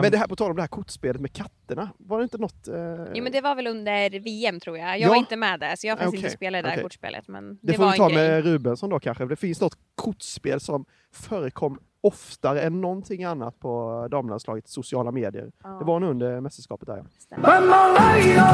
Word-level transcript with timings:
Men 0.00 0.12
det 0.12 0.18
här 0.18 0.26
på 0.26 0.36
tal 0.36 0.50
om 0.50 0.56
det 0.56 0.62
här 0.62 0.66
kortspelet 0.68 1.20
med 1.20 1.32
katterna, 1.32 1.90
var 1.98 2.18
det 2.18 2.22
inte 2.22 2.38
något... 2.38 2.68
Eh... 2.68 2.74
Jo 3.14 3.22
men 3.22 3.32
det 3.32 3.40
var 3.40 3.54
väl 3.54 3.66
under 3.66 4.20
VM 4.20 4.60
tror 4.60 4.78
jag. 4.78 4.88
Jag 4.88 4.98
Ja. 5.00 5.08
var 5.08 5.16
inte 5.16 5.36
med 5.36 5.60
där 5.60 5.76
så 5.76 5.86
jag 5.86 5.92
har 5.92 5.96
faktiskt 5.96 6.08
Okej, 6.14 6.18
inte 6.26 6.30
spelat 6.36 6.62
det 6.62 6.68
där 6.68 6.74
okej. 6.74 6.82
kortspelet. 6.82 7.28
Men 7.28 7.48
det, 7.50 7.58
Det, 7.62 7.72
får 7.74 7.84
var 7.84 7.92
vi 7.92 7.98
ta 7.98 8.08
grej. 8.08 8.16
med 8.16 8.44
Rubensson 8.44 8.90
då 8.90 9.00
kanske. 9.00 9.24
Det 9.24 9.36
finns 9.36 9.60
något 9.60 9.76
kortspel 9.94 10.60
som 10.60 10.84
förekom 11.12 11.78
oftare 12.00 12.60
än 12.62 12.80
någonting 12.80 13.24
annat 13.24 13.60
på 13.60 14.08
damlandslagets 14.10 14.72
sociala 14.72 15.10
medier. 15.10 15.52
Ja. 15.62 15.68
Det 15.68 15.84
var 15.84 16.00
nog 16.00 16.10
under 16.10 16.40
mästerskapet 16.40 16.86
där 16.88 16.96
ja. 16.96 17.36
Bamboleo, 17.36 18.44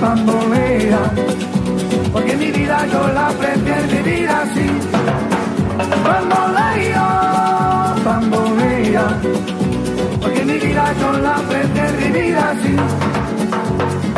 bambolea, 0.00 0.98
porque 2.12 2.36
mi 2.36 2.50
vida 2.52 2.78
yo 2.92 3.12
la 3.14 3.30
prefiero 3.40 3.86
vivir 3.88 4.28
así. 4.28 4.68
Bamboleo, 6.04 7.06
bambolea, 8.04 9.04
porque 10.20 10.44
mi 10.44 10.58
vida 10.58 10.94
yo 11.00 11.12
la 11.12 11.36
prefiero 11.48 11.98
vivir 11.98 12.36
así. 12.36 14.17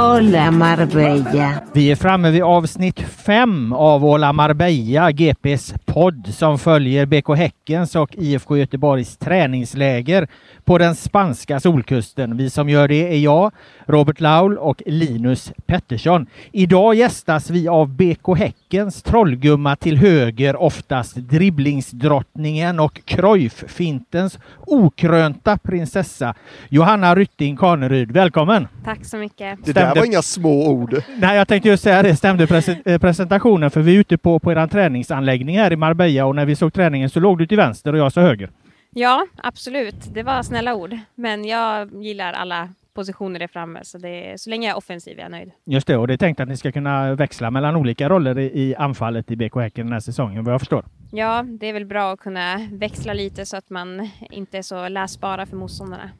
Hola 0.00 0.50
Marbella. 0.50 1.62
Vi 1.72 1.90
är 1.90 1.96
framme 1.96 2.30
vid 2.30 2.42
avsnitt 2.42 3.00
fem 3.00 3.72
av 3.72 4.04
Ola 4.04 4.32
Marbella, 4.32 5.12
GPs 5.12 5.74
podd 5.84 6.28
som 6.34 6.58
följer 6.58 7.06
BK 7.06 7.36
Häckens 7.36 7.96
och 7.96 8.10
IFK 8.12 8.56
Göteborgs 8.56 9.16
träningsläger 9.16 10.28
på 10.64 10.78
den 10.78 10.94
spanska 10.94 11.60
solkusten. 11.60 12.36
Vi 12.36 12.50
som 12.50 12.68
gör 12.68 12.88
det 12.88 13.14
är 13.14 13.18
jag, 13.18 13.52
Robert 13.86 14.20
Laul 14.20 14.58
och 14.58 14.82
Linus 14.86 15.52
Pettersson. 15.66 16.26
Idag 16.52 16.94
gästas 16.94 17.50
vi 17.50 17.68
av 17.68 17.88
BK 17.88 18.36
Häckens 18.38 19.02
trollgumma 19.02 19.76
till 19.76 19.96
höger, 19.96 20.62
oftast 20.62 21.16
dribblingsdrottningen 21.16 22.80
och 22.80 23.00
Cruyff-fintens 23.04 24.38
okrönta 24.66 25.58
prinsessa 25.58 26.34
Johanna 26.68 27.14
Rytting 27.14 27.56
Kaneryd. 27.56 28.10
Välkommen! 28.10 28.68
Tack 28.84 29.04
så 29.04 29.16
mycket. 29.16 29.64
Det 29.64 29.89
Stämde. 29.90 30.00
var 30.00 30.06
inga 30.06 30.22
små 30.22 30.68
ord. 30.68 31.02
Nej, 31.18 31.36
jag 31.36 31.48
tänkte 31.48 31.68
just 31.68 31.82
säga 31.82 32.02
det. 32.02 32.16
Stämde 32.16 32.44
eh, 32.84 32.98
presentationen? 32.98 33.70
För 33.70 33.80
vi 33.80 33.94
är 33.94 34.00
ute 34.00 34.18
på, 34.18 34.38
på 34.38 34.52
er 34.52 34.66
träningsanläggning 34.66 35.58
här 35.58 35.72
i 35.72 35.76
Marbella 35.76 36.26
och 36.26 36.36
när 36.36 36.46
vi 36.46 36.56
såg 36.56 36.72
träningen 36.72 37.10
så 37.10 37.20
låg 37.20 37.38
du 37.38 37.46
till 37.46 37.56
vänster 37.56 37.92
och 37.92 37.98
jag 37.98 38.12
så 38.12 38.20
höger. 38.20 38.50
Ja, 38.90 39.26
absolut. 39.36 40.14
Det 40.14 40.22
var 40.22 40.42
snälla 40.42 40.74
ord. 40.74 40.98
Men 41.14 41.44
jag 41.44 42.02
gillar 42.02 42.32
alla 42.32 42.68
positioner 42.94 43.38
där 43.38 43.46
framme 43.46 43.80
så, 43.82 43.98
det, 43.98 44.40
så 44.40 44.50
länge 44.50 44.66
jag 44.66 44.74
är 44.74 44.78
offensiv 44.78 45.18
är 45.18 45.22
jag 45.22 45.30
nöjd. 45.30 45.50
Just 45.64 45.86
det, 45.86 45.96
och 45.96 46.06
det 46.06 46.12
är 46.12 46.18
tänkt 46.18 46.40
att 46.40 46.48
ni 46.48 46.56
ska 46.56 46.72
kunna 46.72 47.14
växla 47.14 47.50
mellan 47.50 47.76
olika 47.76 48.08
roller 48.08 48.38
i, 48.38 48.44
i 48.44 48.74
anfallet 48.74 49.30
i 49.30 49.36
BK 49.36 49.54
Häcken 49.54 49.86
den 49.86 49.92
här 49.92 50.00
säsongen, 50.00 50.44
vad 50.44 50.54
jag 50.54 50.60
förstår. 50.60 50.84
Ja, 51.12 51.44
det 51.48 51.66
är 51.66 51.72
väl 51.72 51.86
bra 51.86 52.12
att 52.12 52.20
kunna 52.20 52.68
växla 52.72 53.12
lite 53.12 53.46
så 53.46 53.56
att 53.56 53.70
man 53.70 54.10
inte 54.30 54.58
är 54.58 54.62
så 54.62 54.88
läsbara 54.88 55.46
för 55.46 55.56
motståndarna. 55.56 56.10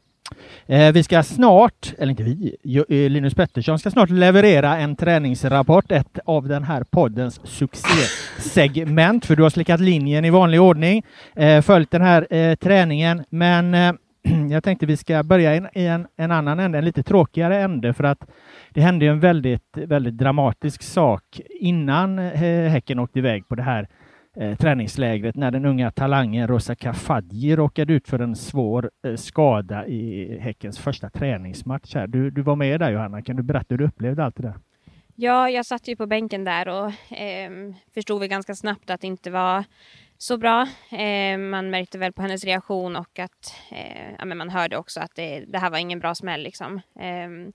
Eh, 0.67 0.93
vi 0.93 1.03
ska 1.03 1.23
snart, 1.23 1.95
eller 1.99 2.11
inte 2.11 2.23
vi, 2.23 2.57
eh, 2.89 3.11
Linus 3.11 3.35
Pettersson 3.35 3.79
ska 3.79 3.91
snart 3.91 4.11
leverera 4.11 4.77
en 4.77 4.97
träningsrapport, 4.97 5.93
ett 5.93 6.19
av 6.25 6.49
den 6.49 6.65
här 6.65 6.85
poddens 6.91 7.41
succésegment, 7.45 9.27
för 9.27 9.37
du 9.37 9.43
har 9.43 9.51
slickat 9.51 9.81
linjen 9.81 10.25
i 10.25 10.31
vanlig 10.31 10.61
ordning, 10.61 11.03
eh, 11.37 11.63
följt 11.63 11.91
den 11.91 12.03
här 12.03 12.35
eh, 12.35 12.55
träningen, 12.55 13.25
men 13.31 13.75
eh, 13.75 13.93
jag 14.51 14.65
tänkte 14.65 14.87
vi 14.87 14.97
ska 14.97 15.23
börja 15.23 15.55
i 15.55 15.87
en, 15.87 16.07
en, 16.17 16.31
annan 16.31 16.61
ände, 16.61 16.79
en 16.79 16.85
lite 16.85 17.03
tråkigare 17.03 17.63
ände, 17.63 17.93
för 17.93 18.05
att 18.05 18.31
det 18.71 18.81
hände 18.81 19.07
en 19.07 19.21
väldigt, 19.21 19.77
väldigt 19.77 20.19
dramatisk 20.19 20.83
sak 20.83 21.41
innan 21.61 22.19
eh, 22.19 22.71
Häcken 22.71 22.99
åkte 22.99 23.19
iväg 23.19 23.49
på 23.49 23.55
det 23.55 23.63
här 23.63 23.89
eh, 24.37 24.57
träningslägret 24.57 25.37
när 25.37 25.51
den 25.51 25.65
unga 25.65 25.91
talangen 25.91 26.49
Rosa 26.49 26.75
Kafaji 26.75 27.57
råkade 27.57 27.93
ut 27.93 28.09
för 28.09 28.19
en 28.19 28.37
svår 28.37 28.91
eh, 29.07 29.15
skada 29.15 29.87
i 29.87 30.39
Häckens 30.39 30.79
första 30.79 31.11
träningsmatch. 31.11 31.95
Här. 31.95 32.07
Du, 32.07 32.31
du 32.31 32.43
var 32.43 32.57
med 32.57 32.81
där 32.81 32.91
Johanna, 32.91 33.23
kan 33.23 33.37
du 33.37 33.43
berätta 33.43 33.67
hur 33.69 33.79
du 33.79 33.85
upplevde 33.85 34.25
allt 34.25 34.37
det 34.37 34.43
där? 34.43 34.55
Ja, 35.15 35.51
jag 35.51 35.67
satt 35.67 35.89
ju 35.89 35.97
på 35.97 36.07
bänken 36.07 36.45
där 36.45 36.69
och 36.69 37.13
eh, 37.19 37.51
förstod 37.95 38.21
väl 38.21 38.29
ganska 38.29 38.55
snabbt 38.55 38.91
att 38.91 39.01
det 39.01 39.07
inte 39.07 39.31
var 39.31 39.65
så 40.19 40.39
bra. 40.39 40.69
Eh, 40.91 41.39
man 41.39 41.71
märkte 41.71 41.99
väl 41.99 42.13
på 42.13 42.23
hennes 42.23 42.45
reaktion 42.45 42.97
och 42.97 43.19
att 43.19 43.55
eh, 43.71 44.13
ja, 44.19 44.25
men 44.25 44.39
man 44.39 44.51
hörde 44.51 44.77
också 44.77 45.01
att 45.01 45.15
det, 45.15 45.45
det 45.49 45.59
här 45.59 45.71
var 45.71 45.79
ingen 45.79 45.99
bra 45.99 46.15
smäll. 46.15 46.43
Liksom. 46.43 46.81
Ehm, 47.01 47.53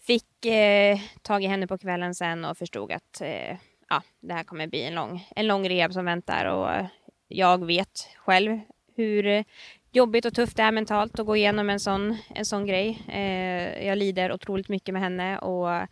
fick 0.00 0.46
eh, 0.46 0.98
tag 1.22 1.44
i 1.44 1.46
henne 1.46 1.66
på 1.66 1.78
kvällen 1.78 2.14
sen 2.14 2.44
och 2.44 2.58
förstod 2.58 2.92
att 2.92 3.20
eh, 3.20 3.56
ja, 3.88 4.02
det 4.20 4.34
här 4.34 4.44
kommer 4.44 4.66
bli 4.66 4.82
en 4.82 4.94
lång, 4.94 5.28
en 5.36 5.46
lång 5.46 5.68
rehab 5.68 5.92
som 5.92 6.04
väntar 6.04 6.44
och 6.44 6.72
eh, 6.72 6.86
jag 7.28 7.66
vet 7.66 8.08
själv 8.16 8.60
hur 8.96 9.26
eh, 9.26 9.44
jobbigt 9.92 10.24
och 10.24 10.34
tufft 10.34 10.56
det 10.56 10.62
är 10.62 10.72
mentalt 10.72 11.18
att 11.18 11.26
gå 11.26 11.36
igenom 11.36 11.70
en 11.70 11.80
sån, 11.80 12.16
en 12.34 12.44
sån 12.44 12.66
grej. 12.66 13.02
Eh, 13.08 13.86
jag 13.86 13.98
lider 13.98 14.32
otroligt 14.32 14.68
mycket 14.68 14.92
med 14.92 15.02
henne 15.02 15.38
och 15.38 15.74
eh, 15.74 15.86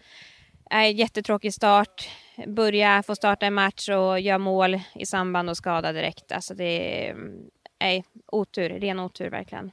är 0.71 0.87
jättetråkig 0.87 1.55
start. 1.55 2.09
Börja 2.47 3.03
få 3.03 3.15
starta 3.15 3.47
en 3.47 3.55
match 3.55 3.89
och 3.89 4.21
göra 4.21 4.39
mål 4.39 4.81
i 4.95 5.06
samband 5.06 5.51
och 5.51 5.56
skada 5.56 5.93
direkt. 5.93 6.33
Alltså 6.33 6.55
det 6.55 7.09
är 7.09 7.17
eh, 7.79 8.03
otur, 8.26 8.69
ren 8.69 9.00
otur 9.00 9.31
verkligen. 9.31 9.73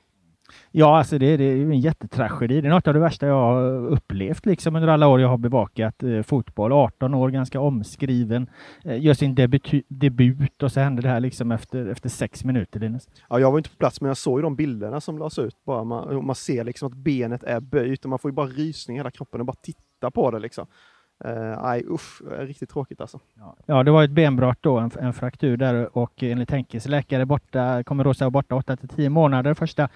Ja, 0.72 0.98
alltså 0.98 1.18
det, 1.18 1.38
det 1.38 1.44
är 1.44 1.56
ju 1.56 1.72
en 1.72 1.80
jättetragedi. 1.80 2.62
Det 2.62 2.68
är 2.68 2.70
något 2.70 2.88
av 2.88 2.94
det 2.94 3.00
värsta 3.00 3.28
jag 3.28 3.36
har 3.36 3.88
upplevt 3.88 4.46
liksom 4.46 4.76
under 4.76 4.88
alla 4.88 5.08
år 5.08 5.22
jag 5.22 5.28
har 5.28 5.38
bevakat 5.38 6.04
eh, 6.04 6.22
fotboll. 6.22 6.72
18 6.72 7.14
år, 7.14 7.30
ganska 7.30 7.60
omskriven. 7.60 8.50
Eh, 8.86 9.02
gör 9.02 9.14
sin 9.14 9.36
debut, 9.36 9.72
debut 9.88 10.64
och 10.64 10.72
så 10.72 10.80
händer 10.80 11.04
det 11.04 11.10
här 11.10 11.20
liksom 11.20 11.52
efter, 11.52 11.88
efter 11.88 12.10
sex 12.10 12.44
minuter, 12.44 12.80
Linus. 12.80 13.10
Ja, 13.30 13.40
jag 13.40 13.52
var 13.52 13.58
inte 13.58 13.70
på 13.70 13.76
plats 13.76 14.02
men 14.02 14.08
jag 14.08 14.18
såg 14.18 14.40
ju 14.40 14.44
de 14.44 14.56
bilderna 14.56 15.02
som 15.02 15.18
lades 15.18 15.40
ut. 15.40 15.56
Bara 15.66 15.84
man, 15.84 16.26
man 16.26 16.36
ser 16.36 16.64
liksom 16.64 16.88
att 16.88 16.98
benet 16.98 17.44
är 17.44 17.60
böjt 17.60 18.04
och 18.04 18.10
man 18.10 18.20
får 18.20 18.32
ju 18.32 18.36
bara 18.36 18.48
rysning 18.48 18.98
i 18.98 19.00
hela 19.00 19.12
kroppen 19.12 19.40
och 19.40 19.46
bara 19.46 19.58
titta 19.62 20.12
på 20.12 20.32
det 20.32 20.40
liksom. 20.40 20.68
Eh, 21.24 21.62
Nej 21.64 21.86
usch, 21.90 22.22
riktigt 22.40 22.70
tråkigt 22.70 23.02
alltså. 23.02 23.20
Ja, 23.66 23.84
det 23.84 23.92
var 23.92 24.04
ett 24.04 24.12
benbrott 24.12 24.58
då, 24.62 24.78
en, 24.78 24.92
en 25.00 25.14
fraktur 25.14 25.58
där 25.58 25.98
och 25.98 26.24
enligt 26.24 26.52
Henkes 26.52 26.88
läkare 26.88 27.26
borta, 27.26 27.84
kommer 27.84 28.04
Rosa 28.04 28.26
vara 28.26 28.32
borta 28.32 28.56
8 28.56 28.76
till 28.78 28.90
10 28.90 29.10
månader. 29.10 29.54
Första 29.54 29.90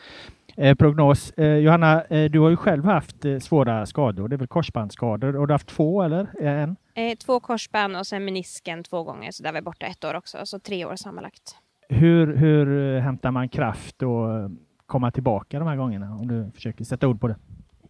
eh, 0.58 0.76
prognos. 0.76 1.32
Eh, 1.32 1.56
Johanna, 1.58 2.04
eh, 2.04 2.32
du 2.32 2.40
har 2.40 2.50
ju 2.50 2.56
själv 2.56 2.86
haft 2.86 3.26
eh, 3.26 3.40
svåra 3.40 3.86
skador. 3.86 4.28
Det 4.28 4.36
är 4.36 4.38
väl 4.38 4.48
korsbandsskador 4.48 5.28
och 5.28 5.48
du 5.48 5.52
har 5.54 5.56
haft 5.56 5.68
två 5.68 6.02
eller 6.02 6.42
en? 6.42 6.76
Eh, 6.94 7.18
två 7.18 7.40
korsband 7.40 7.98
och 7.98 8.08
sen 8.08 8.26
menisken 8.26 8.84
två 8.84 9.04
gånger, 9.04 9.32
så 9.32 9.44
där 9.44 9.52
var 9.52 9.58
jag 9.58 9.64
borta 9.64 9.86
ett 9.86 10.04
år 10.04 10.14
också, 10.14 10.38
så 10.44 10.60
tre 10.60 10.86
år 10.86 10.96
sammanlagt. 10.96 11.56
Hur, 11.90 12.36
hur 12.36 12.96
eh, 12.96 13.02
hämtar 13.02 13.32
man 13.32 13.50
kraft 13.50 14.04
och 14.04 14.34
eh, 14.40 14.50
komma 14.86 15.12
tillbaka 15.12 15.60
de 15.60 15.68
här 15.68 15.76
gångerna? 15.76 16.16
Om 16.16 16.28
du 16.28 16.52
försöker 16.56 16.84
sätta 16.84 17.08
ord 17.08 17.22
på 17.22 17.28
det. 17.28 17.36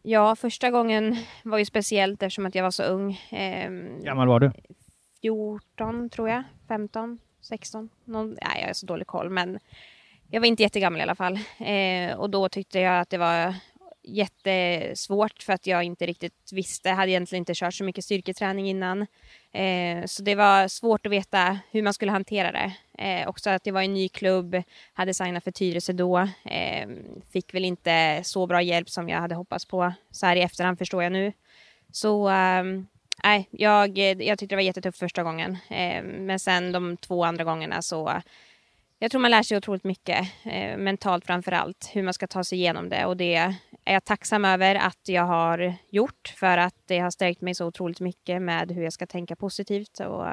Ja, 0.10 0.36
första 0.36 0.72
gången 0.72 1.16
var 1.44 1.58
ju 1.58 1.66
speciellt 1.66 2.24
eftersom 2.24 2.46
att 2.46 2.56
jag 2.56 2.64
var 2.64 2.72
så 2.72 2.84
ung. 2.84 3.22
Ehm, 3.30 4.04
gammal 4.04 4.28
var 4.28 4.40
du? 4.40 4.52
14 5.22 6.10
tror 6.10 6.30
jag, 6.30 6.44
15, 6.68 7.20
16. 7.42 7.90
Någon, 8.06 8.30
nej, 8.30 8.62
jag 8.62 8.68
har 8.68 8.74
så 8.74 8.86
dålig 8.86 9.08
koll, 9.08 9.30
men 9.30 9.60
jag 10.30 10.42
var 10.42 10.48
inte 10.48 10.64
jättegammal 10.64 11.00
i 11.00 11.04
alla 11.04 11.16
fall. 11.16 11.40
Eh, 11.60 12.18
och 12.18 12.30
då 12.30 12.50
tyckte 12.50 12.80
jag 12.80 13.00
att 13.00 13.10
det 13.10 13.18
var 13.18 13.56
jättesvårt 14.08 15.44
för 15.44 15.54
att 15.54 15.68
jag 15.68 15.84
inte 15.84 16.06
riktigt 16.06 16.50
visste. 16.52 16.90
Jag 16.90 16.96
hade 16.96 17.12
egentligen 17.12 17.42
inte 17.42 17.54
kört 17.56 17.74
så 17.74 17.84
mycket 17.84 18.04
styrketräning 18.04 18.70
innan. 18.70 19.02
Eh, 19.52 20.06
så 20.06 20.24
det 20.24 20.36
var 20.36 20.68
svårt 20.68 21.06
att 21.06 21.12
veta 21.12 21.60
hur 21.72 21.82
man 21.82 21.94
skulle 21.94 22.12
hantera 22.12 22.52
det. 22.52 22.74
Eh, 23.04 23.28
också 23.28 23.50
att 23.50 23.64
det 23.64 23.72
var 23.72 23.82
en 23.82 23.94
ny 23.94 24.10
klubb, 24.10 24.64
hade 24.94 25.14
signat 25.14 25.44
för 25.44 25.52
Tyresö 25.52 25.94
då. 25.94 26.18
Eh, 26.46 26.88
fick 27.34 27.54
väl 27.54 27.66
inte 27.66 28.22
så 28.24 28.48
bra 28.48 28.62
hjälp 28.62 28.90
som 28.90 29.10
jag 29.10 29.20
hade 29.20 29.36
hoppats 29.36 29.66
på. 29.66 29.94
Så 30.12 30.26
här 30.26 30.36
i 30.36 30.42
efterhand 30.42 30.78
förstår 30.78 31.04
jag 31.04 31.12
nu. 31.12 31.34
Så 31.92 32.28
ehm, 32.28 32.88
nej, 33.24 33.48
jag, 33.52 33.98
jag 33.98 34.40
tyckte 34.40 34.46
det 34.46 34.56
var 34.56 34.64
jättetufft 34.64 35.00
första 35.00 35.24
gången. 35.24 35.58
Eh, 35.70 36.04
men 36.04 36.40
sen 36.40 36.72
de 36.72 36.98
två 36.98 37.24
andra 37.24 37.44
gångerna 37.44 37.82
så 37.82 38.22
jag 39.00 39.12
tror 39.12 39.22
man 39.22 39.32
lär 39.32 39.44
sig 39.44 39.58
otroligt 39.58 39.84
mycket, 39.84 40.28
eh, 40.44 40.78
mentalt 40.78 41.26
framför 41.26 41.52
allt, 41.52 41.90
hur 41.94 42.04
man 42.04 42.14
ska 42.14 42.28
ta 42.28 42.44
sig 42.44 42.58
igenom 42.58 42.90
det. 42.90 43.06
Och 43.06 43.18
det 43.18 43.36
är 43.36 43.56
jag 43.84 44.06
tacksam 44.06 44.46
över 44.46 44.76
att 44.76 45.00
jag 45.04 45.24
har 45.24 45.74
gjort, 45.90 46.34
för 46.36 46.58
att 46.58 46.76
det 46.86 47.00
har 47.00 47.12
stärkt 47.12 47.42
mig 47.42 47.56
så 47.56 47.66
otroligt 47.66 48.00
mycket 48.00 48.42
med 48.42 48.72
hur 48.72 48.84
jag 48.84 48.94
ska 48.94 49.06
tänka 49.06 49.36
positivt. 49.36 50.00
Och 50.00 50.26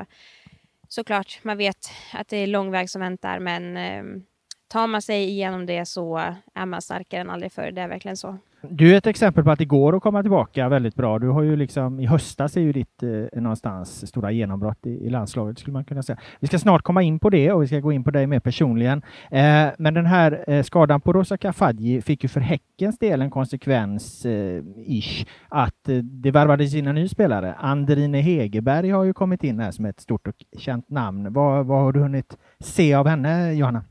såklart, 0.89 1.41
man 1.43 1.57
vet 1.57 1.91
att 2.13 2.29
det 2.29 2.37
är 2.37 2.47
lång 2.47 2.71
väg 2.71 2.91
som 2.91 3.01
väntar, 3.01 3.39
men 3.39 3.77
eh, 3.77 4.23
tar 4.69 4.87
man 4.87 5.03
sig 5.03 5.25
igenom 5.25 5.67
det 5.67 5.87
så 5.87 6.35
är 6.55 6.67
man 6.67 6.83
starkare 6.83 7.21
än 7.21 7.31
aldrig 7.31 7.53
förr. 7.53 7.71
Det 7.71 7.81
är 7.81 7.89
verkligen 7.89 8.17
så. 8.17 8.39
Du 8.71 8.93
är 8.93 8.99
ett 8.99 9.07
exempel 9.07 9.45
på 9.45 9.51
att 9.51 9.59
det 9.59 9.65
går 9.65 9.97
att 9.97 10.03
komma 10.03 10.23
tillbaka 10.23 10.69
väldigt 10.69 10.95
bra. 10.95 11.19
Du 11.19 11.29
har 11.29 11.43
ju 11.43 11.57
liksom, 11.57 12.01
i 12.01 12.07
höstas 12.07 12.57
är 12.57 12.61
ju 12.61 12.73
ditt 12.73 13.03
eh, 13.03 13.41
någonstans 13.41 14.09
stora 14.09 14.31
genombrott 14.31 14.87
i, 14.87 14.91
i, 14.91 15.11
landslaget 15.11 15.59
skulle 15.59 15.73
man 15.73 15.85
kunna 15.85 16.03
säga. 16.03 16.19
Vi 16.41 16.47
ska 16.47 16.59
snart 16.59 16.83
komma 16.83 17.03
in 17.03 17.19
på 17.19 17.31
det 17.31 17.53
och 17.53 17.63
vi 17.63 17.67
ska 17.67 17.81
gå 17.81 17.93
in 17.93 18.05
på 18.05 18.11
dig 18.11 18.27
mer 18.27 18.41
personligen. 18.41 19.03
Eh, 19.31 19.67
men 19.79 19.95
den 19.95 20.07
här 20.07 20.45
eh, 20.47 20.63
skadan 20.63 21.01
på 21.01 21.13
Rosa 21.13 21.37
Kafaji 21.37 22.03
fick 22.03 22.23
ju 22.23 22.29
för 22.29 22.41
Häckens 22.41 22.99
del 22.99 23.23
en 23.23 23.31
konsekvens, 23.31 24.27
eh, 24.27 24.63
ish, 24.87 25.27
att 25.49 25.89
eh, 25.89 25.97
det 25.97 26.31
värvades 26.31 26.75
in 26.75 26.87
en 26.87 26.95
ny 26.95 27.09
spelare. 27.09 27.55
Andrine 27.55 28.21
Hegerberg 28.21 28.91
har 28.91 29.05
ju 29.05 29.13
kommit 29.13 29.45
in 29.45 29.61
här 29.61 29.71
som 29.71 29.85
ett 29.85 30.01
stort 30.01 30.27
och 30.27 30.45
känt 30.59 30.91
namn. 30.91 31.33
Vad, 31.33 31.67
vad 31.67 31.83
har 31.83 31.93
du 31.93 32.01
hunnit 32.01 32.39
se 32.61 32.95
av 32.95 33.09
henne, 33.09 33.53
Johanna? 33.53 33.85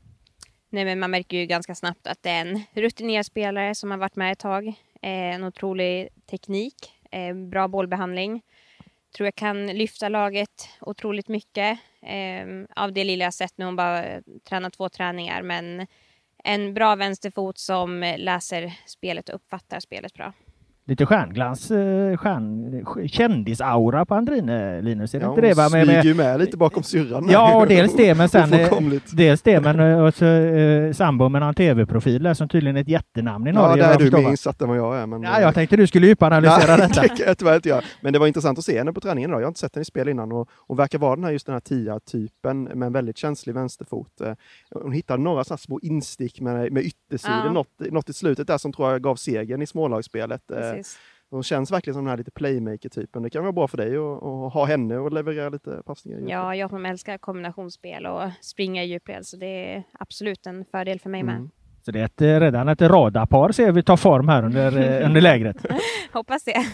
Nej, 0.74 0.84
men 0.84 0.98
man 0.98 1.10
märker 1.10 1.36
ju 1.36 1.46
ganska 1.46 1.74
snabbt 1.74 2.06
att 2.06 2.22
det 2.22 2.30
är 2.30 2.40
en 2.40 2.62
rutinerad 2.72 3.26
spelare 3.26 3.74
som 3.74 3.90
har 3.90 3.98
varit 3.98 4.16
med 4.16 4.32
ett 4.32 4.38
tag. 4.38 4.66
Eh, 5.02 5.34
en 5.34 5.44
otrolig 5.44 6.08
teknik, 6.30 6.74
eh, 7.10 7.34
bra 7.34 7.68
bollbehandling. 7.68 8.42
Tror 9.16 9.26
jag 9.26 9.34
kan 9.34 9.66
lyfta 9.66 10.08
laget 10.08 10.68
otroligt 10.80 11.28
mycket. 11.28 11.78
Eh, 12.02 12.46
av 12.76 12.92
det 12.92 13.04
lilla 13.04 13.24
jag 13.24 13.34
sett 13.34 13.58
nu, 13.58 13.64
hon 13.64 13.76
bara 13.76 14.04
eh, 14.04 14.20
tränar 14.48 14.70
två 14.70 14.88
träningar, 14.88 15.42
men 15.42 15.86
en 16.44 16.74
bra 16.74 16.96
vänsterfot 16.96 17.58
som 17.58 18.02
eh, 18.02 18.18
läser 18.18 18.72
spelet 18.86 19.28
och 19.28 19.34
uppfattar 19.34 19.80
spelet 19.80 20.14
bra 20.14 20.32
lite 20.86 21.06
stjärnglans, 21.06 21.70
eh, 21.70 22.16
stjärn, 22.16 23.08
kändisaura 23.08 24.04
på 24.04 24.14
Andrine, 24.14 24.82
Linus. 24.82 25.14
Är 25.14 25.18
det 25.18 25.24
ja, 25.24 25.30
inte 25.30 25.40
det? 25.40 25.62
Hon 25.62 25.70
smyger 25.70 26.02
ju 26.02 26.14
med 26.14 26.40
lite 26.40 26.56
bakom 26.56 26.82
syrran. 26.82 27.28
Ja, 27.30 27.66
dels 27.68 27.96
det, 27.96 28.14
men 28.14 28.28
sen 28.28 28.52
eh, 28.52 28.70
dels 29.12 29.42
det, 29.42 29.60
men 29.60 29.80
eh, 29.80 30.06
också 30.06 30.24
eh, 30.24 30.92
sambo 30.92 31.28
med 31.28 31.40
någon 31.42 31.54
tv-profil 31.54 32.34
som 32.34 32.48
tydligen 32.48 32.76
är 32.76 32.80
ett 32.80 32.88
jättenamn 32.88 33.46
i 33.46 33.52
Norge. 33.52 33.82
Ja, 33.82 33.88
där 33.88 34.06
är 34.06 34.10
du 34.10 34.16
mer 34.16 34.30
insatt 34.30 34.62
än 34.62 34.68
vad 34.68 34.78
jag 34.78 34.96
är. 34.96 35.06
Men, 35.06 35.22
ja, 35.22 35.40
jag 35.40 35.54
tänkte 35.54 35.76
du 35.76 35.86
skulle 35.86 36.06
djupanalysera 36.06 36.76
detta. 36.76 37.02
det 37.02 37.08
kan 37.08 37.26
jag 37.26 37.38
tyvärr 37.38 37.56
inte 37.56 37.68
göra. 37.68 37.82
Men 38.00 38.12
det 38.12 38.18
var 38.18 38.26
intressant 38.26 38.58
att 38.58 38.64
se 38.64 38.78
henne 38.78 38.92
på 38.92 39.00
träningen 39.00 39.30
idag. 39.30 39.40
Jag 39.40 39.46
har 39.46 39.50
inte 39.50 39.60
sett 39.60 39.74
henne 39.74 39.82
i 39.82 39.84
spel 39.84 40.08
innan 40.08 40.32
och 40.32 40.48
hon 40.66 40.76
verkar 40.76 40.98
vara 40.98 41.16
den 41.16 41.24
här, 41.24 41.32
just 41.32 41.46
den 41.46 41.52
här 41.52 41.60
tia-typen 41.60 42.62
med 42.62 42.86
en 42.86 42.92
väldigt 42.92 43.18
känslig 43.18 43.54
vänsterfot. 43.54 44.20
Hon 44.82 44.92
hittade 44.92 45.22
några 45.22 45.44
sådana 45.44 45.58
små 45.58 45.80
instick 45.82 46.40
med, 46.40 46.72
med 46.72 46.84
yttersidan, 46.84 47.42
ja. 47.44 47.52
något, 47.52 47.92
något 47.92 48.08
i 48.08 48.12
slutet 48.12 48.46
där 48.46 48.58
som 48.58 48.72
tror 48.72 48.92
jag 48.92 49.02
gav 49.02 49.16
segern 49.16 49.62
i 49.62 49.66
smålagsspelet. 49.66 50.42
Precis. 50.76 50.98
Hon 51.30 51.42
känns 51.42 51.72
verkligen 51.72 51.94
som 51.94 52.04
den 52.04 52.10
här 52.10 52.16
lite 52.16 52.30
playmaker-typen. 52.30 53.22
Det 53.22 53.30
kan 53.30 53.42
vara 53.42 53.52
bra 53.52 53.68
för 53.68 53.76
dig 53.76 53.96
att, 53.96 54.22
att 54.22 54.52
ha 54.52 54.64
henne 54.64 54.98
och 54.98 55.12
leverera 55.12 55.48
lite 55.48 55.82
passningar. 55.86 56.20
Ja, 56.26 56.54
jag 56.54 56.70
som 56.70 56.86
älskar 56.86 57.18
kombinationsspel 57.18 58.06
och 58.06 58.30
springa 58.40 58.84
i 58.84 58.86
djupled, 58.86 59.26
så 59.26 59.36
det 59.36 59.74
är 59.74 59.82
absolut 59.92 60.46
en 60.46 60.64
fördel 60.64 61.00
för 61.00 61.10
mig 61.10 61.22
med. 61.22 61.36
Mm. 61.36 61.50
Så 61.82 61.90
det 61.90 62.00
är 62.00 62.04
ett, 62.04 62.42
redan 62.42 62.68
ett 62.68 62.82
radarpar 62.82 63.52
ser 63.52 63.72
vi 63.72 63.82
ta 63.82 63.96
form 63.96 64.28
här 64.28 64.44
under, 64.44 65.00
eh, 65.00 65.06
under 65.06 65.20
lägret. 65.20 65.56
Hoppas 66.12 66.44
det. 66.44 66.64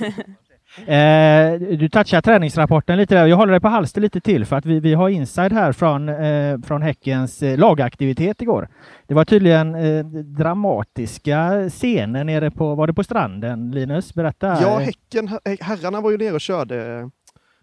Eh, 0.78 1.60
du 1.78 1.88
touchar 1.88 2.20
träningsrapporten 2.20 2.98
lite 2.98 3.14
där. 3.14 3.26
Jag 3.26 3.36
håller 3.36 3.52
dig 3.52 3.60
på 3.60 3.68
halster 3.68 4.00
lite 4.00 4.20
till 4.20 4.46
för 4.46 4.56
att 4.56 4.66
vi, 4.66 4.80
vi 4.80 4.94
har 4.94 5.08
inside 5.08 5.52
här 5.52 5.72
från, 5.72 6.08
eh, 6.08 6.58
från 6.60 6.82
Häckens 6.82 7.42
eh, 7.42 7.58
lagaktivitet 7.58 8.42
igår. 8.42 8.68
Det 9.06 9.14
var 9.14 9.24
tydligen 9.24 9.74
eh, 9.74 10.04
dramatiska 10.04 11.68
scener 11.70 12.24
nere 12.24 12.50
på, 12.50 12.74
var 12.74 12.86
det 12.86 12.94
på 12.94 13.04
stranden 13.04 13.70
Linus? 13.70 14.14
Berätta. 14.14 14.58
Ja, 14.62 14.78
Häcken, 14.78 15.28
eh, 15.44 15.56
herrarna 15.60 16.00
var 16.00 16.10
ju 16.10 16.18
nere 16.18 16.34
och 16.34 16.40
körde 16.40 16.98
eh, 16.98 17.08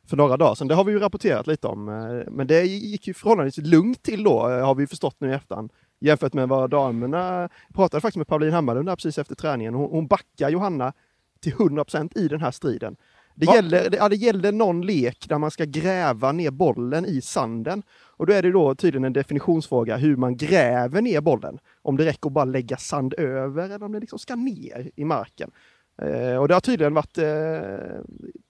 för 0.10 0.18
några 0.18 0.38
dagar 0.38 0.56
sedan. 0.56 0.68
Det 0.68 0.75
har 0.75 0.83
vi 0.83 0.92
ju 0.92 1.00
rapporterat 1.00 1.48
lite 1.48 1.68
om. 1.68 1.89
Eh, 1.89 2.31
men 2.31 2.48
det 2.48 2.63
gick 2.63 3.07
ju 3.07 3.13
förhållandevis 3.13 3.57
lugnt 3.57 4.03
till 4.03 4.24
då, 4.24 4.39
har 4.39 4.75
vi 4.75 4.88
förstått 4.88 5.15
nu 5.19 5.30
i 5.30 5.33
efterhand. 5.33 5.71
Jämfört 6.00 6.33
med 6.33 6.50
vad 6.50 6.69
damerna... 6.69 7.42
Jag 7.42 7.75
pratade 7.75 8.01
faktiskt 8.01 8.18
med 8.18 8.27
Pauline 8.27 8.53
Hammarlund 8.53 8.89
precis 8.89 9.18
efter 9.18 9.36
träningen. 9.36 9.74
Hon, 9.74 9.89
hon 9.92 10.07
backar 10.07 10.50
Johanna 10.50 10.94
till 11.42 11.54
100% 11.54 12.18
i 12.18 12.28
den 12.28 12.42
här 12.42 12.51
striden. 12.51 12.95
Det 13.36 13.45
gäller, 13.45 13.89
det, 13.89 13.98
ja, 13.98 14.10
det 14.10 14.16
gäller 14.16 14.51
någon 14.51 14.81
lek 14.81 15.25
där 15.30 15.38
man 15.38 15.51
ska 15.51 15.66
gräva 15.66 16.31
ner 16.31 16.51
bollen 16.51 17.06
i 17.06 17.22
sanden. 17.22 17.84
Och 17.89 18.25
då 18.25 18.34
är 18.34 18.42
det 18.42 18.51
då 18.51 18.75
tydligen 18.75 19.04
en 19.04 19.13
definitionsfråga 19.13 19.98
hur 19.98 20.16
man 20.16 20.38
gräver 20.38 21.01
ner 21.01 21.22
bollen. 21.22 21.60
Om 21.81 21.98
det 21.98 22.06
räcker 22.06 22.28
att 22.28 22.34
bara 22.34 22.45
lägga 22.45 22.78
sand 22.78 23.13
över 23.18 23.63
eller 23.63 23.84
om 23.84 23.92
det 23.92 24.00
liksom 24.00 24.19
ska 24.19 24.36
ner 24.36 24.92
i 24.95 25.06
marken. 25.06 25.51
Eh, 26.02 26.38
och 26.38 26.48
det 26.48 26.54
har 26.54 26.62
tydligen 26.62 26.94
varit 26.94 27.18
eh, 27.18 27.26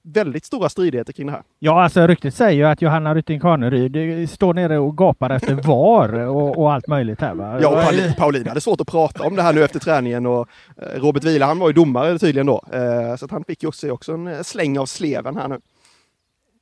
väldigt 0.04 0.46
stora 0.46 0.70
stridigheter 0.70 1.14
kring 1.14 1.28
det 1.28 1.34
här. 1.34 1.44
Ja, 1.60 1.84
alltså 1.84 2.08
ryktet 2.08 2.36
säger 2.36 2.52
ju 2.52 2.64
att 2.64 2.82
Johanna 2.82 3.16
Rytting 3.16 3.40
Kaneryd 3.40 4.30
står 4.30 4.54
nere 4.54 4.78
och 4.78 4.98
gapar 4.98 5.30
efter 5.30 5.54
VAR 5.68 6.14
och, 6.14 6.58
och, 6.58 6.74
allt 6.74 6.88
möjligt 6.88 7.22
här. 7.22 7.34
Va? 7.34 7.60
Ja, 7.62 7.70
och 7.70 7.84
Paulina, 7.84 8.14
Paulina 8.14 8.50
hade 8.50 8.62
svårt 8.62 8.82
att 8.82 8.88
prata 8.88 9.24
om 9.24 9.36
det 9.36 9.42
här 9.42 9.54
nu 9.54 9.64
efter 9.64 9.80
träningen 9.80 10.26
och 10.26 10.50
eh, 10.82 11.00
Robert 11.00 11.24
Wieler, 11.24 11.46
han 11.46 11.60
var 11.60 11.68
ju 11.68 11.74
domare 11.74 12.20
tydligen 12.20 12.46
då, 12.46 12.64
eh, 12.74 13.16
så 13.16 13.26
att 13.26 13.32
han 13.32 13.44
fick 13.44 13.64
ju 13.64 13.70
också, 13.70 13.90
också 13.90 14.14
en 14.14 14.28
eh, 14.28 14.42
släng 14.42 14.80
av 14.80 14.86
sleven 14.86 15.38
här 15.38 15.48
nu. 15.48 15.60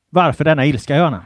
Varför 0.09 0.43
denna 0.43 0.65
ilska, 0.65 0.97
Johanna? 0.97 1.25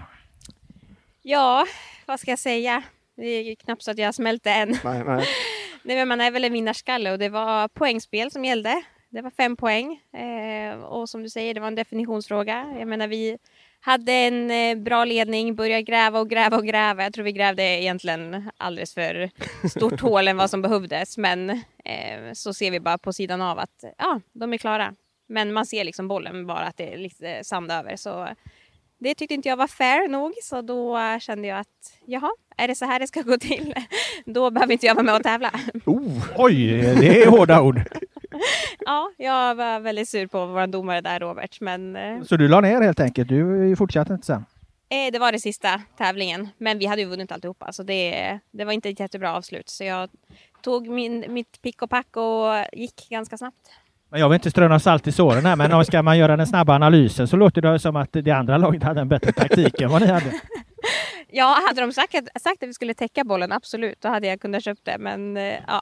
Ja, 1.22 1.66
vad 2.06 2.20
ska 2.20 2.32
jag 2.32 2.40
säga? 2.40 2.84
Det 3.16 3.26
är 3.26 3.56
knappt 3.56 3.84
så 3.84 3.92
att 3.92 3.98
jag 3.98 4.16
smälte 4.16 4.52
än. 4.52 4.76
Nej, 4.84 5.04
nej. 5.06 5.26
nej 5.84 5.96
men 5.96 6.08
man 6.08 6.22
är 6.22 6.32
väl 6.32 6.44
en 6.44 6.54
vinnarskalle 6.54 7.12
och 7.12 7.20
det 7.20 7.30
var 7.30 7.68
poängspel 7.68 8.32
som 8.32 8.46
gällde. 8.46 8.84
Det 9.12 9.22
var 9.22 9.30
fem 9.30 9.56
poäng 9.56 10.02
eh, 10.14 10.80
och 10.80 11.10
som 11.10 11.24
du 11.24 11.30
säger, 11.30 11.54
det 11.54 11.60
var 11.60 11.68
en 11.68 11.76
definitionsfråga. 11.76 12.76
Jag 12.80 12.88
menar, 12.88 13.08
vi 13.08 13.38
hade 13.80 14.12
en 14.12 14.52
eh, 14.52 14.84
bra 14.84 15.06
ledning, 15.06 15.56
började 15.56 15.84
gräva 15.84 16.20
och 16.20 16.30
gräva 16.30 16.58
och 16.58 16.66
gräva. 16.66 17.04
Jag 17.04 17.14
tror 17.14 17.26
vi 17.26 17.32
grävde 17.32 17.64
egentligen 17.64 18.52
alldeles 18.58 18.94
för 18.94 19.30
stort 19.70 20.00
hål 20.02 20.28
än 20.28 20.38
vad 20.38 20.50
som 20.50 20.62
behövdes. 20.62 21.18
Men 21.18 21.50
eh, 21.86 22.34
så 22.34 22.54
ser 22.54 22.72
vi 22.72 22.80
bara 22.80 22.98
på 22.98 23.14
sidan 23.14 23.42
av 23.42 23.60
att 23.60 23.84
ja, 23.98 24.22
de 24.34 24.54
är 24.54 24.58
klara. 24.58 24.96
Men 25.28 25.54
man 25.54 25.66
ser 25.66 25.84
liksom 25.84 26.08
bollen 26.08 26.48
bara 26.48 26.66
att 26.66 26.78
det 26.78 26.94
är 26.94 26.98
lite 26.98 27.44
sand 27.44 27.72
över. 27.72 27.96
Så 27.96 28.28
det 29.00 29.16
tyckte 29.16 29.34
inte 29.34 29.50
jag 29.50 29.58
var 29.58 29.68
fair 29.68 30.08
nog, 30.08 30.34
så 30.44 30.62
då 30.62 31.00
kände 31.20 31.48
jag 31.48 31.60
att 31.60 32.00
jaha, 32.06 32.30
är 32.58 32.68
det 32.68 32.76
så 32.76 32.86
här 32.86 33.00
det 33.00 33.08
ska 33.08 33.22
gå 33.22 33.38
till? 33.38 33.74
Då 34.26 34.52
behöver 34.52 34.74
inte 34.74 34.86
jag 34.86 34.96
vara 34.96 35.04
med 35.04 35.16
och 35.16 35.24
tävla. 35.24 35.52
Oh, 35.86 36.26
oj, 36.36 36.68
det 37.00 37.24
är 37.24 37.28
hårda 37.28 37.62
ord. 37.62 37.82
Ja, 38.90 39.12
jag 39.18 39.56
var 39.56 39.80
väldigt 39.80 40.10
sur 40.10 40.28
på 40.28 40.46
vår 40.46 40.68
domare 40.68 41.02
där, 41.02 41.20
Robert. 41.20 41.62
Men, 41.62 41.96
eh, 41.96 42.22
så 42.24 42.38
du 42.38 42.48
la 42.48 42.62
ner 42.62 42.82
helt 42.82 43.00
enkelt? 43.00 43.30
Du 43.30 43.76
fortsatte 43.76 44.14
inte 44.14 44.26
sen? 44.26 44.46
Eh, 44.90 45.12
det 45.12 45.20
var 45.20 45.32
det 45.32 45.40
sista 45.40 45.82
tävlingen, 45.98 46.50
men 46.58 46.80
vi 46.80 46.86
hade 46.86 47.02
ju 47.02 47.08
vunnit 47.08 47.32
alltihopa, 47.32 47.72
så 47.72 47.84
det, 47.84 48.40
det 48.52 48.66
var 48.66 48.72
inte 48.72 48.90
ett 48.90 49.00
jättebra 49.00 49.36
avslut. 49.36 49.70
Så 49.70 49.84
jag 49.84 50.10
tog 50.62 50.88
min, 50.88 51.26
mitt 51.30 51.62
pick 51.62 51.82
och 51.82 51.90
pack 51.90 52.18
och 52.18 52.66
gick 52.74 53.10
ganska 53.10 53.38
snabbt. 53.38 53.72
Men 54.10 54.20
jag 54.20 54.30
vill 54.30 54.36
inte 54.36 54.52
strö 54.52 54.68
något 54.68 54.84
salt 54.84 55.08
i 55.08 55.12
såren 55.12 55.46
här, 55.46 55.56
men 55.56 55.86
ska 55.86 56.02
man 56.02 56.18
göra 56.18 56.38
den 56.38 56.48
snabba 56.48 56.76
analysen 56.76 57.28
så 57.28 57.38
låter 57.38 57.62
det 57.62 57.80
som 57.80 57.96
att 57.96 58.10
det 58.12 58.32
andra 58.32 58.58
laget 58.58 58.84
hade 58.84 59.02
en 59.02 59.10
bättre 59.10 59.32
taktik 59.32 59.82
än 59.82 59.90
vad 59.90 60.02
ni 60.02 60.08
hade. 60.08 60.34
Ja, 61.32 61.58
hade 61.68 61.82
de 61.82 61.94
sagt, 61.94 62.14
sagt 62.42 62.64
att 62.64 62.70
vi 62.70 62.74
skulle 62.74 62.94
täcka 62.94 63.24
bollen, 63.24 63.52
absolut, 63.52 64.02
då 64.02 64.10
hade 64.10 64.28
jag 64.28 64.42
kunnat 64.42 64.64
köpa 64.64 64.92
det. 64.92 64.98
Men 64.98 65.38
eh, 65.38 65.54
ja, 65.68 65.82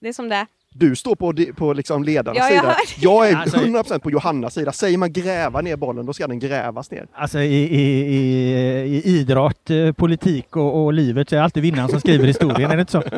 det 0.00 0.08
är 0.08 0.12
som 0.12 0.28
det 0.28 0.36
är. 0.36 0.46
Du 0.74 0.96
står 0.96 1.14
på, 1.14 1.34
på 1.56 1.72
liksom 1.72 2.04
ledarnas 2.04 2.38
Ja, 2.38 2.44
jag 2.50 2.60
sida. 2.60 2.68
hör. 2.72 2.76
Jag 2.98 3.28
är 3.30 3.36
Alltså- 3.42 3.56
100% 3.58 3.98
på 3.98 4.10
Johannas 4.10 4.54
sida. 4.54 4.72
Säger 4.72 4.98
man 4.98 5.12
gräva 5.12 5.60
ner 5.60 5.76
bollen, 5.76 6.06
då 6.06 6.12
ska 6.12 6.26
den 6.26 6.38
grävas 6.38 6.90
ner. 6.90 7.06
Alltså 7.14 7.38
i, 7.40 7.54
i, 7.64 8.00
i, 8.00 8.96
i 8.96 9.02
idrott, 9.20 9.70
eh, 9.70 9.92
politik 9.92 10.56
och, 10.56 10.84
och 10.84 10.92
livet 10.92 11.28
så 11.28 11.34
är 11.34 11.38
det 11.38 11.44
alltid 11.44 11.62
vinnaren 11.62 11.88
som 11.88 12.00
skriver 12.00 12.26
historien, 12.26 12.70
är 12.70 12.76
det 12.76 12.80
inte 12.80 12.92
så? 12.92 13.02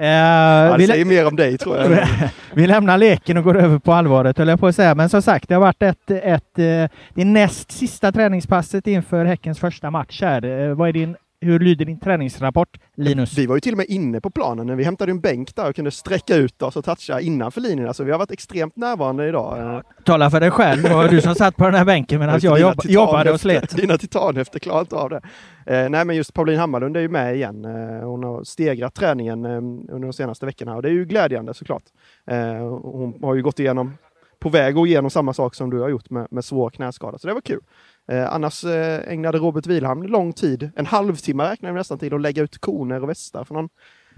Eh, 0.00 0.06
Ja, 0.06 0.76
vi, 0.78 0.86
det 0.86 0.92
säger 0.92 1.04
mer 1.04 1.26
om 1.26 1.36
dig 1.36 1.58
tror 1.58 1.76
jag. 1.78 2.08
vi 2.54 2.66
lämnar 2.66 2.98
leken 2.98 3.36
och 3.36 3.44
går 3.44 3.56
över 3.56 3.78
på 3.78 3.92
allvaret 3.92 4.38
höll 4.38 4.48
jag 4.48 4.60
på 4.60 4.66
att 4.66 4.76
säga. 4.76 4.94
Men 4.94 5.08
som 5.08 5.22
sagt, 5.22 5.48
det 5.48 5.54
har 5.54 5.60
varit 5.60 5.82
ett, 5.82 6.10
ett, 6.10 6.58
eh, 6.58 6.96
det 7.14 7.24
näst 7.24 7.70
sista 7.72 8.12
träningspasset 8.12 8.86
inför 8.86 9.24
Häckens 9.24 9.58
första 9.58 9.90
match 9.90 10.20
här. 10.22 10.44
Eh, 10.68 10.74
Vad 10.74 10.88
är 10.88 10.92
din, 10.92 11.16
hur 11.40 11.58
lyder 11.58 11.84
din 11.84 12.00
träningsrapport, 12.00 12.78
Linus? 12.94 13.38
Vi 13.38 13.46
var 13.46 13.56
ju 13.56 13.60
till 13.60 13.72
och 13.72 13.76
med 13.76 13.86
inne 13.86 14.20
på 14.20 14.30
planen 14.30 14.66
när 14.66 14.76
vi 14.76 14.84
hämtade 14.84 15.10
en 15.10 15.20
bänk 15.20 15.56
där 15.56 15.68
och 15.68 15.76
kunde 15.76 15.90
sträcka 15.90 16.36
ut 16.36 16.62
oss 16.62 16.76
och 16.76 16.84
toucha 16.84 17.20
innanför 17.20 17.60
linjerna. 17.60 17.94
Så 17.94 18.04
vi 18.04 18.10
har 18.12 18.18
varit 18.18 18.30
extremt 18.30 18.76
närvarande 18.76 19.28
idag. 19.28 19.58
Eh, 19.58 19.80
Tala 20.04 20.30
för 20.30 20.40
dig 20.40 20.50
själv. 20.50 20.82
Det 20.82 20.94
var 20.94 21.08
du 21.08 21.20
som 21.20 21.34
satt 21.34 21.56
på 21.56 21.64
den 21.64 21.74
här 21.74 21.84
bänken 21.84 22.20
medan 22.20 22.40
jag 22.42 22.60
jobb, 22.60 22.80
titan 22.80 22.92
jobbade 22.92 23.32
och 23.32 23.40
slet. 23.40 23.76
Dina 23.76 23.98
titanhäfter 23.98 24.58
klarar 24.58 24.80
inte 24.80 24.96
av 24.96 25.10
det. 25.10 25.20
Eh, 25.66 25.88
nej 25.88 26.04
men 26.04 26.16
just 26.16 26.34
Pauline 26.34 26.58
Hammarlund 26.58 26.96
är 26.96 27.00
ju 27.00 27.08
med 27.08 27.36
igen. 27.36 27.64
Eh, 27.64 28.08
hon 28.08 28.24
har 28.24 28.44
stegrat 28.44 28.94
träningen 28.94 29.44
eh, 29.44 29.56
under 29.56 29.98
de 30.06 30.12
senaste 30.12 30.46
veckorna 30.46 30.76
och 30.76 30.82
det 30.82 30.88
är 30.88 30.92
ju 30.92 31.04
glädjande 31.04 31.54
såklart. 31.54 31.82
Eh, 32.26 32.36
hon 32.82 33.18
har 33.22 33.34
ju 33.34 33.42
gått 33.42 33.60
igenom, 33.60 33.98
på 34.38 34.48
väg 34.48 34.68
att 34.68 34.74
gå 34.74 34.86
igenom 34.86 35.10
samma 35.10 35.32
sak 35.34 35.54
som 35.54 35.70
du 35.70 35.80
har 35.80 35.88
gjort 35.88 36.10
med, 36.10 36.26
med 36.30 36.44
svår 36.44 36.70
knäskada. 36.70 37.18
Så 37.18 37.26
det 37.26 37.34
var 37.34 37.40
kul. 37.40 37.60
Eh, 38.08 38.34
annars 38.34 38.64
eh, 38.64 39.12
ägnade 39.12 39.38
Robert 39.38 39.66
Wilhelm 39.66 40.02
lång 40.02 40.32
tid, 40.32 40.70
en 40.76 40.86
halvtimme 40.86 41.50
räknar 41.50 41.72
vi 41.72 41.78
nästan 41.78 41.98
till, 41.98 42.14
att 42.14 42.20
lägga 42.20 42.42
ut 42.42 42.58
koner 42.58 43.02
och 43.02 43.08
västar 43.08 43.44
för 43.44 43.54
någon 43.54 43.68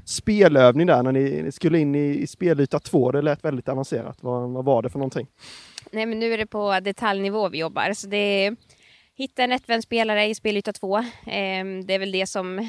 spelövning 0.05 0.87
där 0.87 1.03
när 1.03 1.13
ni, 1.13 1.43
ni 1.43 1.53
skulle 1.53 1.79
in 1.79 1.95
i, 1.95 2.23
i 2.23 2.27
spelyta 2.27 2.79
2. 2.79 3.13
Det 3.13 3.23
lät 3.23 3.45
väldigt 3.45 3.69
avancerat. 3.69 4.19
Vad, 4.21 4.51
vad 4.51 4.65
var 4.65 4.83
det 4.83 4.91
för 4.91 4.99
någonting? 4.99 5.27
Nej, 5.91 6.07
men 6.07 6.19
nu 6.19 6.33
är 6.35 6.39
det 6.39 6.47
på 6.47 6.81
detaljnivå 6.81 7.49
vi 7.49 7.59
jobbar. 7.59 7.93
Så 7.93 8.07
det 8.07 8.17
är 8.17 8.57
hitta 9.21 9.45
en 9.45 9.51
rättvänd 9.51 9.83
spelare 9.83 10.27
i 10.27 10.35
spelyta 10.35 10.73
2. 10.73 10.99
Eh, 10.99 11.05
det 11.85 11.95
är 11.95 11.99
väl 11.99 12.13
det 12.13 12.27
som 12.27 12.59
eh, 12.59 12.67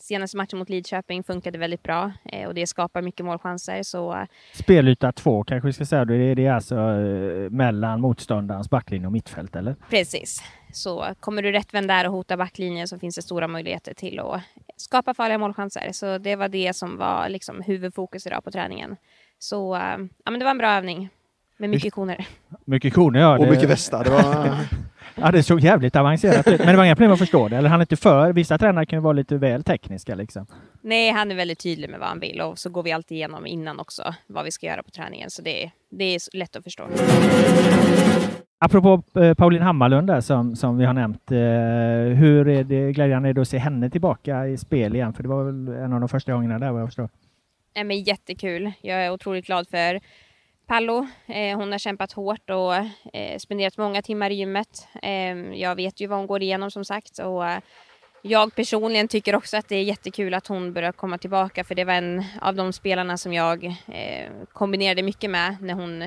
senaste 0.00 0.36
matchen 0.36 0.58
mot 0.58 0.68
Lidköping 0.68 1.22
funkade 1.22 1.58
väldigt 1.58 1.82
bra 1.82 2.12
eh, 2.24 2.48
och 2.48 2.54
det 2.54 2.66
skapar 2.66 3.02
mycket 3.02 3.26
målchanser. 3.26 3.82
Så 3.82 4.12
eh, 4.12 4.26
Spelyta 4.52 5.12
två 5.12 5.44
kanske 5.44 5.66
vi 5.66 5.72
ska 5.72 5.86
säga. 5.86 6.04
Det 6.04 6.16
är, 6.16 6.34
det 6.34 6.48
alltså 6.48 6.74
eh, 6.74 7.50
mellan 7.50 8.00
motståndarens 8.00 8.70
backlinje 8.70 9.06
och 9.06 9.12
mittfält, 9.12 9.56
eller? 9.56 9.76
precis. 9.90 10.42
Så 10.72 11.06
kommer 11.20 11.42
du 11.42 11.52
rättvänd 11.52 11.88
där 11.88 12.06
och 12.06 12.12
hotar 12.12 12.36
backlinjen 12.36 12.88
så 12.88 12.98
finns 12.98 13.16
det 13.16 13.22
stora 13.22 13.48
möjligheter 13.48 13.94
till 13.94 14.20
att 14.20 14.40
skapa 14.76 15.14
farliga 15.14 15.38
målchanser. 15.38 15.92
Så 15.92 16.18
det 16.18 16.36
var 16.36 16.48
det 16.48 16.76
som 16.76 16.96
var 16.96 17.28
liksom 17.28 17.60
huvudfokus 17.60 18.26
idag 18.26 18.44
på 18.44 18.50
träningen. 18.50 18.96
Så 19.38 19.74
eh, 19.74 19.98
ja, 20.24 20.30
men 20.30 20.38
det 20.38 20.44
var 20.44 20.50
en 20.50 20.58
bra 20.58 20.70
övning 20.72 21.08
med 21.56 21.70
mycket 21.70 21.94
koner. 21.94 22.26
Mycket 22.64 22.94
koner, 22.94 23.20
ja. 23.20 23.38
Och 23.38 23.48
mycket 23.48 23.68
västar. 23.68 24.04
Det 24.04 24.10
var, 24.10 24.56
Ja, 25.14 25.30
det 25.30 25.42
såg 25.42 25.60
jävligt 25.60 25.96
avancerat 25.96 26.48
ut. 26.48 26.58
Men 26.58 26.68
det 26.68 26.76
var 26.76 26.84
inga 26.84 26.96
problem 26.96 27.12
att 27.12 27.18
förstå 27.18 27.48
det. 27.48 27.56
Eller 27.56 27.68
han 27.68 27.80
är 27.80 27.82
inte 27.82 27.96
för. 27.96 28.32
Vissa 28.32 28.58
tränare 28.58 28.86
kan 28.86 28.96
ju 28.96 29.02
vara 29.02 29.12
lite 29.12 29.36
väl 29.36 29.64
tekniska 29.64 30.14
liksom. 30.14 30.46
Nej, 30.80 31.10
han 31.10 31.30
är 31.30 31.34
väldigt 31.34 31.58
tydlig 31.58 31.90
med 31.90 32.00
vad 32.00 32.08
han 32.08 32.20
vill 32.20 32.40
och 32.40 32.58
så 32.58 32.70
går 32.70 32.82
vi 32.82 32.92
alltid 32.92 33.16
igenom 33.16 33.46
innan 33.46 33.80
också 33.80 34.14
vad 34.26 34.44
vi 34.44 34.50
ska 34.50 34.66
göra 34.66 34.82
på 34.82 34.90
träningen. 34.90 35.30
Så 35.30 35.42
det, 35.42 35.70
det 35.90 36.04
är 36.04 36.36
lätt 36.36 36.56
att 36.56 36.64
förstå. 36.64 36.84
Apropå 38.64 39.02
eh, 39.20 39.34
Pauline 39.34 39.62
Hammarlund 39.62 40.06
där 40.06 40.20
som, 40.20 40.56
som 40.56 40.78
vi 40.78 40.84
har 40.84 40.92
nämnt. 40.92 41.30
Eh, 41.30 41.38
hur 42.18 42.48
är 42.48 42.64
det 42.64 42.92
glädjande 42.92 43.28
är 43.28 43.32
det 43.32 43.40
att 43.40 43.48
se 43.48 43.58
henne 43.58 43.90
tillbaka 43.90 44.46
i 44.46 44.58
spel 44.58 44.94
igen? 44.94 45.12
För 45.12 45.22
det 45.22 45.28
var 45.28 45.44
väl 45.44 45.68
en 45.68 45.92
av 45.92 46.00
de 46.00 46.08
första 46.08 46.32
gångerna 46.32 46.58
där 46.58 46.72
vad 46.72 46.80
jag 46.80 46.88
förstår. 46.88 47.08
Nej, 47.74 47.84
men 47.84 48.02
jättekul. 48.02 48.72
Jag 48.80 49.04
är 49.04 49.12
otroligt 49.12 49.46
glad 49.46 49.68
för 49.68 50.00
Pallo. 50.72 51.06
Eh, 51.26 51.58
hon 51.58 51.72
har 51.72 51.78
kämpat 51.78 52.12
hårt 52.12 52.50
och 52.50 52.74
eh, 53.14 53.38
spenderat 53.38 53.78
många 53.78 54.02
timmar 54.02 54.30
i 54.30 54.34
gymmet. 54.34 54.88
Eh, 55.02 55.36
jag 55.60 55.76
vet 55.76 56.00
ju 56.00 56.06
vad 56.06 56.18
hon 56.18 56.26
går 56.26 56.42
igenom 56.42 56.70
som 56.70 56.84
sagt. 56.84 57.18
Och, 57.18 57.46
eh, 57.46 57.60
jag 58.22 58.54
personligen 58.54 59.08
tycker 59.08 59.34
också 59.34 59.56
att 59.56 59.68
det 59.68 59.76
är 59.76 59.82
jättekul 59.82 60.34
att 60.34 60.46
hon 60.46 60.72
börjar 60.72 60.92
komma 60.92 61.18
tillbaka 61.18 61.64
för 61.64 61.74
det 61.74 61.84
var 61.84 61.92
en 61.92 62.24
av 62.40 62.54
de 62.54 62.72
spelarna 62.72 63.16
som 63.16 63.32
jag 63.32 63.64
eh, 63.64 64.32
kombinerade 64.52 65.02
mycket 65.02 65.30
med 65.30 65.56
när 65.60 65.74
hon 65.74 66.02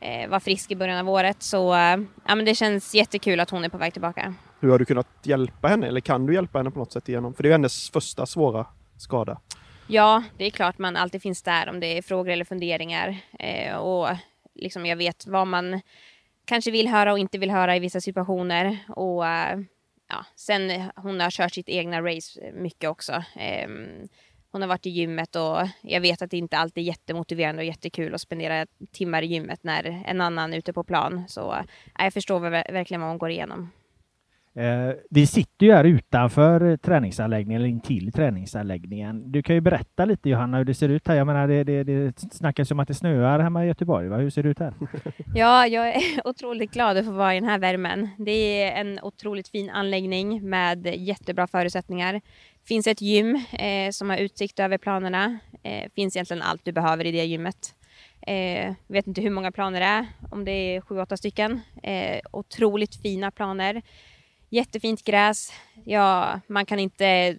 eh, 0.00 0.28
var 0.28 0.40
frisk 0.40 0.70
i 0.70 0.76
början 0.76 0.98
av 0.98 1.10
året. 1.10 1.42
Så 1.42 1.74
eh, 1.74 1.96
ja, 2.26 2.34
men 2.34 2.44
det 2.44 2.54
känns 2.54 2.94
jättekul 2.94 3.40
att 3.40 3.50
hon 3.50 3.64
är 3.64 3.68
på 3.68 3.78
väg 3.78 3.92
tillbaka. 3.92 4.34
hur 4.60 4.70
har 4.70 4.78
du 4.78 4.84
kunnat 4.84 5.08
hjälpa 5.22 5.68
henne? 5.68 5.86
Eller 5.86 6.00
kan 6.00 6.26
du 6.26 6.34
hjälpa 6.34 6.58
henne 6.58 6.70
på 6.70 6.78
något 6.78 6.92
sätt 6.92 7.08
igenom? 7.08 7.34
För 7.34 7.42
det 7.42 7.46
är 7.46 7.50
ju 7.50 7.54
hennes 7.54 7.90
första 7.90 8.26
svåra 8.26 8.66
skada. 8.96 9.38
Ja, 9.88 10.24
det 10.36 10.44
är 10.44 10.50
klart 10.50 10.78
man 10.78 10.96
alltid 10.96 11.22
finns 11.22 11.42
där 11.42 11.68
om 11.68 11.80
det 11.80 11.98
är 11.98 12.02
frågor 12.02 12.32
eller 12.32 12.44
funderingar. 12.44 13.16
Eh, 13.38 13.76
och 13.76 14.08
liksom 14.54 14.86
jag 14.86 14.96
vet 14.96 15.26
vad 15.26 15.46
man 15.46 15.80
kanske 16.44 16.70
vill 16.70 16.88
höra 16.88 17.12
och 17.12 17.18
inte 17.18 17.38
vill 17.38 17.50
höra 17.50 17.76
i 17.76 17.80
vissa 17.80 18.00
situationer. 18.00 18.78
Och 18.88 19.26
eh, 19.26 19.58
ja, 20.08 20.24
sen 20.36 20.90
hon 20.96 21.20
har 21.20 21.30
kört 21.30 21.54
sitt 21.54 21.68
egna 21.68 22.02
race 22.02 22.52
mycket 22.54 22.90
också. 22.90 23.12
Eh, 23.36 23.68
hon 24.50 24.62
har 24.62 24.68
varit 24.68 24.86
i 24.86 24.90
gymmet 24.90 25.36
och 25.36 25.68
jag 25.82 26.00
vet 26.00 26.22
att 26.22 26.30
det 26.30 26.36
inte 26.36 26.58
alltid 26.58 26.84
är 26.84 26.86
jättemotiverande 26.88 27.60
och 27.62 27.66
jättekul 27.66 28.14
att 28.14 28.20
spendera 28.20 28.66
timmar 28.92 29.22
i 29.22 29.26
gymmet 29.26 29.64
när 29.64 30.02
en 30.06 30.20
annan 30.20 30.52
är 30.52 30.58
ute 30.58 30.72
på 30.72 30.84
plan. 30.84 31.24
Så 31.28 31.52
eh, 31.52 31.64
jag 31.98 32.12
förstår 32.12 32.40
verkligen 32.72 33.00
vad 33.00 33.10
hon 33.10 33.18
går 33.18 33.30
igenom. 33.30 33.70
Eh, 34.56 34.94
vi 35.10 35.26
sitter 35.26 35.66
ju 35.66 35.72
här 35.72 35.84
utanför 35.84 36.76
träningsanläggningen, 36.76 37.62
eller 37.62 37.70
intill 37.70 38.12
träningsanläggningen. 38.12 39.32
Du 39.32 39.42
kan 39.42 39.54
ju 39.54 39.60
berätta 39.60 40.04
lite 40.04 40.30
Johanna 40.30 40.58
hur 40.58 40.64
det 40.64 40.74
ser 40.74 40.88
ut 40.88 41.08
här. 41.08 41.14
Jag 41.14 41.26
menar 41.26 41.48
det, 41.48 41.64
det, 41.64 41.84
det 41.84 42.20
snackas 42.32 42.70
om 42.70 42.80
att 42.80 42.88
det 42.88 42.94
snöar 42.94 43.38
hemma 43.38 43.64
i 43.64 43.68
Göteborg. 43.68 44.08
Va? 44.08 44.16
Hur 44.16 44.30
ser 44.30 44.42
det 44.42 44.48
ut 44.48 44.58
här? 44.58 44.74
Ja, 45.34 45.66
jag 45.66 45.88
är 45.88 46.02
otroligt 46.24 46.72
glad 46.72 46.96
att 46.96 47.04
få 47.04 47.10
vara 47.10 47.34
i 47.34 47.40
den 47.40 47.48
här 47.48 47.58
värmen. 47.58 48.08
Det 48.18 48.62
är 48.62 48.80
en 48.80 49.00
otroligt 49.02 49.48
fin 49.48 49.70
anläggning 49.70 50.48
med 50.50 50.86
jättebra 50.86 51.46
förutsättningar. 51.46 52.12
Det 52.12 52.68
finns 52.68 52.86
ett 52.86 53.00
gym 53.00 53.40
eh, 53.52 53.90
som 53.90 54.10
har 54.10 54.16
utsikt 54.16 54.60
över 54.60 54.78
planerna. 54.78 55.38
Eh, 55.62 55.90
finns 55.94 56.16
egentligen 56.16 56.42
allt 56.42 56.64
du 56.64 56.72
behöver 56.72 57.04
i 57.04 57.12
det 57.12 57.24
gymmet. 57.24 57.74
Eh, 58.26 58.74
vet 58.86 59.06
inte 59.06 59.20
hur 59.20 59.30
många 59.30 59.52
planer 59.52 59.80
det 59.80 59.86
är, 59.86 60.06
om 60.30 60.44
det 60.44 60.50
är 60.50 60.80
sju, 60.80 60.98
åtta 61.00 61.16
stycken. 61.16 61.60
Eh, 61.82 62.20
otroligt 62.32 63.02
fina 63.02 63.30
planer. 63.30 63.82
Jättefint 64.50 65.04
gräs. 65.04 65.52
Ja, 65.84 66.40
man 66.48 66.66
kan 66.66 66.78
inte 66.78 67.36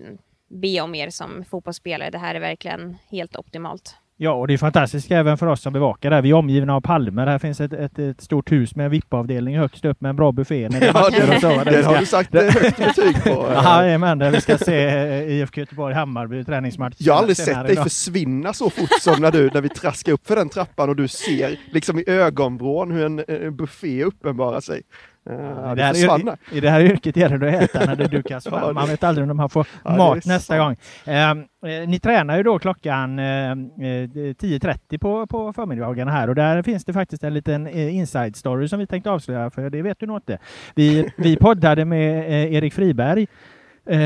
be 0.50 0.82
om 0.82 0.92
mer 0.92 1.10
som 1.10 1.46
fotbollsspelare. 1.50 2.10
Det 2.10 2.18
här 2.18 2.36
är 2.36 2.40
verkligen 2.40 2.98
helt 3.12 3.36
optimalt. 3.36 3.96
Ja, 4.20 4.32
och 4.32 4.48
det 4.48 4.54
är 4.54 4.58
fantastiskt 4.58 5.12
även 5.12 5.38
för 5.38 5.48
oss 5.48 5.62
som 5.62 5.74
bevakar 5.74 6.10
det 6.10 6.16
här. 6.16 6.22
Vi 6.22 6.30
är 6.30 6.34
omgivna 6.34 6.76
av 6.76 6.82
palmer. 6.82 7.28
Här 7.28 7.40
finns 7.40 7.62
ett, 7.62 7.74
ett, 7.74 8.00
ett 8.00 8.22
stort 8.22 8.52
hus 8.52 8.76
med 8.76 8.86
en 8.86 8.92
VIP-avdelning 8.92 9.58
högst 9.58 9.86
upp 9.86 10.02
med 10.02 10.10
en 10.10 10.16
bra 10.16 10.32
buffé. 10.32 10.70
När 10.70 10.80
det 10.80 10.86
är 10.88 10.94
Ja, 10.94 11.10
det, 11.10 11.36
och 11.36 11.42
så, 11.42 11.48
där 11.48 11.66
det 11.66 11.84
ska- 11.84 11.92
har 11.92 12.00
du 12.00 12.06
sagt 12.06 12.36
eh, 12.36 12.42
högt 12.44 12.78
betyg 12.78 13.24
på. 13.24 13.30
Ja, 13.54 13.98
men 13.98 14.20
där 14.20 14.32
vi 14.32 14.42
ska 14.42 14.58
se 14.58 14.86
eh, 14.86 15.32
IFK 15.32 15.60
Göteborg-Hammarby 15.62 16.44
träningsmatch. 16.44 16.96
Jag 17.00 17.14
har 17.14 17.20
aldrig 17.20 17.38
sett 17.38 17.64
dig 17.64 17.72
idag. 17.72 17.84
försvinna 17.84 18.54
så 18.54 18.70
fort 18.70 19.02
som 19.02 19.22
när 19.22 19.32
du, 19.32 19.50
när 19.54 19.62
vi 19.62 19.70
traskar 19.70 20.12
upp 20.12 20.28
för 20.28 20.36
den 20.36 20.50
trappan 20.50 20.90
och 20.90 20.96
du 20.96 21.08
ser 21.08 21.60
liksom 21.72 22.00
i 22.00 22.04
ögonvrån 22.08 22.92
hur 22.92 23.06
en, 23.06 23.24
en 23.28 23.56
buffé 23.56 24.04
uppenbarar 24.04 24.62
sig. 24.62 24.82
Uh, 25.30 25.76
det, 25.76 25.84
här. 25.84 26.38
I 26.52 26.60
det 26.60 26.70
här 26.70 26.82
yrket 26.82 27.18
gäller 27.18 27.38
det 27.38 27.58
att 27.58 27.64
äta 27.64 27.86
när 27.86 27.96
det 27.96 28.08
dukas 28.12 28.46
Ja, 28.46 28.52
fram. 28.52 28.68
det- 28.68 28.74
Man 28.74 28.88
vet 28.88 29.04
aldrig 29.04 29.32
om 29.32 29.38
man 29.38 29.50
får 29.50 29.68
Ja, 29.84 29.98
mat 29.98 30.26
nästa 30.26 30.54
sant. 30.58 30.60
gång. 31.06 31.14
Ehm, 31.16 31.40
eh, 31.66 31.90
ni 31.90 32.00
tränar 32.00 32.38
ju 32.38 32.44
då 32.44 32.60
klockan 32.60 33.20
eh, 33.20 33.52
eh, 33.52 33.56
10.30 33.56 34.98
på, 34.98 35.28
på 35.28 35.54
förmiddagarna 35.54 36.12
här 36.12 36.28
och 36.30 36.36
där 36.36 36.62
finns 36.64 36.86
det 36.86 36.94
faktiskt 36.94 37.24
en 37.24 37.34
liten 37.34 37.68
eh, 37.68 37.96
inside 37.96 38.36
story 38.36 38.68
som 38.68 38.80
vi 38.80 38.88
tänkte 38.88 39.12
avslöja 39.12 39.50
för 39.50 39.70
det 39.70 39.82
vet 39.82 40.00
du 40.00 40.06
nog 40.06 40.18
inte. 40.18 40.38
Vi, 40.76 41.10
vi 41.18 41.36
poddade 41.42 41.86
med 41.86 42.20
eh, 42.20 42.54
Erik 42.54 42.74
Friberg 42.74 43.28
eh, 43.90 44.00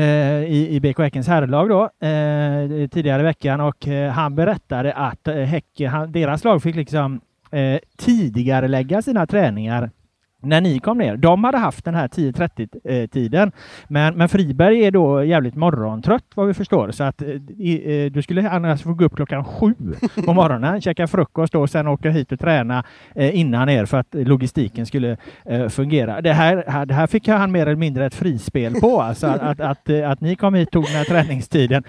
i, 0.44 0.68
i 0.70 0.80
BK 0.80 0.98
Häckens 0.98 1.28
herrlag 1.28 1.68
då, 1.68 1.82
eh, 2.06 2.88
tidigare 2.88 3.20
i 3.22 3.24
veckan 3.24 3.60
och 3.60 3.88
eh, 3.88 4.10
han 4.12 4.34
berättade 4.34 4.92
att 4.92 5.28
eh, 5.28 5.34
Häcken, 5.34 5.90
han, 5.90 6.12
deras 6.12 6.44
lag 6.44 6.62
fick 6.62 6.76
liksom 6.76 7.20
eh, 7.50 7.78
tidigare 7.98 8.68
lägga 8.68 9.02
sina 9.02 9.26
träningar 9.26 9.90
när 10.42 10.60
ni 10.60 10.78
kom 10.78 10.98
ner. 10.98 11.16
De 11.16 11.44
hade 11.44 11.58
haft 11.58 11.84
den 11.84 11.94
här 11.94 12.08
10.30 12.08 13.02
eh, 13.02 13.06
tiden, 13.06 13.52
Men, 13.88 14.14
men 14.14 14.28
Friberg 14.28 14.84
är 14.84 14.90
då 14.90 15.24
jävligt 15.24 15.54
morgontrött 15.54 16.24
vad 16.34 16.46
vi 16.46 16.54
förstår. 16.54 16.90
Så 16.90 17.04
att 17.04 17.22
eh, 17.22 17.28
i, 17.58 18.04
eh, 18.06 18.12
du 18.12 18.22
skulle 18.22 18.50
annars 18.50 18.82
få 18.82 18.94
gå 18.94 19.04
upp 19.04 19.16
klockan 19.16 19.44
sju 19.44 19.74
på 20.26 20.32
morgonen, 20.34 20.80
käka 20.80 21.06
frukost 21.06 21.54
och 21.54 21.70
sen 21.70 21.88
åka 21.88 22.10
hit 22.10 22.32
och 22.32 22.40
träna 22.40 22.84
eh, 23.14 23.38
innan 23.40 23.68
er 23.68 23.84
för 23.84 23.98
att 23.98 24.08
logistiken 24.14 24.86
skulle 24.86 25.16
eh, 25.46 25.68
fungera. 25.68 26.20
Det 26.20 26.32
här, 26.32 26.64
här- 26.66 26.86
det 26.86 26.94
här 26.94 27.06
fick 27.06 27.28
han 27.28 27.52
mer 27.52 27.66
eller 27.66 27.76
mindre 27.76 28.06
ett 28.06 28.14
frispel 28.14 28.74
på. 28.74 29.00
Alltså 29.02 29.26
att, 29.26 29.40
att, 29.42 29.60
att, 29.60 29.90
att 29.90 30.20
ni 30.20 30.36
kom 30.36 30.54
hit 30.54 30.70
tog 30.70 30.84
den 30.84 30.92
här 30.94 31.04
träningstiden. 31.04 31.84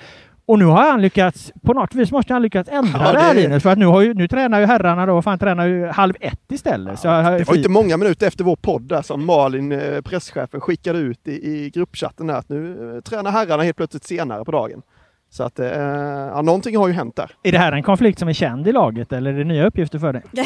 Och 0.46 0.60
nu 0.60 0.66
har 0.66 0.92
han 0.92 1.02
lyckats, 1.02 1.52
på 1.62 1.74
något 1.74 1.96
vis 1.96 2.12
måste 2.12 2.34
han 2.34 2.42
lyckats 2.42 2.70
ändra 2.70 3.00
Ja, 3.06 3.12
det 3.12 3.20
här 3.20 3.36
Linus, 3.36 3.64
för 3.64 3.70
att 3.70 3.78
nu, 3.78 3.86
har 3.86 4.02
ju, 4.02 4.14
nu 4.14 4.28
tränar 4.28 4.60
ju 4.60 4.66
herrarna 4.66 5.06
då, 5.06 5.22
fan 5.22 5.40
tränar 5.40 5.68
ju 5.68 5.86
halv 5.86 6.14
ett 6.20 6.52
istället. 6.52 7.00
Så, 7.00 7.08
Det 7.08 7.48
var 7.48 7.56
inte 7.56 7.70
många 7.70 7.98
minuter 7.98 8.28
efter 8.28 8.44
vår 8.44 8.56
podd 8.56 8.82
där 8.82 9.02
som 9.02 9.26
Malin, 9.26 9.72
eh, 9.72 10.02
presschefen, 10.02 10.62
skickade 10.62 11.00
ut 11.00 11.28
i, 11.28 11.32
i 11.32 11.70
gruppchatten 11.70 12.28
där 12.28 12.36
att 12.36 12.50
nu 12.50 12.94
eh, 12.96 13.02
tränar 13.02 13.32
herrarna 13.32 13.64
helt 13.64 13.78
plötsligt 13.78 14.04
senare 14.04 14.46
på 14.46 14.52
dagen. 14.52 14.82
Så 15.30 15.44
att, 15.44 15.60
eh, 15.60 15.68
ja, 15.68 16.42
någonting 16.42 16.78
har 16.78 16.88
ju 16.88 16.94
hänt 16.94 17.16
där. 17.16 17.32
Är 17.44 17.52
det 17.52 17.58
här 17.58 17.72
en 17.72 17.84
konflikt 17.84 18.20
som 18.20 18.28
är 18.28 18.34
känd 18.34 18.68
i 18.68 18.72
laget 18.72 19.14
eller 19.14 19.34
är 19.34 19.38
det 19.38 19.44
nya 19.44 19.66
uppgifter 19.66 20.00
för 20.00 20.14
dig? 20.14 20.22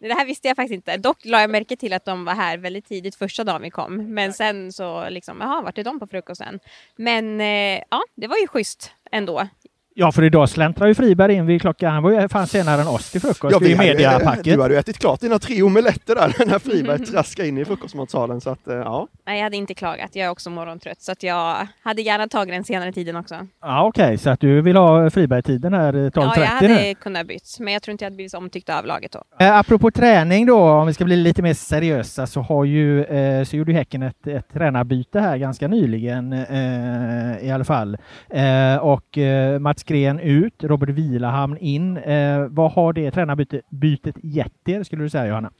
Det 0.00 0.14
här 0.14 0.26
visste 0.26 0.48
jag 0.48 0.56
faktiskt 0.56 0.74
inte. 0.74 0.96
Dock 0.96 1.24
la 1.24 1.40
jag 1.40 1.50
märke 1.50 1.76
till 1.76 1.92
att 1.92 2.04
de 2.04 2.24
var 2.24 2.32
här 2.32 2.58
väldigt 2.58 2.86
tidigt 2.86 3.14
första 3.14 3.44
dagen 3.44 3.62
vi 3.62 3.70
kom. 3.70 4.14
Men 4.14 4.32
sen 4.32 4.72
så 4.72 5.08
liksom, 5.08 5.36
jaha, 5.40 5.62
vart 5.62 5.78
är 5.78 5.84
de 5.84 6.00
på 6.00 6.06
frukosten? 6.06 6.60
Men 6.96 7.40
eh, 7.40 7.82
ja, 7.90 8.02
det 8.16 8.26
var 8.26 8.36
ju 8.36 8.46
schysst 8.46 8.92
ändå. 9.12 9.48
Ja, 9.94 10.12
för 10.12 10.22
idag 10.22 10.48
släntrar 10.48 10.86
ju 10.88 10.94
Friberg 10.94 11.34
in 11.34 11.46
vid 11.46 11.60
klockan, 11.60 11.92
han 11.92 12.02
var 12.02 12.10
ju 12.10 12.28
fan 12.28 12.46
senare 12.46 12.80
än 12.80 12.86
oss 12.88 13.10
till 13.10 13.20
frukost 13.20 13.42
Ja, 13.42 13.48
i 13.50 13.54
hade 13.54 13.68
ju- 13.68 13.76
mediapacket. 13.76 14.44
du 14.44 14.62
hade 14.62 14.74
ju 14.74 14.80
ätit 14.80 14.98
klart 14.98 15.20
dina 15.20 15.38
tre 15.38 15.62
omeletter 15.62 16.14
där 16.14 16.34
när 16.46 16.58
Friberg 16.58 16.98
traskade 17.06 17.48
in 17.48 17.58
i 17.58 17.64
frukostmatsalen. 17.64 18.40
Så 18.40 18.50
att, 18.50 18.68
eh, 18.68 18.74
ja. 18.76 19.06
Nej, 19.26 19.36
jag 19.36 19.44
hade 19.44 19.56
inte 19.56 19.74
klagat. 19.74 20.10
Jag 20.12 20.26
är 20.26 20.30
också 20.30 20.50
morgontrött 20.50 21.02
så 21.02 21.12
att 21.12 21.22
jag 21.22 21.66
hade 21.82 22.02
gärna 22.02 22.28
tagit 22.28 22.54
den 22.54 22.64
senare 22.64 22.92
tiden 22.92 23.16
också. 23.16 23.34
Ja, 23.62 23.84
okej, 23.86 24.18
så 24.18 24.30
att 24.30 24.40
du 24.40 24.60
vill 24.62 24.76
ha 24.76 25.10
Friberg-tiden 25.10 25.72
här 25.74 25.94
eh, 25.94 25.98
12.30 25.98 26.10
Ja, 26.14 26.32
jag 26.36 26.46
hade 26.46 26.68
nu? 26.68 26.94
kunnat 26.94 27.26
bytt, 27.26 27.56
men 27.60 27.72
jag 27.72 27.82
tror 27.82 27.92
inte 27.92 28.04
jag 28.04 28.06
hade 28.06 28.16
blivit 28.16 28.30
så 28.32 28.38
omtyckt 28.38 28.68
av 28.70 28.86
laget 28.86 29.12
då. 29.12 29.44
Eh, 29.44 29.56
apropå 29.58 29.90
träning 29.90 30.46
då, 30.46 30.58
om 30.70 30.86
vi 30.86 30.94
ska 30.94 31.04
bli 31.04 31.16
lite 31.16 31.42
mer 31.42 31.54
seriösa, 31.54 32.26
så, 32.26 32.40
har 32.40 32.64
ju, 32.64 33.04
eh, 33.04 33.44
så 33.44 33.56
gjorde 33.56 33.72
ju 33.72 33.78
Häcken 33.78 34.02
ett, 34.02 34.26
ett 34.26 34.52
tränarbyte 34.52 35.20
här 35.20 35.36
ganska 35.36 35.68
nyligen 35.68 36.32
eh, 36.32 37.46
i 37.46 37.50
alla 37.54 37.64
fall. 37.64 37.96
Eh, 38.30 38.76
och 38.76 39.18
eh, 39.18 39.58
Mats 39.58 39.79
Gren 39.82 40.20
ut, 40.20 40.64
Robert 40.64 40.88
Vilahamn 40.90 41.56
in. 41.58 41.96
Eh, 41.96 42.46
vad 42.48 42.72
har 42.72 42.92
det 42.92 43.10
tränarbytet 43.10 44.14
gett 44.22 44.68
er, 44.68 44.82
skulle 44.82 45.02
du 45.02 45.10
säga 45.10 45.26
Johanna? 45.26 45.50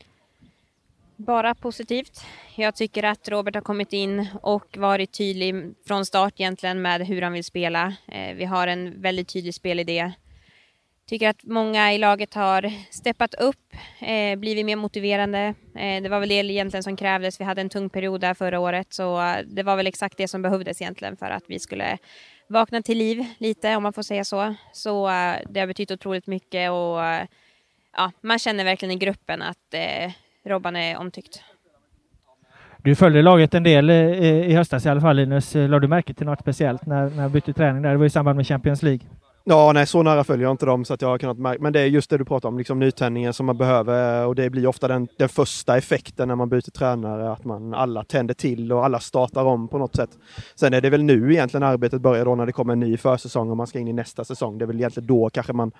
Bara 1.17 1.55
positivt. 1.55 2.25
Jag 2.57 2.75
tycker 2.75 3.03
att 3.03 3.29
Robert 3.29 3.55
har 3.55 3.63
kommit 3.63 3.93
in 3.93 4.27
och 4.43 4.77
varit 4.79 5.13
tydlig 5.13 5.55
från 5.87 6.07
start 6.07 6.35
egentligen 6.37 6.83
med 6.83 7.07
hur 7.07 7.23
han 7.23 7.33
vill 7.33 7.45
spela. 7.45 7.95
Eh, 8.09 8.35
Vi 8.37 8.45
har 8.45 8.67
en 8.67 9.03
väldigt 9.03 9.29
tydlig 9.29 9.55
spelidé. 9.55 10.13
Tycker 11.07 11.29
att 11.29 11.45
många 11.45 11.93
i 11.95 11.99
laget 11.99 12.35
har 12.35 12.73
steppat 12.91 13.35
upp, 13.35 13.75
eh, 14.01 14.39
blivit 14.39 14.67
mer 14.67 14.77
motiverande. 14.77 15.55
Eh, 15.75 16.03
Det 16.03 16.09
var 16.09 16.21
väl 16.21 16.29
det 16.29 16.35
egentligen 16.35 16.83
som 16.83 16.97
krävdes. 16.97 17.41
Vi 17.41 17.45
hade 17.45 17.61
en 17.61 17.69
tung 17.69 17.91
period 17.91 18.21
där 18.21 18.35
förra 18.35 18.61
året 18.61 18.93
så 18.93 19.21
eh, 19.21 19.37
det 19.47 19.63
var 19.63 19.77
väl 19.77 19.87
exakt 19.87 20.17
det 20.17 20.29
som 20.29 20.43
behövdes 20.43 20.81
egentligen 20.83 21.17
för 21.17 21.31
att 21.31 21.45
vi 21.47 21.59
skulle 21.59 21.99
vaknat 22.51 22.85
till 22.85 22.99
liv 22.99 23.25
lite 23.39 23.77
om 23.77 23.83
man 23.83 23.93
får 23.93 24.03
säga 24.03 24.25
så. 24.25 24.55
Så 24.73 25.09
eh, 25.09 25.37
det 25.49 25.61
har 25.61 25.67
betytt 25.67 25.91
otroligt 25.91 26.27
mycket 26.27 26.71
och 26.71 27.05
eh, 27.05 27.27
ja, 27.97 28.13
man 28.21 28.39
känner 28.39 28.65
verkligen 28.65 28.93
i 28.93 28.97
gruppen 28.97 29.43
att 29.43 29.75
eh, 29.75 30.13
Robban 30.45 30.77
är 30.77 30.97
omtyckt. 30.97 31.43
Du 32.79 32.95
följde 32.97 33.23
laget 33.23 33.55
en 33.55 33.63
del 33.63 33.91
eh, 33.91 33.97
i 34.51 34.55
höstas 34.55 34.87
i 34.87 34.89
alla 34.89 35.01
fall 35.01 35.17
Linus. 35.17 35.55
Lade 35.55 35.81
du 35.81 35.89
märke 35.89 36.15
till 36.15 36.27
något 36.27 36.41
speciellt 36.41 36.87
när, 36.87 37.11
när 37.11 37.23
du 37.23 37.31
bytte 37.31 37.53
träning 37.53 37.83
där? 37.83 37.91
Det 37.91 37.97
var 37.97 38.07
i 38.07 38.11
samband 38.11 38.37
med 38.37 38.47
Champions 38.47 38.83
League. 38.83 39.01
Ja, 39.45 39.73
nej, 39.73 39.87
så 39.87 40.03
nära 40.03 40.25
följer 40.25 40.47
jag 40.47 40.51
inte 40.51 40.67
dem 40.67 40.85
så 40.85 40.95
att 40.95 41.03
jag 41.03 41.09
har 41.09 41.19
kunnat 41.19 41.39
märka. 41.39 41.63
Men 41.63 41.73
det 41.73 41.81
är 41.81 41.87
just 41.87 42.11
det 42.11 42.19
du 42.19 42.25
pratar 42.25 42.49
om, 42.49 42.59
liksom 42.59 42.79
nytändningen 42.79 43.33
som 43.33 43.47
man 43.47 43.59
behöver 43.59 44.21
eh, 44.21 44.29
och 44.29 44.35
det 44.35 44.51
blir 44.51 44.67
ofta 44.67 44.89
den, 44.89 45.09
den 45.19 45.29
första 45.29 45.77
effekten 45.77 46.29
när 46.29 46.35
man 46.35 46.49
byter 46.49 46.71
tränare, 46.71 47.33
att 47.33 47.45
man 47.45 47.75
alla 47.75 48.05
tänder 48.05 48.35
till 48.35 48.73
och 48.73 48.85
alla 48.85 49.01
startar 49.01 49.45
om 49.45 49.69
på 49.69 49.79
något 49.79 49.97
sätt. 49.97 50.11
Sen 50.55 50.75
är 50.75 50.81
det 50.81 50.91
väl 50.91 51.03
nu 51.03 51.33
egentligen 51.33 51.63
arbetet 51.63 52.01
börjar 52.01 52.25
då 52.25 52.35
när 52.35 52.47
det 52.47 52.53
kommer 52.53 52.73
en 52.73 52.81
ny 52.81 52.97
försäsong 52.97 53.51
och 53.51 53.57
man 53.57 53.67
ska 53.67 53.79
in 53.79 53.89
i 53.89 53.93
nästa 53.93 54.25
säsong. 54.25 54.59
Det 54.59 54.65
är 54.65 54.67
väl 54.67 54.77
egentligen 54.77 55.07
då 55.07 55.31
kanske 55.31 55.53
man, 55.53 55.73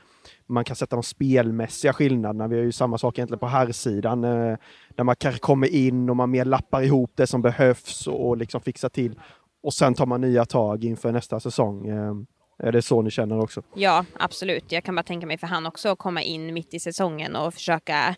man 0.47 0.65
kan 0.65 0.77
sätta 0.77 0.97
de 0.97 1.03
spelmässiga 1.03 1.93
skillnaderna. 1.93 2.49
Vi 2.49 2.57
har 2.57 2.63
ju 2.63 2.73
samma 2.73 2.99
sak 2.99 3.19
egentligen 3.19 3.39
på 3.39 3.47
herrsidan, 3.47 4.25
eh, 4.25 4.57
där 4.95 5.05
man 5.05 5.17
kanske 5.17 5.41
kommer 5.41 5.75
in 5.75 6.11
och 6.11 6.17
man 6.17 6.31
mer 6.31 6.45
lappar 6.45 6.83
ihop 6.83 7.11
det 7.15 7.27
som 7.27 7.43
behövs 7.43 8.07
och, 8.07 8.29
och 8.29 8.37
liksom 8.37 8.61
fixar 8.61 8.89
till. 8.89 9.21
Och 9.63 9.75
sen 9.75 9.95
tar 9.95 10.07
man 10.07 10.21
nya 10.21 10.45
tag 10.45 10.85
inför 10.85 11.13
nästa 11.13 11.41
säsong. 11.41 11.87
Eh, 11.87 12.15
är 12.63 12.73
det 12.73 12.83
så 12.83 13.03
ni 13.03 13.11
känner 13.11 13.41
också? 13.41 13.63
Ja, 13.75 14.05
absolut. 14.19 14.73
Jag 14.73 14.85
kan 14.85 14.95
bara 14.95 15.03
tänka 15.03 15.27
mig 15.27 15.39
för 15.39 15.47
han 15.47 15.67
också 15.67 15.89
att 15.89 15.99
komma 15.99 16.23
in 16.23 16.55
mitt 16.55 16.75
i 16.75 16.81
säsongen 16.81 17.37
och 17.37 17.55
försöka 17.55 18.17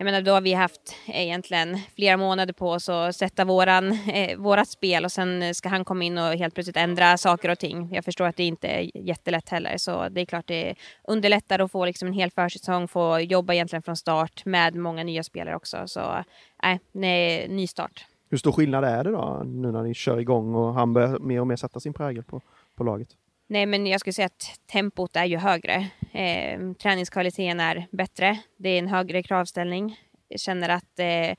jag 0.00 0.04
menar, 0.04 0.22
då 0.22 0.32
har 0.32 0.40
vi 0.40 0.52
haft 0.52 0.96
egentligen 1.06 1.78
flera 1.94 2.16
månader 2.16 2.52
på 2.52 2.70
oss 2.70 2.88
att 2.88 3.16
sätta 3.16 3.44
våran, 3.44 3.92
eh, 3.92 4.38
vårat 4.38 4.68
spel 4.68 5.04
och 5.04 5.12
sen 5.12 5.54
ska 5.54 5.68
han 5.68 5.84
komma 5.84 6.04
in 6.04 6.18
och 6.18 6.24
helt 6.24 6.54
plötsligt 6.54 6.76
ändra 6.76 7.16
saker 7.16 7.50
och 7.50 7.58
ting. 7.58 7.88
Jag 7.92 8.04
förstår 8.04 8.26
att 8.26 8.36
det 8.36 8.44
inte 8.44 8.68
är 8.68 8.96
jättelätt 8.96 9.48
heller, 9.48 9.76
så 9.76 10.08
det 10.08 10.20
är 10.20 10.24
klart 10.24 10.46
det 10.46 10.74
underlättar 11.08 11.58
att 11.58 11.72
få 11.72 11.84
liksom 11.84 12.08
en 12.08 12.14
hel 12.14 12.30
försäsong, 12.30 12.88
få 12.88 13.20
jobba 13.20 13.54
egentligen 13.54 13.82
från 13.82 13.96
start 13.96 14.44
med 14.44 14.74
många 14.74 15.04
nya 15.04 15.22
spelare 15.22 15.56
också. 15.56 15.76
Så 15.86 16.24
nej, 16.62 16.80
nej 16.92 17.48
ny 17.48 17.66
start. 17.66 18.06
Hur 18.30 18.38
stor 18.38 18.52
skillnad 18.52 18.84
är 18.84 19.04
det 19.04 19.10
då 19.10 19.42
nu 19.44 19.72
när 19.72 19.82
ni 19.82 19.94
kör 19.94 20.18
igång 20.18 20.54
och 20.54 20.74
han 20.74 20.92
börjar 20.92 21.18
mer 21.18 21.40
och 21.40 21.46
mer 21.46 21.56
sätta 21.56 21.80
sin 21.80 21.92
prägel 21.92 22.24
på, 22.24 22.40
på 22.76 22.84
laget? 22.84 23.08
Nej, 23.50 23.66
men 23.66 23.86
jag 23.86 24.00
skulle 24.00 24.14
säga 24.14 24.26
att 24.26 24.60
tempot 24.66 25.16
är 25.16 25.24
ju 25.24 25.36
högre. 25.36 25.90
Eh, 26.12 26.72
träningskvaliteten 26.72 27.60
är 27.60 27.86
bättre. 27.90 28.38
Det 28.56 28.68
är 28.68 28.78
en 28.78 28.88
högre 28.88 29.22
kravställning. 29.22 30.00
Jag 30.28 30.40
känner 30.40 30.68
att 30.68 30.98
eh, 30.98 31.36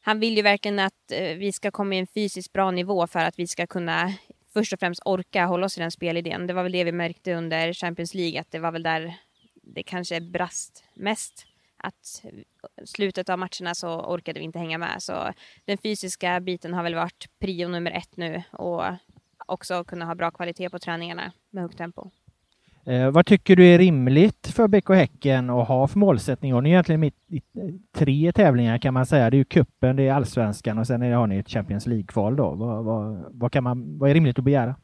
han 0.00 0.20
vill 0.20 0.36
ju 0.36 0.42
verkligen 0.42 0.78
att 0.78 1.12
eh, 1.12 1.36
vi 1.36 1.52
ska 1.52 1.70
komma 1.70 1.94
i 1.94 1.98
en 1.98 2.06
fysiskt 2.06 2.52
bra 2.52 2.70
nivå 2.70 3.06
för 3.06 3.20
att 3.20 3.38
vi 3.38 3.46
ska 3.46 3.66
kunna 3.66 4.14
först 4.54 4.72
och 4.72 4.80
främst 4.80 5.02
orka 5.04 5.46
hålla 5.46 5.66
oss 5.66 5.78
i 5.78 5.80
den 5.80 5.90
spelidén. 5.90 6.46
Det 6.46 6.52
var 6.52 6.62
väl 6.62 6.72
det 6.72 6.84
vi 6.84 6.92
märkte 6.92 7.34
under 7.34 7.72
Champions 7.72 8.14
League, 8.14 8.40
att 8.40 8.50
det 8.50 8.58
var 8.58 8.72
väl 8.72 8.82
där 8.82 9.14
det 9.62 9.82
kanske 9.82 10.20
brast 10.20 10.84
mest. 10.94 11.46
Att 11.76 12.24
slutet 12.84 13.28
av 13.28 13.38
matcherna 13.38 13.74
så 13.74 14.00
orkade 14.00 14.38
vi 14.38 14.44
inte 14.44 14.58
hänga 14.58 14.78
med. 14.78 15.02
Så 15.02 15.32
den 15.64 15.78
fysiska 15.78 16.40
biten 16.40 16.74
har 16.74 16.82
väl 16.82 16.94
varit 16.94 17.28
prio 17.38 17.68
nummer 17.68 17.90
ett 17.90 18.16
nu 18.16 18.42
och 18.52 18.84
också 19.50 19.84
kunna 19.84 20.04
ha 20.04 20.14
bra 20.14 20.30
kvalitet 20.30 20.70
på 20.70 20.78
träningarna 20.78 21.32
med 21.50 21.62
högt 21.62 21.78
tempo. 21.78 22.10
Eh, 22.84 23.10
vad 23.10 23.26
tycker 23.26 23.56
du 23.56 23.66
är 23.66 23.78
rimligt 23.78 24.46
för 24.46 24.68
BK 24.68 24.88
Häcken 24.88 25.50
att 25.50 25.68
ha 25.68 25.88
för 25.88 25.98
målsättning? 25.98 26.52
Har 26.52 26.60
ni 26.60 26.70
egentligen 26.70 27.00
mitt 27.00 27.14
i 27.28 27.42
tre 27.92 28.32
tävlingar 28.32 28.78
kan 28.78 28.94
man 28.94 29.06
säga. 29.06 29.30
Det 29.30 29.36
är 29.36 29.38
ju 29.38 29.44
kuppen, 29.44 29.96
det 29.96 30.08
är 30.08 30.12
allsvenskan 30.12 30.78
och 30.78 30.86
sen 30.86 31.02
är, 31.02 31.12
har 31.12 31.26
ni 31.26 31.38
ett 31.38 31.48
Champions 31.48 31.86
League-kval 31.86 32.36
då. 32.36 32.50
Vad, 32.50 32.84
vad, 32.84 33.24
vad, 33.30 33.52
kan 33.52 33.64
man, 33.64 33.98
vad 33.98 34.10
är 34.10 34.14
rimligt 34.14 34.38
att 34.38 34.44
begära? 34.44 34.74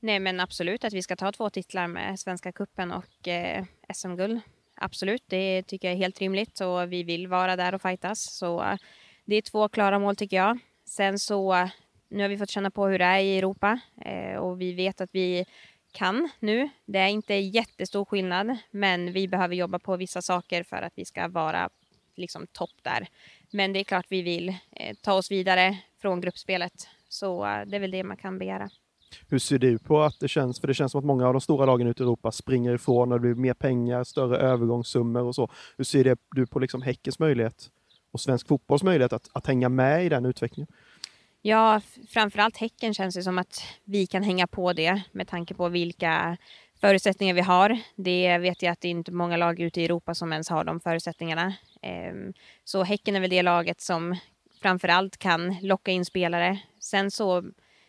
Nej, 0.00 0.20
men 0.20 0.40
absolut 0.40 0.84
att 0.84 0.92
vi 0.92 1.02
ska 1.02 1.16
ta 1.16 1.32
två 1.32 1.50
titlar 1.50 1.86
med 1.86 2.20
Svenska 2.20 2.52
Kuppen 2.52 2.92
och 2.92 3.28
eh, 3.28 3.64
SM-guld. 3.94 4.40
Absolut, 4.76 5.22
det 5.26 5.62
tycker 5.62 5.88
jag 5.88 5.92
är 5.92 5.98
helt 5.98 6.20
rimligt 6.20 6.60
och 6.60 6.92
vi 6.92 7.02
vill 7.02 7.26
vara 7.26 7.56
där 7.56 7.74
och 7.74 7.82
fightas. 7.82 8.36
Så 8.38 8.62
eh, 8.62 8.76
det 9.24 9.36
är 9.36 9.42
två 9.42 9.68
klara 9.68 9.98
mål 9.98 10.16
tycker 10.16 10.36
jag. 10.36 10.58
Sen 10.84 11.18
så, 11.18 11.54
eh, 11.54 11.68
nu 12.08 12.22
har 12.22 12.28
vi 12.28 12.38
fått 12.38 12.50
känna 12.50 12.70
på 12.70 12.86
hur 12.86 12.98
det 12.98 13.04
är 13.04 13.18
i 13.18 13.38
Europa 13.38 13.80
eh, 14.04 14.36
och 14.36 14.60
vi 14.60 14.72
vet 14.72 15.00
att 15.00 15.10
vi 15.12 15.44
kan 15.92 16.28
nu. 16.40 16.68
Det 16.84 16.98
är 16.98 17.08
inte 17.08 17.34
jättestor 17.34 18.04
skillnad, 18.04 18.56
men 18.70 19.12
vi 19.12 19.28
behöver 19.28 19.54
jobba 19.54 19.78
på 19.78 19.96
vissa 19.96 20.22
saker 20.22 20.62
för 20.62 20.76
att 20.76 20.92
vi 20.96 21.04
ska 21.04 21.28
vara 21.28 21.70
liksom 22.16 22.46
topp 22.46 22.74
där. 22.82 23.08
Men 23.50 23.72
det 23.72 23.80
är 23.80 23.84
klart 23.84 24.06
vi 24.08 24.22
vill 24.22 24.48
eh, 24.48 24.96
ta 25.02 25.12
oss 25.12 25.30
vidare 25.30 25.78
från 26.00 26.20
gruppspelet, 26.20 26.88
så 27.08 27.46
eh, 27.46 27.66
det 27.66 27.76
är 27.76 27.80
väl 27.80 27.90
det 27.90 28.04
man 28.04 28.16
kan 28.16 28.38
begära. 28.38 28.70
Hur 29.28 29.38
ser 29.38 29.58
du 29.58 29.78
på 29.78 30.02
att 30.02 30.20
det 30.20 30.28
känns? 30.28 30.60
För 30.60 30.68
det 30.68 30.74
känns 30.74 30.92
som 30.92 30.98
att 30.98 31.04
många 31.04 31.26
av 31.26 31.32
de 31.32 31.40
stora 31.40 31.66
lagen 31.66 31.86
ute 31.86 32.02
i 32.02 32.04
Europa 32.04 32.32
springer 32.32 32.74
ifrån 32.74 33.12
och 33.12 33.20
det 33.20 33.20
blir 33.20 33.34
mer 33.34 33.54
pengar, 33.54 34.04
större 34.04 34.36
övergångssummor 34.36 35.22
och 35.22 35.34
så. 35.34 35.50
Hur 35.76 35.84
ser 35.84 36.16
du 36.30 36.46
på 36.46 36.58
liksom 36.58 36.82
Häckens 36.82 37.18
möjlighet 37.18 37.70
och 38.10 38.20
svensk 38.20 38.48
fotbolls 38.48 38.82
möjlighet 38.82 39.12
att, 39.12 39.28
att 39.32 39.46
hänga 39.46 39.68
med 39.68 40.06
i 40.06 40.08
den 40.08 40.24
utvecklingen? 40.24 40.72
Ja, 41.42 41.80
framförallt 42.08 42.56
Häcken 42.56 42.94
känns 42.94 43.14
det 43.14 43.22
som 43.22 43.38
att 43.38 43.62
vi 43.84 44.06
kan 44.06 44.22
hänga 44.22 44.46
på 44.46 44.72
det 44.72 45.02
med 45.12 45.28
tanke 45.28 45.54
på 45.54 45.68
vilka 45.68 46.36
förutsättningar 46.80 47.34
vi 47.34 47.40
har. 47.40 47.78
Det 47.96 48.38
vet 48.38 48.62
jag 48.62 48.72
att 48.72 48.80
det 48.80 48.88
är 48.88 48.90
inte 48.90 49.12
många 49.12 49.36
lag 49.36 49.60
ute 49.60 49.80
i 49.80 49.84
Europa 49.84 50.14
som 50.14 50.32
ens 50.32 50.48
har 50.48 50.64
de 50.64 50.80
förutsättningarna. 50.80 51.54
Ehm, 51.82 52.32
så 52.64 52.82
Häcken 52.82 53.16
är 53.16 53.20
väl 53.20 53.30
det 53.30 53.42
laget 53.42 53.80
som 53.80 54.16
framförallt 54.62 55.16
kan 55.16 55.56
locka 55.62 55.90
in 55.90 56.04
spelare. 56.04 56.58
Sen 56.80 57.10
så 57.10 57.44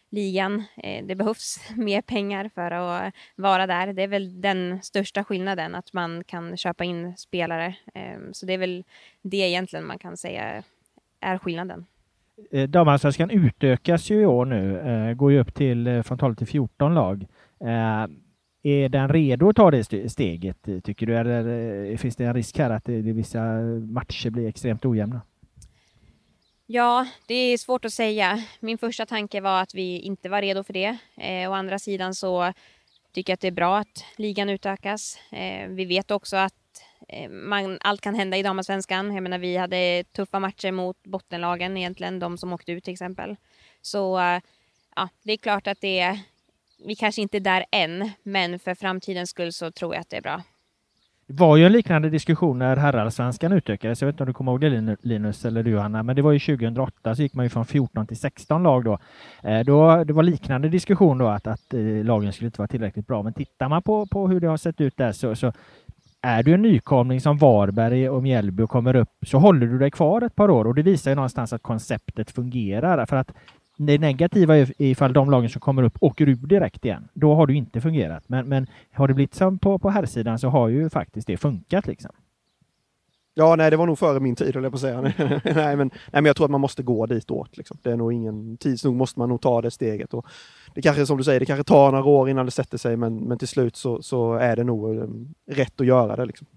ligan, 0.09 0.63
eh, 0.77 1.05
det 1.05 1.15
behövs 1.15 1.59
mer 1.75 2.01
pengar 2.01 2.49
för 2.55 2.71
att 2.71 3.13
vara 3.35 3.67
där. 3.67 3.93
Det 3.93 4.03
är 4.03 4.07
väl 4.07 4.41
den 4.41 4.83
största 4.83 5.23
skillnaden, 5.23 5.75
att 5.75 5.93
man 5.93 6.23
kan 6.23 6.57
köpa 6.57 6.83
in 6.83 7.17
spelare. 7.17 7.75
Ehm, 7.93 8.33
så 8.33 8.45
det 8.45 8.53
är 8.53 8.57
väl 8.57 8.83
det 9.21 9.37
egentligen 9.37 9.85
man 9.85 9.99
kan 9.99 10.17
säga 10.17 10.63
är 11.19 11.37
skillnaden. 11.37 11.85
Eh, 12.51 12.69
damallsvenskan 12.69 13.29
utökas 13.29 14.09
ju 14.09 14.21
i 14.21 14.25
år 14.25 14.45
nu, 14.45 14.79
eh, 14.79 15.13
går 15.13 15.31
ju 15.31 15.39
upp 15.39 15.53
till 15.53 15.87
eh, 15.87 16.01
från 16.01 16.17
12 16.17 16.35
till 16.35 16.47
14 16.47 16.93
lag. 16.93 17.25
Är 18.63 18.89
den 18.89 19.09
redo 19.09 19.49
att 19.49 19.55
ta 19.55 19.71
det 19.71 20.11
steget, 20.11 20.57
tycker 20.83 21.05
du? 21.05 21.17
Eller 21.17 21.97
finns 21.97 22.15
det 22.15 22.25
en 22.25 22.33
risk 22.33 22.57
här 22.57 22.69
att 22.69 22.85
det, 22.85 23.01
det 23.01 23.13
vissa 23.13 23.43
matcher 23.91 24.29
blir 24.29 24.47
extremt 24.47 24.85
ojämna? 24.85 25.21
Ja, 26.71 27.07
det 27.27 27.33
är 27.33 27.57
svårt 27.57 27.85
att 27.85 27.93
säga. 27.93 28.43
Min 28.59 28.77
första 28.77 29.05
tanke 29.05 29.41
var 29.41 29.61
att 29.61 29.75
vi 29.75 29.99
inte 29.99 30.29
var 30.29 30.41
redo 30.41 30.63
för 30.63 30.73
det. 30.73 30.97
Eh, 31.17 31.51
å 31.51 31.53
andra 31.53 31.79
sidan 31.79 32.15
så 32.15 32.53
tycker 33.13 33.31
jag 33.31 33.35
att 33.35 33.41
det 33.41 33.47
är 33.47 33.51
bra 33.51 33.77
att 33.77 34.05
ligan 34.17 34.49
utökas. 34.49 35.17
Eh, 35.31 35.67
vi 35.67 35.85
vet 35.85 36.11
också 36.11 36.37
att 36.37 36.53
Eh, 37.07 37.29
man, 37.29 37.77
allt 37.81 38.01
kan 38.01 38.15
hända 38.15 38.37
i 38.37 38.43
damallsvenskan. 38.43 39.13
Jag 39.13 39.23
menar, 39.23 39.37
vi 39.37 39.57
hade 39.57 40.03
tuffa 40.03 40.39
matcher 40.39 40.71
mot 40.71 41.03
bottenlagen 41.03 41.77
egentligen, 41.77 42.19
de 42.19 42.37
som 42.37 42.53
åkte 42.53 42.71
ut 42.71 42.83
till 42.83 42.93
exempel. 42.93 43.35
Så 43.81 44.19
eh, 44.19 44.41
ja, 44.95 45.09
det 45.23 45.33
är 45.33 45.37
klart 45.37 45.67
att 45.67 45.81
det 45.81 45.99
är... 45.99 46.19
vi 46.87 46.95
kanske 46.95 47.21
inte 47.21 47.37
är 47.37 47.41
där 47.41 47.65
än, 47.71 48.11
men 48.23 48.59
för 48.59 48.75
framtidens 48.75 49.29
skull 49.29 49.53
så 49.53 49.71
tror 49.71 49.95
jag 49.95 50.01
att 50.01 50.09
det 50.09 50.17
är 50.17 50.21
bra. 50.21 50.43
Det 51.29 51.35
var 51.35 51.57
ju 51.57 51.65
en 51.65 51.71
liknande 51.71 52.09
diskussion 52.09 52.59
när 52.59 52.77
herrallsvenskan 52.77 53.51
utökades. 53.51 54.01
Jag 54.01 54.05
vet 54.05 54.13
inte 54.13 54.23
om 54.23 54.27
du 54.27 54.33
kommer 54.33 54.51
ihåg 54.51 54.61
det 54.61 54.97
Linus 55.01 55.45
eller 55.45 55.63
du 55.63 55.79
Anna, 55.79 56.03
men 56.03 56.15
det 56.15 56.21
var 56.21 56.31
ju 56.31 56.39
2008 56.39 57.15
så 57.15 57.21
gick 57.21 57.33
man 57.33 57.45
ju 57.45 57.49
från 57.49 57.65
14 57.65 58.07
till 58.07 58.17
16 58.17 58.63
lag 58.63 58.83
då. 58.83 58.99
Eh, 59.43 59.59
då 59.59 60.03
det 60.03 60.13
var 60.13 60.23
liknande 60.23 60.69
diskussion 60.69 61.17
då 61.17 61.27
att, 61.27 61.47
att 61.47 61.73
eh, 61.73 61.81
lagen 61.81 62.33
skulle 62.33 62.45
inte 62.45 62.61
vara 62.61 62.67
tillräckligt 62.67 63.07
bra. 63.07 63.23
Men 63.23 63.33
tittar 63.33 63.69
man 63.69 63.81
på, 63.81 64.05
på 64.05 64.27
hur 64.27 64.39
det 64.39 64.47
har 64.47 64.57
sett 64.57 64.81
ut 64.81 64.97
där 64.97 65.11
så, 65.11 65.35
så 65.35 65.53
är 66.21 66.43
du 66.43 66.53
en 66.53 66.61
nykomling 66.61 67.21
som 67.21 67.37
Varberg 67.37 68.09
och 68.09 68.23
Mjällby 68.23 68.63
och 68.63 68.69
kommer 68.69 68.95
upp 68.95 69.09
så 69.27 69.37
håller 69.37 69.67
du 69.67 69.79
dig 69.79 69.91
kvar 69.91 70.21
ett 70.21 70.35
par 70.35 70.49
år 70.49 70.67
och 70.67 70.75
det 70.75 70.81
visar 70.81 71.11
ju 71.11 71.15
någonstans 71.15 71.53
att 71.53 71.61
konceptet 71.61 72.31
fungerar. 72.31 73.05
För 73.05 73.15
att 73.15 73.31
det 73.77 73.97
negativa 73.97 74.57
är 74.57 74.73
ifall 74.77 75.13
de 75.13 75.31
lagen 75.31 75.49
som 75.49 75.61
kommer 75.61 75.83
upp 75.83 75.97
åker 76.01 76.29
ur 76.29 76.35
direkt 76.35 76.85
igen. 76.85 77.07
Då 77.13 77.35
har 77.35 77.47
det 77.47 77.53
inte 77.53 77.81
fungerat. 77.81 78.23
Men, 78.27 78.49
men 78.49 78.67
har 78.93 79.07
det 79.07 79.13
blivit 79.13 79.35
som 79.35 79.59
på, 79.59 79.79
på 79.79 79.89
herrsidan 79.89 80.39
så 80.39 80.49
har 80.49 80.67
ju 80.67 80.89
faktiskt 80.89 81.27
det 81.27 81.37
funkat. 81.37 81.87
Liksom. 81.87 82.11
Ja, 83.33 83.55
nej, 83.55 83.71
det 83.71 83.77
var 83.77 83.85
nog 83.85 83.99
före 83.99 84.19
min 84.19 84.35
tid, 84.35 84.55
höll 84.55 84.63
jag 84.63 84.71
på 84.71 84.75
att 84.75 84.81
säga. 84.81 85.01
nej, 85.43 85.75
men, 85.75 85.77
nej, 85.77 85.91
men 86.11 86.25
jag 86.25 86.35
tror 86.35 86.45
att 86.45 86.51
man 86.51 86.61
måste 86.61 86.83
gå 86.83 87.05
ditåt. 87.05 87.57
Liksom. 87.57 87.77
Det 87.81 87.91
är 87.91 87.97
nog 87.97 88.13
ingen... 88.13 88.57
Tids 88.57 88.85
nog 88.85 88.95
måste 88.95 89.19
man 89.19 89.29
nog 89.29 89.41
ta 89.41 89.61
det 89.61 89.71
steget. 89.71 90.13
Och 90.13 90.25
det 90.73 90.81
kanske, 90.81 91.05
som 91.05 91.17
du 91.17 91.23
säger, 91.23 91.39
det 91.39 91.45
kanske 91.45 91.63
tar 91.63 91.91
några 91.91 92.05
år 92.05 92.29
innan 92.29 92.45
det 92.45 92.51
sätter 92.51 92.77
sig, 92.77 92.97
men, 92.97 93.15
men 93.15 93.37
till 93.37 93.47
slut 93.47 93.75
så, 93.75 94.01
så 94.01 94.33
är 94.33 94.55
det 94.55 94.63
nog 94.63 94.95
um, 94.95 95.33
rätt 95.51 95.81
att 95.81 95.87
göra 95.87 96.15
det. 96.15 96.25
Liksom. 96.25 96.47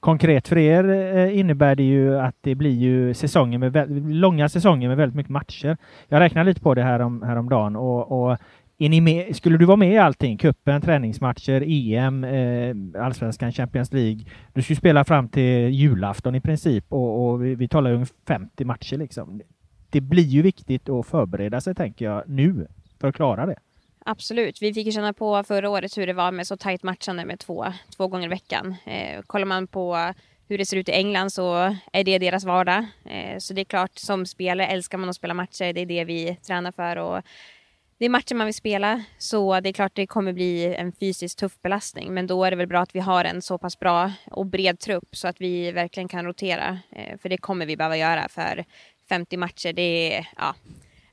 Konkret 0.00 0.48
för 0.48 0.58
er 0.58 0.88
eh, 1.16 1.38
innebär 1.38 1.74
det 1.74 1.82
ju 1.82 2.18
att 2.18 2.34
det 2.40 2.54
blir 2.54 2.74
ju 2.74 3.14
säsonger 3.14 3.58
med 3.58 3.90
långa 4.14 4.48
säsonger 4.48 4.88
med 4.88 4.96
väldigt 4.96 5.16
mycket 5.16 5.32
matcher. 5.32 5.76
Jag 6.08 6.20
räknar 6.20 6.44
lite 6.44 6.60
på 6.60 6.74
det 6.74 6.82
här 6.82 7.00
om, 7.00 7.22
häromdagen 7.22 7.76
och, 7.76 8.30
och 8.30 8.38
är 8.80 8.88
ni 8.88 9.00
med, 9.00 9.36
skulle 9.36 9.58
du 9.58 9.64
vara 9.64 9.76
med 9.76 9.92
i 9.92 9.98
allting? 9.98 10.38
Kuppen, 10.38 10.80
träningsmatcher, 10.80 11.64
EM, 11.66 12.24
eh, 12.24 13.04
Allsvenskan, 13.04 13.52
Champions 13.52 13.92
League. 13.92 14.24
Du 14.52 14.62
skulle 14.62 14.76
spela 14.76 15.04
fram 15.04 15.28
till 15.28 15.68
julafton 15.70 16.34
i 16.34 16.40
princip 16.40 16.84
och, 16.88 17.28
och 17.28 17.44
vi, 17.44 17.54
vi 17.54 17.68
talar 17.68 17.90
ju 17.90 17.96
om 17.96 18.06
50 18.28 18.64
matcher 18.64 18.96
liksom. 18.96 19.40
Det 19.90 20.00
blir 20.00 20.22
ju 20.22 20.42
viktigt 20.42 20.88
att 20.88 21.06
förbereda 21.06 21.60
sig, 21.60 21.74
tänker 21.74 22.04
jag, 22.04 22.22
nu 22.26 22.66
för 23.00 23.08
att 23.08 23.14
klara 23.14 23.46
det. 23.46 23.56
Absolut. 24.04 24.62
Vi 24.62 24.74
fick 24.74 24.86
ju 24.86 24.92
känna 24.92 25.12
på 25.12 25.42
förra 25.42 25.70
året 25.70 25.98
hur 25.98 26.06
det 26.06 26.12
var 26.12 26.32
med 26.32 26.46
så 26.46 26.56
tajt 26.56 26.82
matchande 26.82 27.24
med 27.24 27.38
två, 27.38 27.66
två 27.96 28.08
gånger 28.08 28.26
i 28.26 28.30
veckan. 28.30 28.76
Eh, 28.84 29.22
kollar 29.22 29.46
man 29.46 29.66
på 29.66 30.14
hur 30.48 30.58
det 30.58 30.66
ser 30.66 30.76
ut 30.76 30.88
i 30.88 30.92
England 30.92 31.30
så 31.30 31.76
är 31.92 32.04
det 32.04 32.18
deras 32.18 32.44
vardag. 32.44 32.86
Eh, 33.04 33.38
så 33.38 33.54
det 33.54 33.60
är 33.60 33.64
klart, 33.64 33.98
som 33.98 34.26
spelare 34.26 34.68
älskar 34.68 34.98
man 34.98 35.08
att 35.08 35.16
spela 35.16 35.34
matcher. 35.34 35.72
Det 35.72 35.80
är 35.80 35.86
det 35.86 36.04
vi 36.04 36.36
tränar 36.36 36.72
för. 36.72 36.96
Och 36.96 37.22
det 37.98 38.04
är 38.04 38.08
matcher 38.08 38.34
man 38.34 38.46
vill 38.46 38.54
spela, 38.54 39.04
så 39.18 39.60
det 39.60 39.68
är 39.68 39.72
klart 39.72 39.92
det 39.94 40.06
kommer 40.06 40.32
bli 40.32 40.74
en 40.74 40.92
fysiskt 40.92 41.38
tuff 41.38 41.62
belastning. 41.62 42.14
Men 42.14 42.26
då 42.26 42.44
är 42.44 42.50
det 42.50 42.56
väl 42.56 42.66
bra 42.66 42.80
att 42.80 42.94
vi 42.94 43.00
har 43.00 43.24
en 43.24 43.42
så 43.42 43.58
pass 43.58 43.78
bra 43.78 44.12
och 44.30 44.46
bred 44.46 44.78
trupp 44.78 45.16
så 45.16 45.28
att 45.28 45.40
vi 45.40 45.72
verkligen 45.72 46.08
kan 46.08 46.24
rotera. 46.24 46.78
Eh, 46.90 47.18
för 47.18 47.28
det 47.28 47.38
kommer 47.38 47.66
vi 47.66 47.76
behöva 47.76 47.96
göra 47.96 48.28
för 48.28 48.64
50 49.08 49.36
matcher, 49.36 49.72
det 49.72 50.16
är, 50.16 50.28
ja, 50.36 50.54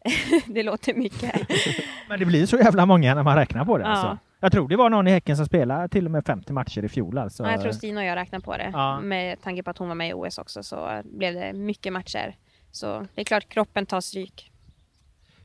det 0.46 0.64
låter 0.64 0.94
mycket. 0.94 1.36
Men 2.10 2.20
det 2.20 2.26
blir 2.26 2.46
så 2.46 2.58
jävla 2.58 2.86
många 2.86 3.16
när 3.16 3.24
man 3.24 3.36
räknar 3.36 3.66
på 3.66 3.78
det. 3.78 3.84
Ja. 3.84 3.90
Alltså. 3.90 4.18
Jag 4.40 4.52
tror 4.52 4.68
det 4.68 4.76
var 4.76 4.90
någon 4.90 5.08
i 5.08 5.12
Häcken 5.12 5.38
som 5.38 5.46
spelade 5.46 5.90
till 5.90 6.06
och 6.06 6.12
med 6.12 6.26
50 6.26 6.54
matcher 6.54 6.86
i 6.86 6.90
fjol. 6.90 7.18
Alltså. 7.18 7.44
Ja, 7.44 7.52
jag 7.52 7.62
tror 7.62 7.72
Stina 7.72 8.00
och 8.00 8.06
jag 8.06 8.16
räknade 8.16 8.46
på 8.46 8.58
det. 8.58 8.70
Ja. 8.74 9.00
Med 9.00 9.42
tanke 9.42 9.64
på 9.64 9.70
att 9.70 9.78
hon 9.78 9.88
var 9.88 9.96
med 9.96 10.10
i 10.10 10.14
OS 10.14 10.38
också 10.38 10.64
så 10.64 11.02
blev 11.04 11.34
det 11.34 11.54
mycket 11.54 11.94
matcher. 11.94 12.36
Så 12.72 13.08
det 13.16 13.22
är 13.22 13.26
klart 13.26 13.50
kroppen 13.50 13.86
tar 13.86 14.02
stryk. 14.02 14.52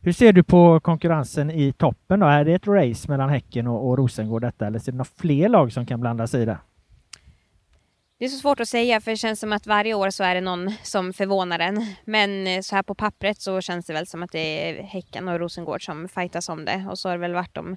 Hur 0.03 0.13
ser 0.13 0.33
du 0.33 0.43
på 0.43 0.81
konkurrensen 0.81 1.51
i 1.51 1.73
toppen 1.73 2.21
då? 2.21 2.27
Är 2.27 2.45
det 2.45 2.53
ett 2.53 2.67
race 2.67 3.11
mellan 3.11 3.29
Häcken 3.29 3.67
och, 3.67 3.89
och 3.89 3.99
Rosengård 3.99 4.43
detta 4.43 4.67
eller 4.67 4.79
ser 4.79 4.93
du 4.93 4.99
några 4.99 5.11
fler 5.19 5.49
lag 5.49 5.73
som 5.73 5.87
kan 5.87 6.01
blanda 6.01 6.27
sig 6.27 6.43
i 6.43 6.45
det? 6.45 6.59
Det 8.21 8.27
är 8.27 8.29
så 8.29 8.39
svårt 8.39 8.61
att 8.61 8.69
säga 8.69 9.01
för 9.01 9.11
det 9.11 9.17
känns 9.17 9.41
som 9.41 9.53
att 9.53 9.67
varje 9.67 9.95
år 9.95 10.11
så 10.11 10.25
är 10.25 10.35
det 10.35 10.41
någon 10.41 10.73
som 10.83 11.13
förvånar 11.13 11.59
en. 11.59 11.87
Men 12.05 12.47
eh, 12.47 12.61
så 12.61 12.77
här 12.77 12.83
på 12.83 12.95
pappret 12.95 13.41
så 13.41 13.61
känns 13.61 13.87
det 13.87 13.93
väl 13.93 14.07
som 14.07 14.23
att 14.23 14.33
det 14.33 14.69
är 14.69 14.83
Häcken 14.83 15.29
och 15.29 15.41
Rosengård 15.41 15.85
som 15.85 16.09
fightas 16.09 16.49
om 16.49 16.65
det. 16.65 16.87
Och 16.91 16.99
så 16.99 17.09
har 17.09 17.17
det 17.17 17.21
väl 17.21 17.35
varit 17.35 17.55
de 17.55 17.77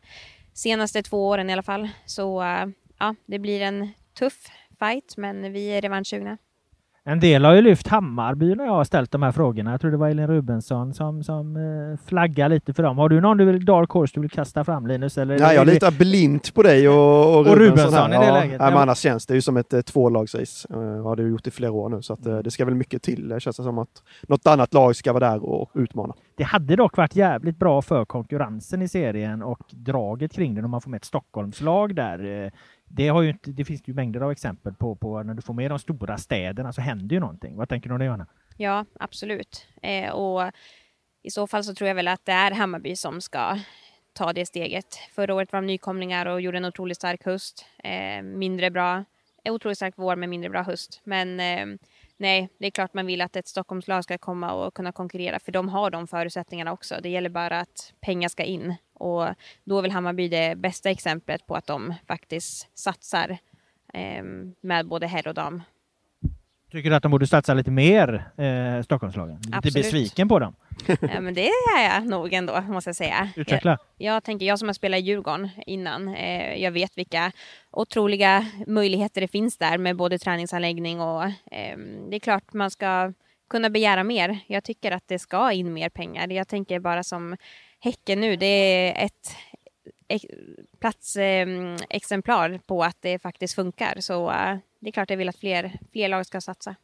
senaste 0.54 1.04
två 1.04 1.28
åren 1.28 1.50
i 1.50 1.54
alla 1.54 1.64
fall. 1.64 1.90
Så 2.06 2.44
eh, 2.44 2.66
ja, 3.00 3.16
det 3.26 3.40
blir 3.40 3.62
en 3.62 3.90
tuff 4.20 4.48
fight 4.80 5.18
men 5.18 5.54
vi 5.54 5.68
är 5.68 5.82
revanschsugna. 5.82 6.38
En 7.06 7.20
del 7.20 7.46
har 7.46 7.54
ju 7.54 7.62
lyft 7.62 7.88
Hammarby 7.88 8.56
när 8.56 8.66
jag 8.66 8.72
har 8.72 8.84
ställt 8.84 9.12
de 9.12 9.24
här 9.24 9.32
frågorna. 9.32 9.72
Jag 9.72 9.82
tror 9.82 9.92
det 9.92 9.98
var 9.98 10.10
Elin 10.10 10.28
Rubensson 10.28 10.94
som, 10.94 11.24
som 11.24 11.56
eh, 11.56 12.08
flaggar 12.08 12.50
lite 12.50 12.74
för 12.74 12.84
dem. 12.84 12.98
Har 12.98 13.10
du 13.10 13.22
någon 13.22 13.38
du 13.38 13.46
vill, 13.46 13.66
dark 13.66 13.90
horse 13.90 14.12
du 14.16 14.22
vill 14.22 14.30
kasta 14.30 14.64
fram 14.64 14.88
Linus? 14.88 15.18
Eller 15.18 15.40
Nej, 15.40 15.56
jag 15.56 15.68
litar 15.68 15.92
blint 15.92 16.54
på 16.54 16.64
dig 16.64 16.90
och, 16.90 17.36
och, 17.36 17.40
och 17.40 17.58
Rubensson, 17.58 17.94
här. 17.94 18.08
i 18.08 18.12
det 18.12 18.26
ja, 18.26 18.34
läget. 18.34 18.58
Ja, 18.60 18.70
men 18.70 18.78
annars 18.78 18.98
känns 18.98 19.26
det 19.26 19.34
ju 19.36 19.42
som 19.42 19.58
ett 19.58 19.74
eh, 19.74 19.82
tvålagsrace. 19.82 20.68
Uh, 20.74 21.04
har 21.04 21.16
det 21.16 21.24
gjort 21.24 21.48
i 21.48 21.52
flera 21.52 21.72
år 21.72 21.90
nu, 21.90 22.02
så 22.02 22.14
att, 22.14 22.28
uh, 22.28 22.38
det 22.38 22.52
ska 22.52 22.66
väl 22.66 22.76
mycket 22.76 23.04
till. 23.04 23.28
Det 23.28 23.40
känns 23.40 23.56
som 23.56 23.78
att 23.78 24.04
något 24.28 24.48
annat 24.48 24.74
lag 24.74 24.96
ska 24.96 25.14
vara 25.14 25.30
där 25.30 25.46
och 25.46 25.72
utmana. 25.74 26.14
Det 26.38 26.44
hade 26.44 26.76
dock 26.76 26.98
varit 26.98 27.16
jävligt 27.16 27.58
bra 27.58 27.82
för 27.82 28.06
konkurrensen 28.06 28.82
i 28.82 28.88
serien 28.88 29.44
och 29.44 29.60
draget 29.70 30.34
kring 30.34 30.56
den 30.56 30.66
om 30.66 30.72
man 30.72 30.82
får 30.82 30.90
med 30.90 30.98
ett 30.98 31.06
Stockholmslag 31.06 31.96
där. 31.96 32.52
Det, 32.96 33.08
har 33.08 33.22
ju 33.22 33.30
inte, 33.30 33.52
det 33.52 33.66
finns 33.66 33.82
ju 33.86 33.94
mängder 33.94 34.22
av 34.22 34.32
exempel 34.32 34.74
på, 34.74 34.96
på 34.96 35.24
när 35.24 35.34
du 35.34 35.42
får 35.42 35.54
med 35.54 35.72
de 35.72 35.80
stora 35.80 36.18
städerna 36.18 36.74
så 36.74 36.82
händer 36.82 37.16
ju 37.16 37.20
någonting. 37.20 37.56
Vad 37.56 37.70
tänker 37.70 37.90
du 37.90 37.94
om 37.94 38.00
det 38.00 38.06
Johanna? 38.06 38.28
Ja, 38.58 38.86
absolut. 39.00 39.68
Eh, 39.82 40.12
och 40.12 40.52
i 41.24 41.32
så 41.32 41.48
fall 41.48 41.64
så 41.64 41.76
tror 41.76 41.88
jag 41.88 41.96
väl 41.96 42.08
att 42.08 42.26
det 42.26 42.32
är 42.32 42.52
Hammarby 42.52 42.96
som 42.96 43.22
ska 43.22 43.60
ta 44.14 44.34
det 44.34 44.46
steget. 44.46 44.96
Förra 45.12 45.36
året 45.36 45.52
var 45.52 45.62
de 45.62 45.68
nykomlingar 45.68 46.26
och 46.26 46.42
gjorde 46.42 46.58
en 46.58 46.66
otroligt 46.66 46.98
stark 46.98 47.26
höst. 47.26 47.66
Eh, 47.84 48.22
mindre 48.22 48.72
bra, 48.72 49.06
otroligt 49.46 49.78
stark 49.78 49.94
vår 49.98 50.16
med 50.16 50.30
mindre 50.30 50.50
bra 50.50 50.64
höst. 50.64 51.02
Men 51.04 51.40
eh, 51.40 51.78
nej, 52.18 52.50
det 52.58 52.68
är 52.68 52.72
klart 52.72 52.94
man 52.94 53.06
vill 53.06 53.22
att 53.22 53.36
ett 53.36 53.48
Stockholmslag 53.48 54.04
ska 54.04 54.18
komma 54.18 54.54
och 54.54 54.74
kunna 54.74 54.92
konkurrera 54.92 55.40
för 55.40 55.52
de 55.52 55.70
har 55.70 55.90
de 55.90 56.08
förutsättningarna 56.08 56.72
också. 56.72 56.96
Det 57.04 57.10
gäller 57.10 57.30
bara 57.30 57.60
att 57.60 57.94
pengar 58.02 58.30
ska 58.30 58.44
in 58.44 58.76
och 58.94 59.28
då 59.64 59.78
är 59.78 59.82
väl 59.82 59.92
Hammarby 59.92 60.28
det 60.28 60.56
bästa 60.58 60.90
exemplet 60.90 61.48
på 61.48 61.56
att 61.56 61.68
de 61.68 61.94
faktiskt 62.08 62.80
satsar 62.80 63.38
eh, 63.94 64.24
med 64.62 64.88
både 64.88 65.08
herr 65.08 65.28
och 65.28 65.34
dam. 65.34 65.62
Tycker 66.74 66.90
du 66.90 66.96
att 66.96 67.04
de 67.04 67.12
borde 67.12 67.28
satsa 67.28 67.54
lite 67.54 67.72
mer, 67.72 68.32
eh, 68.38 68.84
Stockholmslagen? 68.84 69.36
Lite 69.36 69.58
Absolut. 69.58 69.74
besviken 69.74 70.30
på 70.30 70.40
dem? 70.40 70.56
ja, 70.88 71.22
men 71.22 71.34
det 71.34 71.48
är 71.48 71.94
jag 71.94 72.06
nog 72.08 72.34
ändå, 72.34 72.62
måste 72.62 72.88
jag 72.88 72.96
säga. 72.96 73.30
Utveckla. 73.36 73.78
Jag, 73.98 74.16
jag 74.16 74.24
tänker, 74.24 74.46
jag 74.46 74.60
som 74.60 74.68
har 74.68 74.74
spelat 74.74 75.00
i 75.00 75.04
Djurgården 75.04 75.50
innan, 75.66 76.16
eh, 76.16 76.56
jag 76.64 76.72
vet 76.72 76.98
vilka 76.98 77.32
otroliga 77.72 78.46
möjligheter 78.68 79.22
det 79.22 79.28
finns 79.28 79.58
där 79.58 79.78
med 79.78 79.96
både 79.96 80.20
träningsanläggning 80.20 81.02
och 81.02 81.24
eh, 81.24 81.78
det 82.10 82.16
är 82.16 82.20
klart 82.20 82.54
man 82.54 82.72
ska 82.72 83.14
kunna 83.50 83.70
begära 83.70 84.04
mer. 84.04 84.40
Jag 84.48 84.64
tycker 84.64 84.92
att 84.92 85.08
det 85.08 85.20
ska 85.20 85.52
in 85.52 85.74
mer 85.74 85.90
pengar. 85.90 86.28
Jag 86.28 86.48
tänker 86.48 86.80
bara 86.80 87.04
som 87.04 87.38
Häcken 87.80 88.22
nu, 88.22 88.36
det 88.36 88.46
är 88.46 89.06
ett 89.06 89.36
platsexemplar 90.80 92.60
på 92.66 92.84
att 92.84 92.98
det 93.00 93.20
faktiskt 93.20 93.56
funkar. 93.56 93.96
Så 94.00 94.32
eh, 94.32 94.58
det 94.80 94.90
är 94.90 94.92
klart 94.92 95.10
jag 95.10 95.18
vill 95.18 95.30
att 95.30 95.40
fler, 95.40 95.80
fler 95.92 96.08
lag 96.08 96.26
ska 96.26 96.42
satsa. 96.42 96.76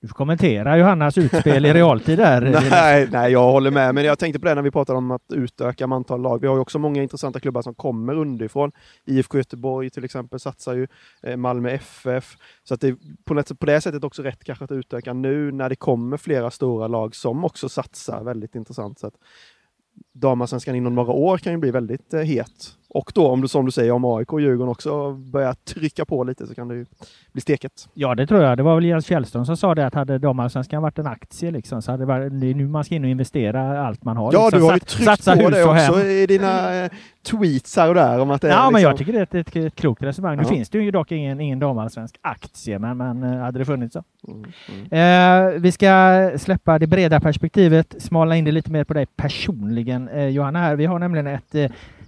Du 0.00 0.08
får 0.08 0.14
kommentera 0.14 0.78
Johannas 0.78 1.18
utspel 1.18 1.66
i 1.66 1.72
realtid 1.72 2.18
där. 2.18 2.40
nej, 2.70 3.08
nej, 3.12 3.32
jag 3.32 3.52
håller 3.52 3.70
med. 3.70 3.94
Men 3.94 4.04
jag 4.04 4.18
tänkte 4.18 4.40
på 4.40 4.46
det 4.46 4.54
när 4.54 4.62
vi 4.62 4.70
pratade 4.70 4.98
om 4.98 5.10
att 5.10 5.32
utöka 5.32 5.84
antal 5.84 6.22
lag. 6.22 6.40
Vi 6.40 6.46
har 6.46 6.54
ju 6.54 6.60
också 6.60 6.78
många 6.78 7.02
intressanta 7.02 7.40
klubbar 7.40 7.62
som 7.62 7.74
kommer 7.74 8.14
underifrån. 8.14 8.72
IFK 9.06 9.38
Göteborg 9.38 9.90
till 9.90 10.04
exempel 10.04 10.40
satsar 10.40 10.74
ju, 10.74 10.86
eh, 11.22 11.36
Malmö 11.36 11.70
FF. 11.70 12.36
Så 12.64 12.74
att 12.74 12.80
det 12.80 12.88
är 12.88 12.96
på, 13.24 13.54
på 13.54 13.66
det 13.66 13.80
sättet 13.80 14.04
också 14.04 14.22
rätt 14.22 14.44
kanske 14.44 14.64
att 14.64 14.72
utöka 14.72 15.12
nu 15.12 15.52
när 15.52 15.68
det 15.68 15.76
kommer 15.76 16.16
flera 16.16 16.50
stora 16.50 16.88
lag 16.88 17.14
som 17.14 17.44
också 17.44 17.68
satsar. 17.68 18.24
Väldigt 18.24 18.54
intressant. 18.54 18.98
Så 18.98 19.06
att 19.06 19.14
damallsvenskan 20.14 20.74
inom 20.74 20.94
några 20.94 21.12
år 21.12 21.38
kan 21.38 21.52
ju 21.52 21.58
bli 21.58 21.70
väldigt 21.70 22.14
eh, 22.14 22.20
het. 22.20 22.77
Och 22.90 23.12
då 23.14 23.28
om 23.28 23.40
du 23.40 23.48
som 23.48 23.64
du 23.64 23.70
säger 23.70 23.92
om 23.92 24.04
AIK 24.04 24.32
och 24.32 24.40
Djurgården 24.40 24.70
också 24.70 25.12
börjar 25.12 25.54
trycka 25.54 26.04
på 26.04 26.24
lite 26.24 26.46
så 26.46 26.54
kan 26.54 26.68
det 26.68 26.74
ju 26.74 26.86
bli 27.32 27.40
steket. 27.40 27.88
Ja 27.94 28.14
det 28.14 28.26
tror 28.26 28.42
jag. 28.42 28.56
Det 28.56 28.62
var 28.62 28.74
väl 28.74 28.84
Jens 28.84 29.06
Fjällström 29.06 29.46
som 29.46 29.56
sa 29.56 29.74
det 29.74 29.86
att 29.86 29.94
hade 29.94 30.18
damallsvenskan 30.18 30.82
varit 30.82 30.98
en 30.98 31.06
aktie 31.06 31.50
liksom 31.50 31.82
så 31.82 31.90
hade 31.90 32.02
det 32.02 32.06
varit, 32.06 32.40
det 32.40 32.54
nu 32.54 32.68
man 32.68 32.84
ska 32.84 32.94
in 32.94 33.04
och 33.04 33.10
investera 33.10 33.86
allt 33.86 34.04
man 34.04 34.16
har. 34.16 34.32
Ja 34.32 34.44
liksom. 34.44 34.60
du 34.60 34.66
har 34.66 34.72
ju 34.72 34.80
tryckt 34.80 35.24
på 35.24 35.50
det 35.50 35.64
också 35.64 36.00
i 36.00 36.26
dina 36.26 36.84
eh, 36.84 36.90
tweets 37.30 37.76
här 37.76 37.88
och 37.88 37.94
där 37.94 38.20
om 38.20 38.30
att 38.30 38.42
det 38.42 38.48
Ja 38.48 38.54
är 38.54 38.58
liksom... 38.58 38.72
men 38.72 38.82
jag 38.82 38.96
tycker 38.96 39.12
det 39.12 39.18
är 39.18 39.22
ett, 39.22 39.34
ett, 39.34 39.56
ett 39.56 39.74
klokt 39.74 40.02
resonemang. 40.02 40.38
Nu 40.38 40.44
finns 40.44 40.70
det 40.70 40.78
ju 40.78 40.90
dock 40.90 41.12
ingen, 41.12 41.40
ingen 41.40 41.58
damallsvensk 41.58 42.18
aktie 42.20 42.78
men, 42.78 42.96
men 42.96 43.22
eh, 43.22 43.38
hade 43.38 43.58
det 43.58 43.64
funnits 43.64 43.92
så. 43.92 44.04
Mm, 44.28 44.44
mm. 44.90 45.54
Eh, 45.54 45.60
vi 45.60 45.72
ska 45.72 46.30
släppa 46.38 46.78
det 46.78 46.86
breda 46.86 47.20
perspektivet, 47.20 47.94
smala 47.98 48.36
in 48.36 48.44
det 48.44 48.52
lite 48.52 48.72
mer 48.72 48.84
på 48.84 48.94
dig 48.94 49.06
personligen 49.06 50.08
eh, 50.08 50.28
Johanna 50.28 50.58
här. 50.58 50.76
Vi 50.76 50.86
har 50.86 50.98
nämligen 50.98 51.26
ett 51.26 51.54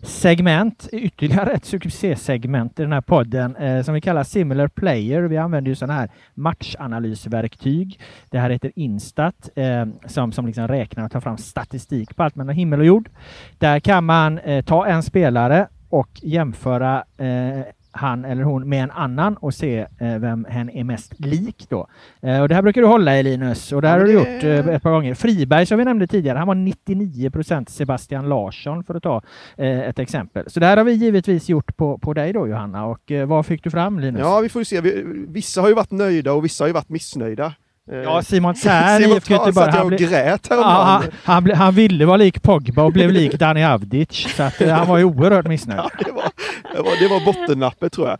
segment, 0.03 0.89
ytterligare 0.93 1.51
ett 1.51 1.65
succésegment 1.65 2.81
i 2.81 2.83
den 2.83 2.93
här 2.93 3.01
podden 3.01 3.57
eh, 3.57 3.83
som 3.83 3.95
vi 3.95 4.01
kallar 4.01 4.23
Similar 4.23 4.69
Player. 4.69 5.23
Vi 5.23 5.37
använder 5.37 5.69
ju 5.69 5.75
sådana 5.75 5.93
här 5.93 6.11
matchanalysverktyg. 6.35 8.01
Det 8.31 8.39
här 8.39 8.51
heter 8.51 8.73
Instat 8.77 9.51
eh, 9.57 9.87
som, 10.07 10.33
som 10.33 10.47
liksom 10.47 10.69
räknar 10.69 11.05
och 11.05 11.13
tar 11.13 11.21
fram 11.21 11.39
statistik 11.39 12.17
på 12.17 12.23
allt 12.23 12.35
mellan 12.35 12.55
himmel 12.55 12.81
och 12.81 12.87
jord. 12.87 13.11
Där 13.59 13.81
kan 13.81 14.05
man 14.05 14.39
eh, 14.39 14.65
ta 14.65 14.87
en 14.87 15.03
spelare 15.03 15.69
och 15.89 16.11
jämföra 16.23 17.05
eh, 17.19 17.61
han 17.93 18.25
eller 18.25 18.43
hon 18.43 18.69
med 18.69 18.83
en 18.85 18.91
annan 18.91 19.37
och 19.37 19.55
se 19.55 19.79
eh, 19.99 20.19
vem 20.19 20.47
hen 20.49 20.71
är 20.71 20.85
mest 20.85 21.21
lik 21.21 21.67
då. 21.69 21.87
Eh, 22.23 22.41
och 22.43 22.49
det 22.49 22.55
här 22.55 22.63
brukar 22.63 22.81
du 22.81 22.87
hålla 22.87 23.19
i 23.19 23.23
Linus 23.23 23.73
och 23.73 23.83
det 23.83 23.89
här 23.89 23.97
Ja, 23.97 24.01
har 24.03 24.07
du 24.07 24.13
det- 24.13 24.19
gjort 24.59 24.67
eh, 24.67 24.75
ett 24.75 24.83
par 24.83 24.91
gånger. 24.91 25.15
Friberg 25.15 25.67
som 25.67 25.79
vi 25.79 25.85
nämnde 25.85 26.07
tidigare, 26.07 26.39
han 26.39 26.49
var 26.49 26.55
99 26.55 27.31
procent 27.31 27.69
Sebastian 27.69 28.29
Larsson 28.29 28.85
för 28.85 28.95
att 28.95 29.03
ta 29.03 29.23
eh, 29.57 29.81
ett 29.81 29.99
exempel. 29.99 30.51
Så 30.51 30.61
det 30.61 30.67
här 30.67 30.77
har 30.77 30.85
vi 30.85 30.93
givetvis 30.93 31.49
gjort 31.49 31.77
på, 31.77 31.99
på 31.99 32.15
dig 32.15 32.33
då 32.33 32.49
Johanna 32.49 32.85
och 32.87 33.11
eh, 33.13 33.27
vad 33.27 33.47
fick 33.47 33.65
du 33.65 33.71
fram 33.71 34.01
Linus? 34.01 34.21
Ja, 34.21 34.41
vi 34.41 34.49
får 34.49 34.65
se. 34.65 34.81
Vi, 34.81 35.05
vissa 35.29 35.61
har 35.61 35.69
ju 35.69 35.75
varit 35.75 35.91
nöjda 35.91 36.33
och 36.33 36.45
vissa 36.45 36.65
har 36.65 36.69
ju 36.69 36.75
varit 36.75 36.89
missnöjda. 36.89 37.55
Eh, 37.93 37.97
Ja, 37.99 38.23
Simon 38.23 38.55
Tern 38.55 39.01
Simon 39.03 39.17
IFK 39.17 39.35
Göteborg. 39.35 39.71
Han, 39.71 39.81
och 39.83 39.89
blev- 39.89 40.01
grät 40.11 40.47
ja, 40.51 40.63
han, 40.63 41.45
han, 41.45 41.51
han 41.57 41.75
ville 41.75 42.07
vara 42.07 42.17
lik 42.17 42.43
Pogba 42.43 42.83
och 42.83 42.93
blev 42.93 43.11
lik 43.11 43.33
Dani 43.35 43.65
Avdic. 43.65 44.09
Så 44.37 44.43
att, 44.43 44.61
eh, 44.61 44.75
han 44.75 44.89
var 44.89 44.99
ju 44.99 45.05
oerhört 45.05 45.47
missnöjd. 45.47 45.81
Ja, 45.91 45.91
det, 46.05 46.13
var, 46.13 46.25
det, 46.73 46.83
var, 46.83 47.01
det 47.01 47.09
var 47.09 47.25
bottennappet 47.25 47.93
tror 47.93 48.09
jag. 48.09 48.19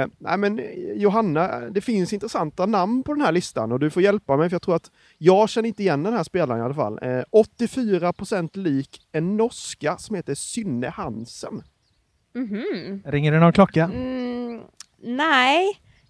Eh, 0.00 0.06
nej 0.18 0.38
men 0.38 0.60
Johanna, 0.94 1.60
det 1.60 1.80
finns 1.80 2.12
intressanta 2.12 2.66
namn 2.66 3.02
på 3.02 3.14
den 3.14 3.24
här 3.24 3.32
listan 3.32 3.72
och 3.72 3.78
du 3.80 3.90
får 3.90 4.02
hjälpa 4.02 4.36
mig 4.36 4.48
för 4.48 4.54
jag 4.54 4.62
tror 4.62 4.76
att 4.76 4.90
jag 5.18 5.48
känner 5.48 5.68
inte 5.68 5.82
igen 5.82 6.02
den 6.02 6.12
här 6.14 6.24
spelaren 6.24 6.60
i 6.60 6.64
alla 6.64 6.74
fall. 6.74 6.98
Eh, 7.02 7.22
84% 7.32 8.50
lik 8.56 9.00
en 9.12 9.36
norska 9.36 9.96
som 9.98 10.16
heter 10.16 10.34
Synne 10.34 10.88
Hansen. 10.88 11.62
Mhm. 12.34 13.02
Ringer 13.04 13.32
det 13.32 13.38
någon 13.40 13.52
klocka? 13.52 13.84
Mm, 13.84 14.60
nej, 15.02 15.64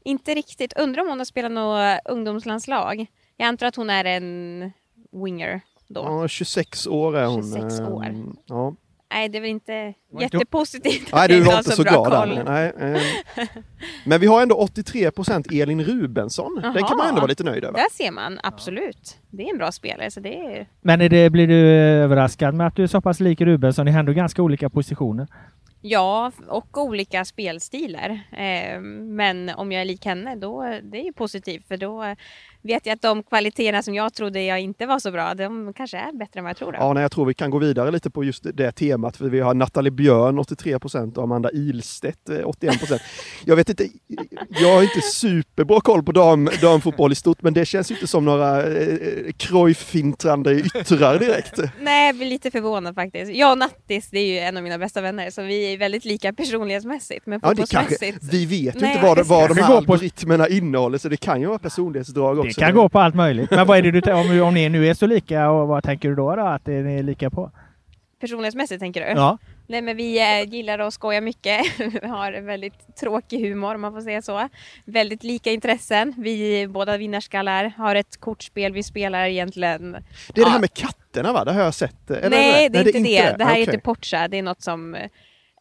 inte 0.06 0.34
riktigt. 0.34 0.72
Undrar 0.72 1.02
om 1.02 1.08
hon 1.08 1.18
har 1.18 1.24
spelat 1.24 1.52
något 1.52 2.00
ungdomslandslag. 2.04 3.06
Jag 3.36 3.46
antar 3.46 3.66
att 3.66 3.76
hon 3.76 3.90
är 3.90 4.04
en 4.04 4.72
winger 5.12 5.60
då. 5.88 6.00
Ja, 6.00 6.28
26 6.28 6.86
år 6.86 7.16
är 7.16 7.26
hon. 7.26 7.42
26 7.42 7.80
eh, 7.80 7.92
år. 7.92 8.06
Ja. 8.46 8.74
Nej, 9.10 9.28
det 9.28 9.38
är 9.38 9.40
väl 9.40 9.50
inte 9.50 9.94
jättepositivt. 10.20 11.10
Nej, 11.12 11.28
du 11.28 11.40
var 11.40 11.58
inte 11.58 11.70
så 11.70 11.82
bra 11.82 12.04
glad. 12.04 12.44
Nej, 12.46 12.72
eh. 12.80 13.02
Men 14.04 14.20
vi 14.20 14.26
har 14.26 14.42
ändå 14.42 14.66
83% 14.66 15.62
Elin 15.62 15.84
Rubensson. 15.84 16.60
Den 16.62 16.84
kan 16.84 16.96
man 16.96 17.08
ändå 17.08 17.20
vara 17.20 17.26
lite 17.26 17.44
nöjd 17.44 17.64
över. 17.64 17.78
Där 17.78 17.92
ser 17.92 18.10
man, 18.10 18.38
absolut. 18.42 19.16
Det 19.30 19.42
är 19.42 19.50
en 19.50 19.58
bra 19.58 19.72
spelare. 19.72 20.10
Så 20.10 20.20
det 20.20 20.36
är... 20.36 20.66
Men 20.80 21.00
är 21.00 21.08
det, 21.08 21.30
blir 21.30 21.46
du 21.46 21.56
överraskad 21.56 22.54
med 22.54 22.66
att 22.66 22.76
du 22.76 22.82
är 22.82 22.86
så 22.86 23.00
pass 23.00 23.20
lik 23.20 23.40
Rubensson? 23.40 23.84
Ni 23.86 23.92
har 23.92 24.00
ändå 24.00 24.12
ganska 24.12 24.42
olika 24.42 24.70
positioner. 24.70 25.26
Ja, 25.80 26.32
och 26.48 26.78
olika 26.78 27.24
spelstilar. 27.24 28.10
Eh, 28.32 28.80
men 28.80 29.48
om 29.48 29.72
jag 29.72 29.80
är 29.80 29.84
lik 29.84 30.04
henne, 30.04 30.36
då 30.36 30.62
det 30.82 30.98
är 30.98 31.04
ju 31.04 31.12
positivt. 31.12 31.68
För 31.68 31.76
då 31.76 32.16
vet 32.66 32.86
jag 32.86 32.94
att 32.94 33.02
de 33.02 33.22
kvaliteterna 33.22 33.82
som 33.82 33.94
jag 33.94 34.14
trodde 34.14 34.42
jag 34.42 34.60
inte 34.60 34.86
var 34.86 34.98
så 34.98 35.10
bra, 35.10 35.34
de 35.34 35.72
kanske 35.76 35.96
är 35.98 36.12
bättre 36.18 36.38
än 36.38 36.44
vad 36.44 36.50
jag 36.50 36.56
tror. 36.56 36.72
Då. 36.72 36.78
Ja, 36.80 36.92
nej, 36.92 37.02
jag 37.02 37.12
tror 37.12 37.26
vi 37.26 37.34
kan 37.34 37.50
gå 37.50 37.58
vidare 37.58 37.90
lite 37.90 38.10
på 38.10 38.24
just 38.24 38.46
det 38.54 38.72
temat. 38.72 39.16
För 39.16 39.24
vi 39.28 39.40
har 39.40 39.54
Nathalie 39.54 39.90
Björn 39.90 40.38
83% 40.38 41.16
och 41.16 41.22
Amanda 41.24 41.50
Ilstedt 41.52 42.28
eh, 42.28 42.34
81%. 42.34 43.00
Jag 43.44 43.56
vet 43.56 43.68
inte, 43.68 43.88
jag 44.48 44.74
har 44.74 44.82
inte 44.82 45.00
superbra 45.00 45.80
koll 45.80 46.02
på 46.02 46.12
dam, 46.12 46.50
damfotboll 46.60 47.12
i 47.12 47.14
stort, 47.14 47.42
men 47.42 47.54
det 47.54 47.64
känns 47.66 47.90
ju 47.90 47.94
inte 47.94 48.06
som 48.06 48.24
några 48.24 48.62
eh, 48.66 49.32
Cruyff-fintrande 49.36 50.54
yttrar 50.54 51.18
direkt. 51.18 51.58
Nej, 51.80 52.06
jag 52.06 52.16
blir 52.16 52.26
lite 52.26 52.50
förvånad 52.50 52.94
faktiskt. 52.94 53.32
Jag 53.34 53.52
och 53.52 53.58
Nattis, 53.58 54.08
det 54.10 54.18
är 54.18 54.26
ju 54.26 54.38
en 54.38 54.56
av 54.56 54.62
mina 54.62 54.78
bästa 54.78 55.00
vänner, 55.00 55.30
så 55.30 55.42
vi 55.42 55.72
är 55.74 55.78
väldigt 55.78 56.04
lika 56.04 56.32
personlighetsmässigt. 56.32 57.26
Men 57.26 57.40
Ja, 57.42 57.48
det 57.54 57.56
kanske, 57.70 57.78
fotbollsmässigt... 57.94 58.32
vi 58.34 58.46
vet 58.46 58.82
ju 58.82 58.86
inte 58.86 59.00
vad, 59.02 59.26
vad 59.26 59.48
de 59.56 59.62
här 59.62 59.68
går 59.74 59.82
på- 59.82 59.92
algoritmerna 59.92 60.48
innehåller, 60.48 60.98
så 60.98 61.08
det 61.08 61.16
kan 61.16 61.40
ju 61.40 61.46
vara 61.46 61.58
personlighetsdrag 61.58 62.38
också. 62.38 62.55
Det 62.56 62.60
kan 62.66 62.74
gå 62.74 62.88
på 62.88 63.00
allt 63.00 63.14
möjligt. 63.14 63.50
Men 63.50 63.66
vad 63.66 63.78
är 63.78 63.82
det 63.82 63.90
du, 64.00 64.12
om, 64.12 64.40
om 64.48 64.54
ni 64.54 64.68
nu 64.68 64.86
är 64.88 64.94
så 64.94 65.06
lika, 65.06 65.50
och 65.50 65.68
vad 65.68 65.84
tänker 65.84 66.08
du 66.08 66.14
då, 66.14 66.36
då 66.36 66.42
att 66.42 66.64
det 66.64 66.74
är 66.74 67.02
lika 67.02 67.30
på? 67.30 67.50
Personlighetsmässigt 68.20 68.80
tänker 68.80 69.00
du? 69.00 69.06
Ja. 69.20 69.38
Nej 69.68 69.82
men 69.82 69.96
vi 69.96 70.18
eh, 70.40 70.48
gillar 70.54 70.78
att 70.78 70.94
skoja 70.94 71.20
mycket. 71.20 71.60
vi 72.02 72.08
har 72.08 72.40
väldigt 72.40 72.96
tråkig 73.00 73.40
humor 73.48 73.74
om 73.74 73.80
man 73.80 73.92
får 73.92 74.00
säga 74.00 74.22
så. 74.22 74.48
Väldigt 74.84 75.24
lika 75.24 75.50
intressen. 75.52 76.14
Vi 76.18 76.62
är 76.62 76.68
båda 76.68 76.96
vinnarskallar, 76.96 77.72
har 77.76 77.94
ett 77.94 78.20
kortspel 78.20 78.72
vi 78.72 78.82
spelar 78.82 79.26
egentligen. 79.26 79.92
Det 79.92 79.98
är 79.98 80.34
det 80.34 80.40
Ja. 80.40 80.48
här 80.48 80.60
med 80.60 80.74
katterna 80.74 81.32
va? 81.32 81.44
Det 81.44 81.52
har 81.52 81.60
jag 81.62 81.74
sett. 81.74 82.10
Eller 82.10 82.30
Nej, 82.30 82.68
det 82.68 82.78
är 82.78 82.86
inte 82.86 82.98
det. 82.98 83.34
Det, 83.38 83.44
här 83.44 83.50
är 83.50 83.54
Okej. 83.54 83.60
inte 83.62 83.78
Portia. 83.78 84.28
Det 84.28 84.36
är 84.38 84.42
något 84.42 84.62
som 84.62 84.94
eh, 84.94 85.08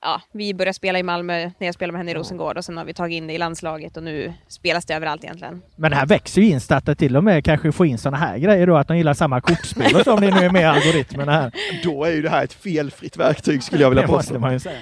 Ja, 0.08 0.22
vi 0.32 0.54
började 0.54 0.74
spela 0.74 1.00
i 1.00 1.04
Malmö 1.04 1.38
när 1.58 1.68
jag 1.68 1.74
spelade 1.76 1.92
med 1.92 2.00
henne 2.00 2.12
i 2.12 2.14
Rosengård 2.14 2.58
och 2.58 2.66
sen 2.66 2.78
har 2.78 2.86
vi 2.86 2.94
tagit 2.94 3.16
in 3.18 3.28
det 3.28 3.34
i 3.34 3.38
landslaget 3.38 3.98
och 3.98 4.04
nu 4.04 4.34
spelas 4.48 4.86
det 4.86 4.94
överallt 4.94 5.24
egentligen. 5.24 5.62
Men 5.76 5.92
det 5.92 5.98
här 5.98 6.06
växer 6.06 6.42
ju 6.42 6.48
in 6.50 6.62
så 6.62 6.74
att 6.76 6.86
det 6.86 6.96
till 6.96 7.18
och 7.18 7.24
med 7.24 7.46
kanske 7.46 7.72
får 7.72 7.86
in 7.86 7.98
sådana 7.98 8.18
här 8.18 8.38
grejer 8.38 8.68
då, 8.68 8.78
att 8.78 8.88
de 8.88 8.98
gillar 8.98 9.14
samma 9.14 9.42
kortspel 9.42 9.96
och 9.96 10.02
så 10.02 10.14
om 10.14 10.22
det 10.22 10.32
nu 10.32 10.46
är 10.46 10.50
med 10.52 10.62
i 10.62 10.66
algoritmerna 10.66 11.32
här. 11.32 11.52
Då 11.84 12.04
är 12.04 12.12
ju 12.12 12.22
det 12.22 12.30
här 12.30 12.44
ett 12.44 12.54
felfritt 12.54 13.18
verktyg 13.18 13.64
skulle 13.64 13.82
jag 13.82 13.90
vilja 13.90 14.02
Det 14.02 14.08
påstå. 14.08 14.40
man 14.40 14.54
ju 14.54 14.60
säga. 14.60 14.78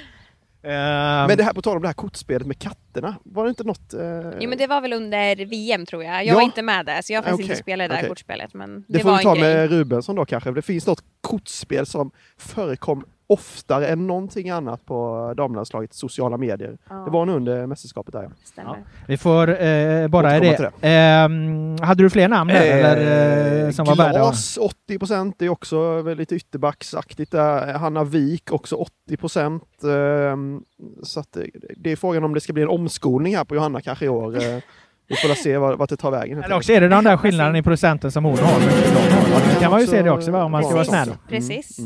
Ehm, 0.65 1.27
Men 1.27 1.37
det 1.37 1.43
här 1.43 1.53
på 1.53 1.61
tal 1.61 1.75
om 1.75 1.81
det 1.81 1.87
här 1.87 1.93
kortspelet 1.93 2.47
med 2.47 2.59
katterna, 2.59 3.15
var 3.23 3.43
det 3.43 3.49
inte 3.49 3.63
något... 3.63 3.93
Eh, 3.93 3.99
Jo 4.39 4.49
men 4.49 4.57
det 4.57 4.67
var 4.67 4.81
väl 4.81 4.93
under 4.93 5.45
VM 5.45 5.85
tror 5.85 6.03
jag. 6.03 6.13
Jag 6.15 6.25
Ja. 6.25 6.33
var 6.33 6.41
inte 6.41 6.61
med 6.61 6.85
där 6.85 7.01
så 7.01 7.13
jag 7.13 7.17
har 7.17 7.23
faktiskt 7.23 7.39
Okej, 7.39 7.45
inte 7.45 7.55
spelat 7.55 7.89
det 7.89 7.95
där 7.95 7.99
okej. 8.01 8.09
kortspelet 8.09 8.53
men 8.53 8.75
det, 8.75 8.85
det 8.87 8.99
får 8.99 9.09
var 9.09 9.17
vi 9.17 9.23
ta 9.23 9.35
med 9.35 9.69
Rubensson 9.69 10.15
då 10.15 10.25
kanske. 10.25 10.51
Det 10.51 10.61
finns 10.61 10.87
något 10.87 11.03
kortspel 11.21 11.85
som 11.85 12.11
förekom 12.37 13.05
oftare 13.27 13.87
än 13.87 14.07
någonting 14.07 14.49
annat 14.49 14.85
på 14.85 15.33
damlandslagets 15.37 15.97
sociala 15.97 16.37
medier. 16.37 16.77
Ja. 16.89 16.95
Det 16.95 17.11
var 17.11 17.25
nog 17.25 17.35
under 17.35 17.67
mästerskapet 17.67 18.13
där. 18.13 18.29
ja. 18.55 18.77
Vi 19.07 19.17
får 19.17 19.61
eh, 19.63 20.07
bara 20.07 20.39
det. 20.39 20.55
till 20.57 20.67
Ehm, 20.81 21.77
hade 21.81 22.03
du 22.03 22.09
fler 22.09 22.27
namn 22.27 22.49
där, 22.53 22.61
eller, 22.61 23.65
eh, 23.65 23.71
som 23.71 23.85
var 23.85 23.95
värda? 23.95 24.19
Glas 24.19 24.57
80 24.57 24.99
procent, 24.99 25.35
det 25.39 25.45
är 25.45 25.49
också 25.49 26.01
lite 26.01 26.35
ytterbacksaktigt 26.35 27.31
där. 27.31 27.73
Hanna 27.73 28.03
Wik 28.03 28.51
också 28.51 28.75
80 28.75 29.17
procent. 29.17 29.63
Så 31.03 31.19
att 31.19 31.31
det, 31.33 31.49
det 31.77 31.91
är 31.91 31.95
frågan 31.95 32.23
om 32.23 32.33
det 32.33 32.41
ska 32.41 32.53
bli 32.53 32.63
en 32.63 32.69
omskolning 32.69 33.35
här 33.35 33.43
på 33.43 33.55
Johanna 33.55 33.81
kanske 33.81 34.05
i 34.05 34.09
år. 34.09 34.35
Eh, 34.35 34.59
Vi 35.07 35.15
får 35.15 35.35
se 35.35 35.57
vart, 35.57 35.89
det 35.89 35.97
tar 35.97 36.11
vägen. 36.11 36.43
Eller 36.43 36.55
också 36.55 36.71
är 36.71 36.81
det 36.81 36.87
den 36.87 37.03
där 37.03 37.17
skillnaden 37.17 37.55
i 37.55 37.63
procenten 37.63 38.11
som 38.11 38.23
hon 38.25 38.37
har. 38.37 38.59
Det 39.53 39.59
kan 39.59 39.71
man 39.71 39.81
ju 39.81 39.87
se 39.87 40.01
det 40.01 40.11
också 40.11 40.31
va, 40.31 40.43
om 40.43 40.51
man 40.51 40.63
ska 40.63 40.73
vara 40.73 40.85
snäll. 40.85 41.15
Precis. 41.29 41.79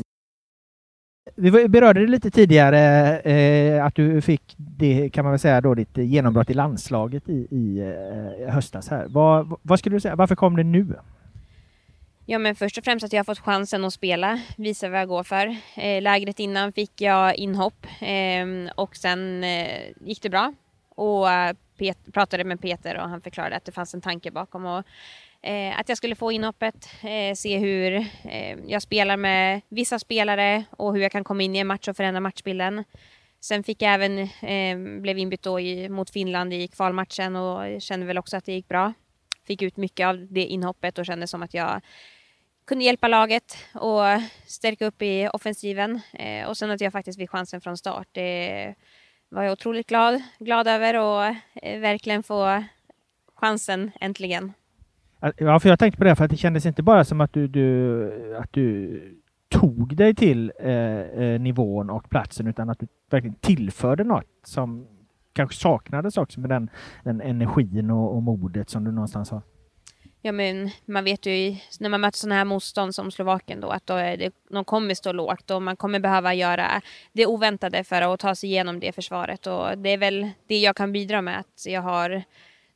Vi 1.40 1.68
berörde 1.68 2.00
det 2.00 2.06
lite 2.06 2.30
tidigare, 2.30 3.18
eh, 3.18 3.84
att 3.84 3.94
du 3.94 4.20
fick 4.20 4.54
det, 4.56 5.10
kan 5.10 5.24
man 5.24 5.32
väl 5.32 5.38
säga 5.38 5.60
då, 5.60 5.74
ditt 5.74 5.96
genombrott 5.96 6.50
i 6.50 6.54
landslaget 6.54 7.28
i, 7.28 7.48
i 7.50 7.80
eh, 7.80 8.54
höstas 8.54 8.88
här. 8.88 9.06
Vad, 9.08 9.58
vad 9.62 9.78
skulle 9.78 9.96
du 9.96 10.00
säga, 10.00 10.16
varför 10.16 10.34
kom 10.34 10.56
det 10.56 10.64
nu? 10.64 10.86
Ja 12.26 12.38
men 12.38 12.54
först 12.54 12.78
och 12.78 12.84
främst 12.84 13.04
att 13.04 13.12
jag 13.12 13.18
har 13.18 13.24
fått 13.24 13.38
chansen 13.38 13.84
att 13.84 13.92
spela, 13.92 14.40
visa 14.56 14.88
vad 14.88 15.00
jag 15.00 15.08
går 15.08 15.22
för. 15.22 15.56
Eh, 15.76 16.02
lägret 16.02 16.38
innan 16.40 16.72
fick 16.72 17.00
jag 17.00 17.36
inhopp 17.36 17.86
eh, 18.00 18.72
och 18.74 18.96
sen 18.96 19.44
eh, 19.44 19.68
gick 20.00 20.22
det 20.22 20.30
bra. 20.30 20.52
Och 20.94 21.30
eh, 21.30 21.54
Pet- 21.78 22.12
pratade 22.12 22.44
med 22.44 22.60
Peter 22.60 22.96
och 23.02 23.08
han 23.08 23.20
förklarade 23.20 23.56
att 23.56 23.64
det 23.64 23.72
fanns 23.72 23.94
en 23.94 24.00
tanke 24.00 24.30
bakom 24.30 24.66
och 24.66 24.84
eh, 25.42 25.78
att 25.78 25.88
jag 25.88 25.98
skulle 25.98 26.14
få 26.14 26.32
inhoppet, 26.32 26.88
eh, 27.02 27.34
se 27.34 27.58
hur 27.58 27.92
eh, 28.24 28.58
jag 28.66 28.82
spelar 28.82 29.16
med 29.16 29.60
vissa 29.68 29.98
spelare 29.98 30.64
och 30.70 30.94
hur 30.94 31.02
jag 31.02 31.12
kan 31.12 31.24
komma 31.24 31.42
in 31.42 31.56
i 31.56 31.58
en 31.58 31.66
match 31.66 31.88
och 31.88 31.96
förändra 31.96 32.20
matchbilden. 32.20 32.84
Sen 33.40 33.64
fick 33.64 33.82
jag 33.82 33.94
även, 33.94 34.18
eh, 34.18 35.00
blev 35.00 35.18
inbytt 35.18 35.42
då 35.42 35.60
i, 35.60 35.88
mot 35.88 36.10
Finland 36.10 36.52
i 36.52 36.68
kvalmatchen 36.68 37.36
och 37.36 37.82
kände 37.82 38.06
väl 38.06 38.18
också 38.18 38.36
att 38.36 38.44
det 38.44 38.52
gick 38.52 38.68
bra. 38.68 38.92
Fick 39.46 39.62
ut 39.62 39.76
mycket 39.76 40.06
av 40.06 40.26
det 40.30 40.44
inhoppet 40.44 40.98
och 40.98 41.06
kände 41.06 41.26
som 41.26 41.42
att 41.42 41.54
jag 41.54 41.80
kunde 42.68 42.84
hjälpa 42.84 43.08
laget 43.08 43.56
och 43.74 44.02
stärka 44.46 44.86
upp 44.86 45.02
i 45.02 45.28
offensiven. 45.32 46.00
Eh, 46.12 46.48
och 46.48 46.56
sen 46.56 46.70
att 46.70 46.80
jag 46.80 46.92
faktiskt 46.92 47.18
fick 47.18 47.30
chansen 47.30 47.60
från 47.60 47.76
start. 47.76 48.08
Det 48.12 48.74
var 49.28 49.42
jag 49.42 49.52
otroligt 49.52 49.86
glad, 49.86 50.22
glad 50.38 50.68
över 50.68 50.94
och 50.94 51.24
eh, 51.62 51.80
verkligen 51.80 52.22
få 52.22 52.64
chansen 53.34 53.90
äntligen. 54.00 54.52
Ja, 55.36 55.60
för 55.60 55.68
jag 55.68 55.78
tänkte 55.78 55.98
på 55.98 56.04
det, 56.04 56.16
för 56.16 56.24
att 56.24 56.30
det 56.30 56.36
kändes 56.36 56.66
inte 56.66 56.82
bara 56.82 57.04
som 57.04 57.20
att 57.20 57.32
du, 57.32 57.48
du, 57.48 58.36
att 58.36 58.52
du 58.52 59.00
tog 59.48 59.96
dig 59.96 60.14
till 60.14 60.52
eh, 60.60 60.72
eh, 61.00 61.40
nivån 61.40 61.90
och 61.90 62.10
platsen, 62.10 62.46
utan 62.46 62.70
att 62.70 62.78
du 62.78 62.86
verkligen 63.10 63.34
tillförde 63.34 64.04
något 64.04 64.26
som 64.44 64.86
kanske 65.32 65.56
saknades 65.56 66.16
också 66.16 66.40
med 66.40 66.50
den, 66.50 66.70
den 67.04 67.20
energin 67.20 67.90
och, 67.90 68.16
och 68.16 68.22
modet 68.22 68.70
som 68.70 68.84
du 68.84 68.92
någonstans 68.92 69.30
har. 69.30 69.42
Ja, 70.22 70.32
men 70.32 70.70
man 70.84 71.04
vet 71.04 71.26
ju 71.26 71.56
när 71.80 71.88
man 71.88 72.00
möter 72.00 72.18
sådana 72.18 72.34
här 72.34 72.44
motstånd 72.44 72.94
som 72.94 73.10
Slovakien 73.10 73.60
då 73.60 73.68
att 73.68 73.86
då 73.86 73.94
är 73.94 74.16
det, 74.16 74.32
de 74.50 74.64
kommer 74.64 74.94
stå 74.94 75.12
lågt 75.12 75.50
och 75.50 75.62
man 75.62 75.76
kommer 75.76 76.00
behöva 76.00 76.34
göra 76.34 76.82
det 77.12 77.26
oväntade 77.26 77.84
för 77.84 78.02
att 78.02 78.20
ta 78.20 78.34
sig 78.34 78.50
igenom 78.50 78.80
det 78.80 78.92
försvaret 78.92 79.46
och 79.46 79.78
det 79.78 79.90
är 79.90 79.98
väl 79.98 80.30
det 80.46 80.58
jag 80.58 80.76
kan 80.76 80.92
bidra 80.92 81.22
med 81.22 81.38
att 81.38 81.66
jag 81.66 81.82
har 81.82 82.22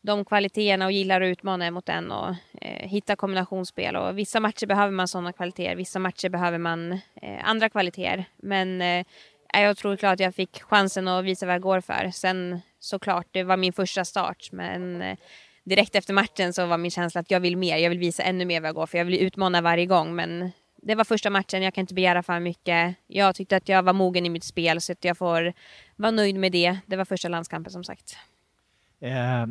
de 0.02 0.24
kvaliteterna 0.24 0.84
och 0.84 0.92
gillar 0.92 1.20
att 1.20 1.26
utmana 1.26 1.70
mot 1.70 1.86
den 1.86 2.12
och 2.12 2.34
eh, 2.60 2.88
hitta 2.88 3.16
kombinationsspel 3.16 3.96
och 3.96 4.18
vissa 4.18 4.40
matcher 4.40 4.66
behöver 4.66 4.92
man 4.92 5.08
sådana 5.08 5.32
kvaliteter, 5.32 5.76
vissa 5.76 5.98
matcher 5.98 6.28
behöver 6.28 6.58
man 6.58 6.92
eh, 6.92 7.38
andra 7.44 7.68
kvaliteter 7.68 8.24
men 8.36 8.82
eh, 8.82 9.06
jag 9.52 9.62
är 9.62 9.70
otroligt 9.70 10.00
glad 10.00 10.12
att 10.12 10.20
jag 10.20 10.34
fick 10.34 10.62
chansen 10.62 11.08
att 11.08 11.24
visa 11.24 11.46
vad 11.46 11.54
jag 11.54 11.62
går 11.62 11.80
för. 11.80 12.10
Sen 12.10 12.60
såklart, 12.78 13.26
det 13.30 13.42
var 13.42 13.56
min 13.56 13.72
första 13.72 14.04
start 14.04 14.48
men 14.52 15.02
eh, 15.02 15.18
direkt 15.64 15.94
efter 15.94 16.14
matchen 16.14 16.52
så 16.52 16.66
var 16.66 16.78
min 16.78 16.90
känsla 16.90 17.20
att 17.20 17.30
jag 17.30 17.40
vill 17.40 17.56
mer. 17.56 17.76
Jag 17.76 17.90
vill 17.90 17.98
visa 17.98 18.22
ännu 18.22 18.44
mer 18.44 18.60
vad 18.60 18.68
jag 18.68 18.74
går 18.74 18.86
för. 18.86 18.98
Jag 18.98 19.04
vill 19.04 19.22
utmana 19.22 19.60
varje 19.60 19.86
gång 19.86 20.14
men 20.14 20.50
det 20.76 20.94
var 20.94 21.04
första 21.04 21.30
matchen, 21.30 21.62
jag 21.62 21.74
kan 21.74 21.82
inte 21.82 21.94
begära 21.94 22.22
för 22.22 22.40
mycket. 22.40 22.94
Jag 23.06 23.34
tyckte 23.34 23.56
att 23.56 23.68
jag 23.68 23.82
var 23.82 23.92
mogen 23.92 24.26
i 24.26 24.28
mitt 24.28 24.44
spel 24.44 24.80
så 24.80 24.92
att 24.92 25.04
jag 25.04 25.18
får 25.18 25.52
vara 25.96 26.10
nöjd 26.10 26.36
med 26.36 26.52
det. 26.52 26.78
Det 26.86 26.96
var 26.96 27.04
första 27.04 27.28
landskampen 27.28 27.72
som 27.72 27.84
sagt. 27.84 28.16
Eh, 29.00 29.46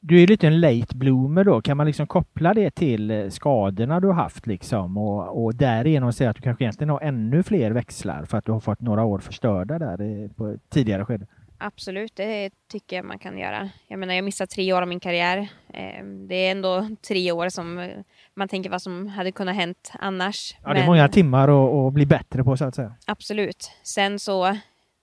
du 0.00 0.22
är 0.22 0.26
lite 0.26 0.46
en 0.46 0.60
late 0.60 0.96
bloomer 0.96 1.44
då. 1.44 1.62
Kan 1.62 1.76
man 1.76 1.86
liksom 1.86 2.06
koppla 2.06 2.54
det 2.54 2.70
till 2.70 3.10
eh, 3.10 3.28
skadorna 3.28 4.00
du 4.00 4.06
har 4.06 4.14
haft 4.14 4.46
liksom 4.46 4.98
och, 4.98 5.44
och 5.44 5.54
därigenom 5.54 6.12
säga 6.12 6.30
att 6.30 6.36
du 6.36 6.42
kanske 6.42 6.64
egentligen 6.64 6.90
har 6.90 7.00
ännu 7.00 7.42
fler 7.42 7.70
växlar 7.70 8.24
för 8.24 8.38
att 8.38 8.44
du 8.44 8.52
har 8.52 8.60
fått 8.60 8.80
några 8.80 9.04
år 9.04 9.18
förstörda 9.18 9.78
där 9.78 10.02
i, 10.02 10.28
på 10.36 10.46
ett 10.46 10.70
tidigare 10.70 11.04
skede? 11.04 11.26
Absolut, 11.60 12.16
det 12.16 12.50
tycker 12.70 12.96
jag 12.96 13.04
man 13.04 13.18
kan 13.18 13.38
göra. 13.38 13.68
Jag 13.88 13.98
menar, 13.98 14.14
jag 14.14 14.24
missade 14.24 14.48
tre 14.48 14.72
år 14.72 14.82
av 14.82 14.88
min 14.88 15.00
karriär. 15.00 15.48
Eh, 15.74 16.04
det 16.28 16.34
är 16.34 16.50
ändå 16.50 16.88
tre 17.08 17.32
år 17.32 17.48
som 17.48 17.78
eh, 17.78 17.88
man 18.34 18.48
tänker 18.48 18.70
vad 18.70 18.82
som 18.82 19.06
hade 19.06 19.32
kunnat 19.32 19.54
hänt 19.56 19.92
annars. 19.98 20.56
Ja, 20.64 20.74
det 20.74 20.80
är 20.80 20.86
många 20.86 21.08
timmar 21.08 21.48
att, 21.48 21.86
att 21.86 21.92
bli 21.92 22.06
bättre 22.06 22.44
på 22.44 22.56
så 22.56 22.64
att 22.64 22.74
säga. 22.74 22.94
Absolut. 23.06 23.70
Sen 23.82 24.18
så 24.18 24.56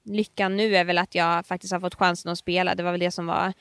lyckan 0.05 0.58
nu 0.58 0.75
är 0.75 0.84
väl 0.84 0.97
att 0.97 1.15
jag 1.15 1.45
faktiskt 1.45 1.73
har 1.73 1.79
fått 1.79 1.95
chansen 1.95 2.31
att 2.31 2.38
spela. 2.38 2.75
Det 2.75 2.84
var 2.84 2.91
väl 2.91 2.99
det 2.99 3.12
som 3.12 3.27
var 3.27 3.53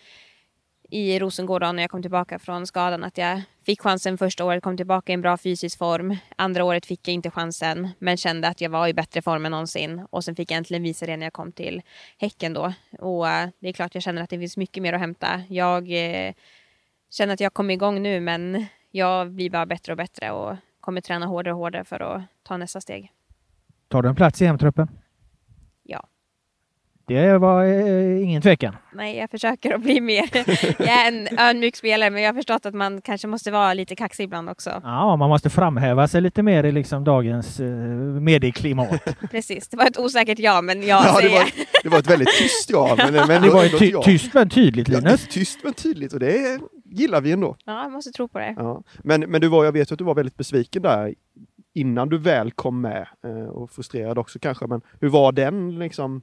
i 0.91 1.19
Rosengård 1.19 1.63
när 1.63 1.83
jag 1.83 1.91
kom 1.91 2.03
tillbaka 2.03 2.39
från 2.39 2.67
skadan. 2.67 3.05
Att 3.05 3.19
jag 3.19 3.43
fick 3.67 3.81
chansen 3.81 4.19
första 4.19 4.45
året, 4.45 4.63
kom 4.63 4.77
tillbaka 4.77 5.13
i 5.13 5.15
en 5.15 5.21
bra 5.21 5.37
fysisk 5.37 5.79
form. 5.79 6.17
Andra 6.37 6.65
året 6.65 6.87
fick 6.87 7.09
jag 7.09 7.15
inte 7.15 7.31
chansen, 7.31 7.89
men 7.99 8.17
kände 8.17 8.49
att 8.49 8.61
jag 8.61 8.71
var 8.71 8.89
i 8.89 8.95
bättre 8.95 9.23
form 9.23 9.47
än 9.47 9.51
någonsin. 9.51 10.07
Och 10.11 10.25
sen 10.25 10.37
fick 10.37 10.51
jag 10.51 10.59
äntligen 10.59 10.83
visa 10.83 11.07
det 11.07 11.17
när 11.17 11.27
jag 11.27 11.33
kom 11.33 11.53
till 11.53 11.83
Häcken 12.19 12.53
då. 12.53 12.73
Och 12.99 13.29
eh, 13.29 13.49
det 13.59 13.69
är 13.69 13.73
klart 13.73 13.95
jag 13.95 14.03
känner 14.03 14.23
att 14.23 14.31
det 14.31 14.39
finns 14.39 14.57
mycket 14.57 14.83
mer 14.83 14.93
att 14.93 15.01
hämta. 15.01 15.43
Jag 15.49 15.83
uh, 15.83 16.33
känner 17.11 17.35
att 17.35 17.41
jag 17.41 17.55
kommer 17.55 17.75
igång 17.75 18.03
nu, 18.03 18.21
men 18.21 18.67
jag 18.91 19.31
blir 19.31 19.51
bara 19.51 19.67
bättre 19.67 19.93
och 19.93 19.97
bättre 19.97 20.31
och 20.31 20.57
kommer 20.81 21.01
träna 21.01 21.27
hårdare 21.27 21.55
och 21.55 21.61
hårdare 21.61 21.85
för 21.85 22.01
att 22.01 22.23
ta 22.43 22.57
nästa 22.57 22.81
steg. 22.81 23.13
Tar 23.89 24.03
du 24.03 24.09
en 24.09 24.15
plats 24.15 24.43
i 24.43 24.47
hemtruppen? 24.47 24.89
Ja. 27.07 27.21
Det 27.23 27.39
var 27.39 27.65
eh, 27.65 28.23
ingen 28.25 28.43
tvekan. 28.43 28.77
Nej, 28.93 29.17
jag 29.17 29.31
försöker 29.31 29.75
att 29.75 29.81
bli 29.83 30.01
mer. 30.01 30.29
jag 30.79 30.89
är 31.07 31.09
en 31.09 31.39
ödmjuk 31.39 31.77
spelare, 31.77 32.11
men 32.11 32.23
jag 32.23 32.29
har 32.29 32.35
förstått 32.35 32.67
att 32.67 32.75
man 32.75 33.01
kanske 33.01 33.27
måste 33.29 33.51
vara 33.51 33.75
lite 33.75 33.97
kaxig 33.97 34.25
ibland 34.25 34.49
också. 34.51 34.81
Ja, 34.85 35.17
man 35.17 35.29
måste 35.29 35.51
framhäva 35.51 36.09
sig 36.09 36.21
lite 36.21 36.43
mer 36.43 36.65
i 36.65 36.73
liksom 36.73 37.05
dagens 37.05 37.61
eh, 37.61 37.67
medieklimat. 38.21 39.17
Precis, 39.31 39.69
det 39.69 39.77
var 39.77 39.87
ett 39.87 39.99
osäkert 39.99 40.39
ja, 40.39 40.61
men 40.63 40.83
jag 40.83 41.05
Ja, 41.05 41.13
det 41.13 41.29
säger... 41.29 41.39
var, 41.39 41.49
det 41.83 41.89
var 41.89 41.99
ett 41.99 42.11
väldigt 42.11 42.39
tyst 42.39 42.71
ja. 42.71 42.95
Men, 42.99 43.13
men 43.29 43.43
Det 43.43 43.51
var 43.51 43.65
ett 43.65 43.79
ty 43.79 43.91
ja. 43.91 44.03
tyst 44.03 44.35
men 44.35 44.49
tydligt 44.51 44.89
Ja, 44.89 44.99
Linus. 44.99 45.29
tyst 45.29 45.59
men 45.65 45.73
tydligt 45.75 46.13
och 46.13 46.21
det 46.21 46.59
gillar 46.85 47.21
vi 47.21 47.33
ändå. 47.33 47.57
Ja, 47.65 47.83
jag 47.83 47.93
måste 47.93 48.11
tro 48.13 48.29
på 48.29 48.39
det. 48.39 48.55
Ja. 48.57 48.83
Men, 49.03 49.21
men 49.21 49.41
du 49.41 49.49
var, 49.49 49.65
jag 49.65 49.73
vet 49.73 49.93
att 49.93 49.99
du 49.99 50.05
var 50.05 50.15
väldigt 50.15 50.37
besviken 50.37 50.83
där 50.83 51.15
innan 51.75 52.09
du 52.09 52.19
väl 52.19 52.51
kom 52.53 52.81
med 52.81 53.07
eh, 53.25 53.47
och 53.49 53.71
frustrerad 53.71 54.19
också 54.19 54.39
kanske. 54.39 54.67
Men 54.67 54.81
hur 55.01 55.09
var 55.09 55.33
den 55.33 55.79
liksom 55.79 56.23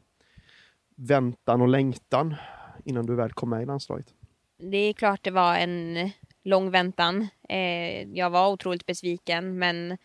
väntan 1.01 1.61
och 1.61 1.67
längtan 1.67 2.35
innan 2.85 3.05
du 3.05 3.15
väl 3.15 3.33
kom 3.33 3.49
med 3.49 3.61
i 3.61 3.65
landslaget? 3.65 4.07
Det 4.57 4.77
är 4.77 4.93
klart 4.93 5.23
det 5.23 5.31
var 5.31 5.55
en 5.55 6.11
lång 6.43 6.71
väntan. 6.71 7.27
Eh, 7.49 8.01
jag 8.01 8.29
var 8.29 8.49
otroligt 8.51 8.85
besviken, 8.85 9.59
men 9.59 9.97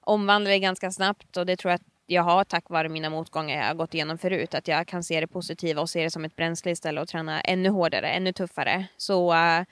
omvandlade 0.00 0.58
ganska 0.58 0.90
snabbt 0.90 1.36
och 1.36 1.46
det 1.46 1.56
tror 1.56 1.70
jag 1.70 1.76
att 1.76 1.86
jag 2.06 2.22
har 2.22 2.44
tack 2.44 2.70
vare 2.70 2.88
mina 2.88 3.10
motgångar 3.10 3.56
jag 3.56 3.66
har 3.66 3.74
gått 3.74 3.94
igenom 3.94 4.18
förut. 4.18 4.54
Att 4.54 4.68
jag 4.68 4.86
kan 4.86 5.02
se 5.02 5.20
det 5.20 5.26
positiva 5.26 5.80
och 5.80 5.90
se 5.90 6.02
det 6.02 6.10
som 6.10 6.24
ett 6.24 6.36
bränsle 6.36 6.70
istället 6.70 7.02
och 7.02 7.08
träna 7.08 7.40
ännu 7.40 7.68
hårdare, 7.68 8.08
ännu 8.08 8.32
tuffare. 8.32 8.86
Så 8.96 9.32
eh, 9.32 9.64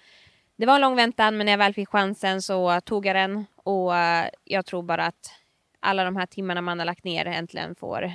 det 0.56 0.66
var 0.66 0.74
en 0.74 0.80
lång 0.80 0.96
väntan, 0.96 1.36
men 1.36 1.44
när 1.44 1.52
jag 1.52 1.58
väl 1.58 1.74
fick 1.74 1.88
chansen 1.88 2.42
så 2.42 2.80
tog 2.80 3.06
jag 3.06 3.16
den 3.16 3.44
och 3.56 3.96
eh, 3.96 4.28
jag 4.44 4.66
tror 4.66 4.82
bara 4.82 5.06
att 5.06 5.32
alla 5.80 6.04
de 6.04 6.16
här 6.16 6.26
timmarna 6.26 6.60
man 6.60 6.78
har 6.78 6.86
lagt 6.86 7.04
ner 7.04 7.26
äntligen 7.26 7.74
får 7.74 8.12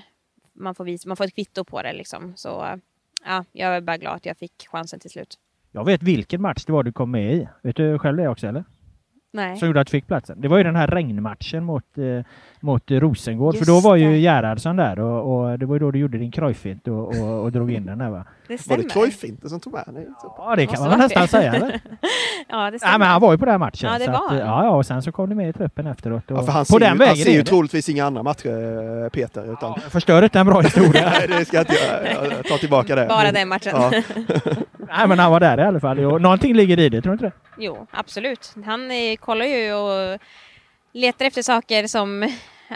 man 0.54 0.76
får, 0.76 0.86
visa, 0.86 1.08
man 1.08 1.18
får 1.18 1.24
ett 1.26 1.36
kvitto 1.36 1.63
på 1.63 1.82
det 1.82 1.94
liksom. 1.94 2.34
Så 2.36 2.80
ja, 3.26 3.46
jag 3.52 3.76
är 3.76 3.82
bara 3.82 3.98
glad 3.98 4.16
att 4.16 4.26
jag 4.26 4.38
fick 4.38 4.68
chansen 4.68 5.00
till 5.00 5.10
slut. 5.10 5.38
Jag 5.72 5.86
vet 5.86 6.04
vilken 6.04 6.42
match 6.42 6.66
det 6.66 6.74
var 6.74 6.84
du 6.84 6.92
kom 6.92 7.12
med 7.12 7.34
i. 7.34 7.48
Vet 7.62 7.76
du 7.76 8.00
själv 8.00 8.18
det 8.18 8.28
också 8.28 8.48
eller? 8.48 8.63
Nej. 9.36 9.58
Som 9.58 9.67
gjorde 9.67 9.82
att 9.82 9.88
du 9.88 9.91
fick 9.91 10.08
platsen. 10.08 10.41
Det 10.41 10.48
var 10.48 10.58
ju 10.58 10.63
den 10.63 10.76
här 10.76 10.88
regnmatchen 10.88 11.63
mot, 11.63 11.98
eh, 11.98 12.26
mot 12.60 12.91
Rosengård. 12.91 13.56
Just 13.56 13.65
för 13.65 13.74
då 13.74 13.80
var 13.80 13.96
ju. 13.96 14.17
Gerhardsson 14.17 14.76
där 14.76 15.00
och, 15.00 15.36
och 15.52 15.60
det 15.60 15.65
var 15.65 15.76
ju 15.76 15.80
då 15.80 15.91
du 15.91 16.00
gjorde 16.00 16.17
din 16.17 16.32
krojfint 16.32 16.88
och, 16.88 17.08
och, 17.08 17.43
och 17.43 17.52
drog 17.52 17.72
in 17.72 17.86
den 17.86 17.98
där 17.98 18.10
va? 18.10 18.26
Det 18.48 18.54
Var 18.54 18.58
stämmer. 18.58 18.84
det 18.84 18.89
Cruyff-finten 18.89 19.50
som 19.50 19.60
tog 19.60 19.74
med 19.74 19.84
dig? 19.93 20.08
Ja 20.38 20.56
det 20.56 20.65
kan 20.65 20.89
man 20.89 21.00
nästan 21.00 21.28
säga 21.28 21.54
eller? 21.54 21.82
ja, 22.50 22.72
det 22.72 22.80
stämmer. 22.80 22.91
Nej 22.91 23.00
men 23.00 23.08
han 23.08 23.22
var 23.22 23.32
ju 23.32 23.38
på 23.38 23.46
den 23.46 23.52
här 23.52 23.60
matchen. 23.60 23.89
Ja, 23.93 24.00
det 24.00 24.06
så 24.06 24.12
var 24.12 24.28
att, 24.28 24.39
ja, 24.39 24.63
ja, 24.63 24.69
och 24.69 24.86
sen 24.86 25.02
så 25.02 25.12
kom 25.12 25.30
du 25.30 25.36
med 25.36 25.50
i 25.50 25.54
truppen 25.54 25.88
efteråt. 25.88 26.32
Och 26.32 26.38
Ja, 26.38 26.43
för 26.43 26.52
han 26.52 26.62
på 26.62 26.65
ser, 26.65 26.80
den 26.80 26.91
ju, 26.93 26.98
vägen 26.98 27.08
han 27.10 27.17
ser 27.17 27.32
ju 27.32 27.43
troligtvis 27.43 27.89
inga 27.89 28.06
andra 28.06 28.24
matcher, 28.24 29.04
eh, 29.04 29.10
Peter. 29.10 29.54
Utan, 29.54 29.74
Ja, 29.76 29.89
Förstör 29.89 30.24
inte 30.24 30.39
en 30.39 30.46
bra 30.46 30.62
historia. 30.62 31.12
Nej, 31.19 31.39
det 31.39 31.46
ska 31.46 31.58
jag 31.58 31.63
inte 31.63 31.74
göra. 31.74 32.26
Jag 32.36 32.46
tar 32.46 32.58
tillbaka 32.58 32.96
det. 32.96 33.06
Bara 33.10 33.32
den 33.32 33.48
matchen. 33.50 33.72
Ja. 33.76 33.91
Nej 34.98 35.08
men 35.08 35.20
han 35.20 35.32
var 35.32 35.40
där 35.40 35.60
i 35.60 35.64
alla 35.64 35.80
fall. 35.80 36.00
Jo, 36.00 36.18
någonting 36.18 36.54
ligger 36.54 36.80
i 36.80 36.90
det, 36.90 37.02
tror 37.02 37.12
du 37.12 37.26
inte 37.26 37.26
det? 37.26 37.64
Jo, 37.64 37.88
absolut. 37.92 38.54
Han 38.66 38.92
eh, 38.92 39.16
kollar 39.20 39.46
ju 39.46 39.74
och 39.74 40.20
letar 40.94 41.26
efter 41.26 41.42
saker 41.42 41.88
som 41.88 42.30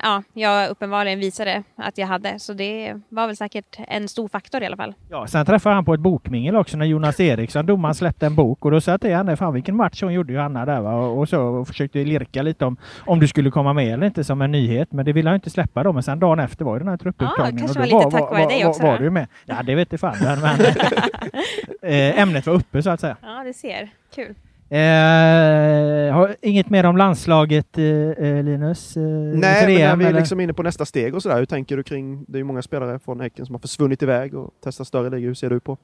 ja, 0.04 0.24
jag 0.34 0.70
uppenbarligen 0.70 1.20
visade 1.20 1.64
att 1.76 1.98
jag 1.98 2.08
hade. 2.08 2.40
Så 2.40 2.54
det 2.54 3.02
var 3.10 3.28
väl 3.28 3.38
säkert 3.38 3.80
en 3.88 4.08
stor 4.08 4.28
faktor 4.28 4.64
i 4.64 4.66
alla 4.66 4.78
fall. 4.78 4.94
Ja, 5.10 5.28
sen 5.28 5.46
träffade 5.46 5.76
han 5.76 5.86
på 5.86 5.94
ett 5.94 6.00
bokmingel 6.00 6.56
också 6.56 6.78
när 6.78 6.86
Jonas 6.86 7.20
Eriksson, 7.20 7.66
domaren, 7.66 7.96
släppte 7.96 8.26
en 8.26 8.36
bok 8.36 8.66
och 8.66 8.72
då 8.72 8.82
sa 8.82 8.92
jag 8.92 9.02
till 9.02 9.16
henne, 9.16 9.38
fan 9.38 9.54
vilken 9.54 9.76
match 9.76 10.04
hon 10.04 10.14
gjorde 10.14 10.34
Johanna 10.34 10.66
där 10.66 10.82
va? 10.82 10.96
Och, 10.96 11.30
så 11.30 11.42
och 11.42 11.68
försökte 11.68 12.00
lirka 12.04 12.42
lite 12.42 12.66
om, 12.66 12.78
om 13.06 13.20
du 13.20 13.28
skulle 13.28 13.52
komma 13.52 13.74
med 13.74 13.94
eller 13.94 14.06
inte 14.06 14.24
som 14.24 14.42
en 14.42 14.52
nyhet. 14.52 14.92
Men 14.92 15.06
det 15.06 15.14
ville 15.14 15.30
han 15.30 15.36
inte 15.36 15.50
släppa 15.50 15.84
då. 15.84 15.94
Men 15.94 16.04
sen 16.04 16.20
dagen 16.20 16.40
efter 16.40 16.66
var 16.66 16.76
ju 16.76 16.80
den 16.80 16.88
här 16.88 16.98
truppupptagningen. 16.98 17.68
kanske 17.68 17.80
och 17.80 17.86
var 17.86 17.92
då 17.92 18.06
lite 18.06 18.18
tack 18.18 18.32
vare 18.32 18.46
dig 18.46 18.66
också 18.66 18.84
Var, 18.84 18.98
då? 18.98 19.04
du 19.04 19.10
med? 19.10 19.28
Ja, 19.46 19.64
det 19.64 19.76
vet 19.76 20.00
fan. 20.00 20.16
Men, 20.22 20.40
men 20.40 20.60
eh, 21.82 22.20
ämnet 22.20 22.46
var 22.46 22.54
uppe 22.54 22.84
så 22.84 22.90
att 22.90 23.00
säga. 23.00 23.18
Ja, 23.22 23.44
det 23.44 23.54
ser. 23.54 23.90
Kul. 24.16 24.36
Eh, 24.70 26.14
har, 26.14 26.36
inget 26.42 26.70
mer 26.70 26.84
om 26.84 26.98
landslaget 26.98 27.78
eh, 27.78 27.86
eh, 27.86 28.44
Linus? 28.44 28.98
Eh, 28.98 29.04
Nej, 29.04 29.32
men 29.32 29.40
när 29.40 29.68
vi 29.68 29.82
är 29.82 29.94
eller? 30.10 30.20
liksom 30.20 30.40
inne 30.40 30.54
på 30.54 30.64
nästa 30.64 30.86
steg 30.86 31.16
och 31.16 31.24
sådär, 31.24 31.38
hur 31.38 31.46
tänker 31.46 31.78
du 31.78 31.84
kring, 31.84 32.26
det 32.28 32.36
är 32.36 32.38
ju 32.38 32.44
många 32.44 32.62
spelare 32.62 33.00
från 33.00 33.20
Häcken 33.20 33.46
som 33.46 33.56
har 33.56 33.60
försvunnit 33.60 34.04
iväg 34.04 34.36
och 34.36 34.54
testat 34.64 34.88
större 34.88 35.10
ligor. 35.10 35.28
Hur 35.28 35.34
ser 35.34 35.50
du 35.50 35.60
på 35.60 35.78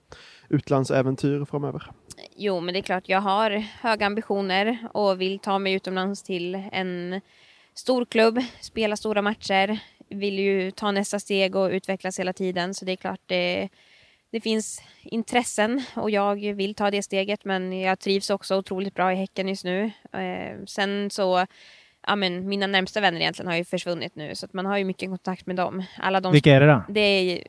utlandsäventyr 0.49 1.45
framöver? 1.45 1.91
Jo, 2.35 2.59
men 2.59 2.73
det 2.73 2.79
är 2.79 2.81
klart, 2.81 3.03
jag 3.09 3.21
har 3.21 3.49
höga 3.81 4.05
ambitioner 4.05 4.77
och 4.93 5.21
vill 5.21 5.39
ta 5.39 5.59
mig 5.59 5.73
utomlands 5.73 6.23
till 6.23 6.55
en 6.71 7.21
stor 7.75 8.05
klubb, 8.05 8.39
spela 8.61 8.97
stora 8.97 9.21
matcher, 9.21 9.79
vill 10.09 10.39
ju 10.39 10.71
ta 10.71 10.91
nästa 10.91 11.19
steg 11.19 11.55
och 11.55 11.69
utvecklas 11.69 12.19
hela 12.19 12.33
tiden. 12.33 12.73
Så 12.73 12.85
det 12.85 12.91
är 12.91 12.95
klart, 12.95 13.21
det, 13.25 13.69
det 14.33 14.41
finns 14.41 14.81
intressen 15.03 15.81
och 15.95 16.09
jag 16.09 16.35
vill 16.55 16.75
ta 16.75 16.91
det 16.91 17.03
steget, 17.03 17.45
men 17.45 17.79
jag 17.79 17.99
trivs 17.99 18.29
också 18.29 18.55
otroligt 18.55 18.93
bra 18.93 19.13
i 19.13 19.15
Häcken 19.15 19.47
just 19.47 19.63
nu. 19.63 19.91
Eh, 20.13 20.65
sen 20.65 21.09
så 21.09 21.45
Ja, 22.07 22.15
men 22.15 22.47
mina 22.49 22.67
närmsta 22.67 23.01
vänner 23.01 23.19
egentligen 23.19 23.47
har 23.47 23.57
ju 23.57 23.65
försvunnit 23.65 24.15
nu 24.15 24.35
så 24.35 24.45
att 24.45 24.53
man 24.53 24.65
har 24.65 24.77
ju 24.77 24.85
mycket 24.85 25.09
kontakt 25.09 25.45
med 25.45 25.55
dem. 25.55 25.83
Alla 25.97 26.21
de 26.21 26.33
Vilka 26.33 26.55
är 26.55 26.59
det 26.59 26.67
då? 26.67 26.83
Det 26.89 26.99
är 26.99 27.43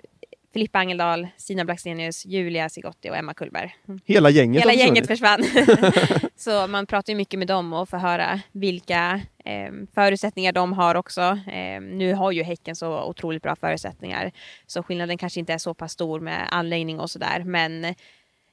Filippa 0.55 0.79
Angeldal, 0.79 1.29
Stina 1.37 1.65
Blackstenius, 1.65 2.27
Julia 2.27 2.69
Sigotti 2.69 3.11
och 3.11 3.17
Emma 3.17 3.35
Kullberg. 3.35 3.75
Hela 4.05 4.31
gänget 4.31 4.63
Hela 4.63 4.73
gänget 4.73 5.07
försvann. 5.07 5.45
så 6.37 6.67
man 6.67 6.87
pratar 6.87 7.13
ju 7.13 7.17
mycket 7.17 7.39
med 7.39 7.49
dem 7.49 7.73
och 7.73 7.89
får 7.89 7.97
höra 7.97 8.41
vilka 8.53 9.21
eh, 9.45 9.73
förutsättningar 9.95 10.53
de 10.53 10.73
har 10.73 10.95
också. 10.95 11.21
Eh, 11.47 11.81
nu 11.81 12.15
har 12.15 12.33
ju 12.33 12.43
Häcken 12.43 12.77
så 12.77 13.05
otroligt 13.05 13.43
bra 13.43 13.57
förutsättningar 13.57 14.33
så 14.67 14.83
skillnaden 14.83 15.19
kanske 15.19 15.41
inte 15.41 15.53
är 15.53 15.59
så 15.59 15.75
pass 15.75 15.93
stor 15.93 16.21
med 16.21 16.49
anläggning 16.51 17.01
och 17.01 17.11
sådär 17.11 17.43
men 17.45 17.95